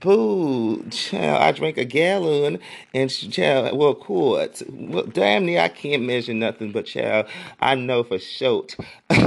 Boo, 0.00 0.82
child. 0.88 1.42
I 1.42 1.52
drank 1.52 1.76
a 1.76 1.84
gallon 1.84 2.58
and 2.94 3.10
child, 3.10 3.76
well, 3.76 3.94
quart. 3.94 4.62
Well, 4.70 5.04
damn 5.04 5.44
near 5.44 5.60
I 5.60 5.68
can't 5.68 6.04
measure 6.04 6.32
nothing, 6.32 6.72
but 6.72 6.86
child, 6.86 7.26
I 7.60 7.74
know 7.74 8.04
for 8.04 8.18
sure. 8.18 8.64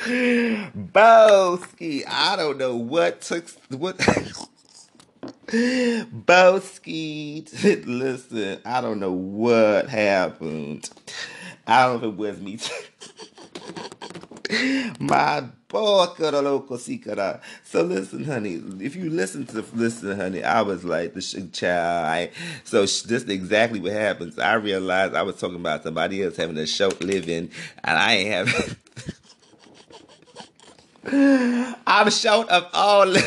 Boski, 0.07 2.05
I 2.07 2.37
don't 2.37 2.59
know 2.59 2.77
what 2.77 3.23
took 3.23 3.49
what 3.71 3.97
Boski. 5.49 7.49
Listen, 7.87 8.61
I 8.65 8.81
don't 8.81 9.01
know 9.01 9.11
what 9.13 9.89
happened. 9.89 10.89
I 11.67 11.87
don't 11.87 12.03
know 12.03 12.09
if 12.09 12.15
it 12.15 12.19
was 12.19 12.41
me. 12.41 12.59
My. 15.05 15.45
So 15.69 16.05
listen, 17.83 18.25
honey. 18.25 18.63
If 18.81 18.95
you 18.97 19.11
listen 19.11 19.45
to 19.47 19.65
listen, 19.75 20.17
honey, 20.17 20.43
I 20.45 20.63
was 20.63 20.85
like 20.85 21.13
the 21.15 21.21
child. 21.53 22.07
I, 22.07 22.31
so 22.65 22.83
this 22.83 23.05
is 23.05 23.29
exactly 23.29 23.81
what 23.81 23.93
happens. 23.93 24.39
I 24.39 24.55
realized 24.55 25.15
I 25.15 25.23
was 25.23 25.39
talking 25.41 25.57
about 25.57 25.83
somebody 25.83 26.23
else 26.23 26.37
having 26.37 26.57
a 26.57 26.67
short 26.67 27.03
living, 27.03 27.51
and 27.85 27.99
I 27.99 28.15
ain't 28.15 28.31
having. 28.31 28.77
I'm 31.09 32.11
short 32.11 32.49
of 32.49 32.69
all. 32.73 33.15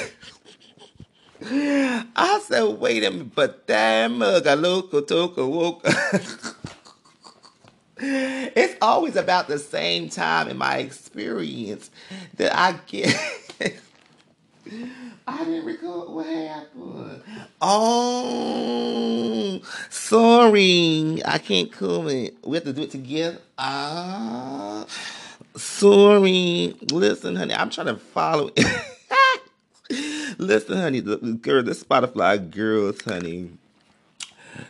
I 1.41 2.41
said, 2.45 2.63
wait 2.79 3.03
a 3.03 3.11
minute, 3.11 3.33
but 3.33 3.65
damn, 3.65 4.21
a 4.21 4.39
loco 4.55 5.01
toka 5.01 5.41
woka. 5.41 6.55
It's 8.01 8.75
always 8.81 9.17
about 9.17 9.49
the 9.49 9.59
same 9.59 10.07
time 10.07 10.47
in 10.47 10.57
my 10.57 10.77
experience 10.77 11.91
that 12.37 12.57
I 12.57 12.79
get. 12.87 13.13
I 15.27 15.43
didn't 15.43 15.65
record 15.65 16.09
what 16.09 16.25
happened. 16.25 17.21
Oh, 17.61 18.79
sorry. 19.89 21.21
I 21.25 21.39
can't 21.39 21.69
comment. 21.71 22.35
We 22.43 22.55
have 22.55 22.63
to 22.63 22.73
do 22.73 22.83
it 22.83 22.91
together. 22.91 23.39
Ah, 23.57 24.85
sorry. 25.55 26.75
Listen, 26.91 27.35
honey, 27.35 27.53
I'm 27.53 27.69
trying 27.69 27.87
to 27.87 27.97
follow. 27.97 28.51
Listen, 30.37 30.77
honey, 30.77 30.99
the 30.99 31.17
girl, 31.17 31.63
the 31.63 31.71
Spotify 31.71 32.49
girls, 32.49 33.01
honey. 33.01 33.51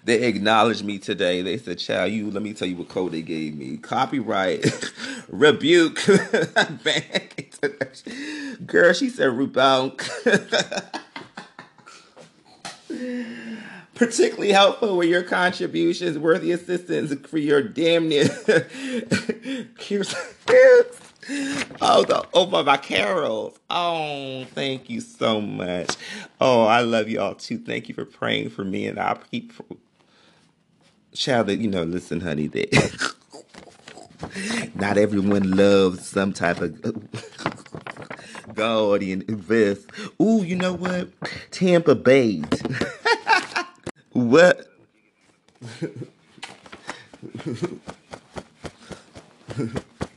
They 0.03 0.27
acknowledged 0.27 0.85
me 0.85 0.99
today. 0.99 1.41
They 1.41 1.57
said, 1.57 1.80
"Child, 1.80 2.11
you 2.11 2.31
let 2.31 2.43
me 2.43 2.53
tell 2.53 2.68
you 2.68 2.77
what 2.77 2.89
code 2.89 3.11
they 3.11 3.22
gave 3.22 3.56
me. 3.56 3.77
Copyright 3.77 4.65
rebuke." 5.30 5.99
Girl, 8.65 8.93
she 8.93 9.10
said 9.10 9.30
rebuke. 9.30 10.06
Particularly 13.99 14.53
helpful 14.53 14.97
were 14.97 15.05
your 15.05 15.23
contributions, 15.23 16.19
worthy 16.19 16.53
assistance 16.53 17.13
for 17.30 17.39
your 17.39 17.63
damn 17.63 18.09
near. 18.09 18.26
Here's- 19.80 20.15
oh, 21.81 22.03
the 22.05 22.26
oh 22.34 22.47
my 22.47 22.63
my 22.63 22.77
carols. 22.77 23.59
Oh, 23.69 24.45
thank 24.55 24.89
you 24.89 25.01
so 25.01 25.41
much. 25.41 25.95
Oh, 26.41 26.65
I 26.65 26.81
love 26.81 27.09
you 27.09 27.21
all 27.21 27.35
too. 27.35 27.59
Thank 27.59 27.89
you 27.89 27.95
for 27.95 28.05
praying 28.05 28.51
for 28.51 28.65
me, 28.65 28.88
and 28.88 28.99
I'll 28.99 29.17
keep. 29.31 29.53
Child, 31.13 31.47
that 31.47 31.57
you 31.57 31.69
know, 31.69 31.84
listen, 31.84 32.21
honey, 32.21 32.47
that 32.47 33.15
not 34.76 34.97
everyone 34.97 35.51
loves 35.51 36.07
some 36.07 36.34
type 36.34 36.61
of 36.61 36.81
guardian 38.55 39.23
invest. 39.27 39.88
Ooh, 40.21 40.43
you 40.43 40.55
know 40.55 40.73
what? 40.73 41.09
Tampa 41.51 41.95
Bay. 41.95 42.43
What? 44.19 44.67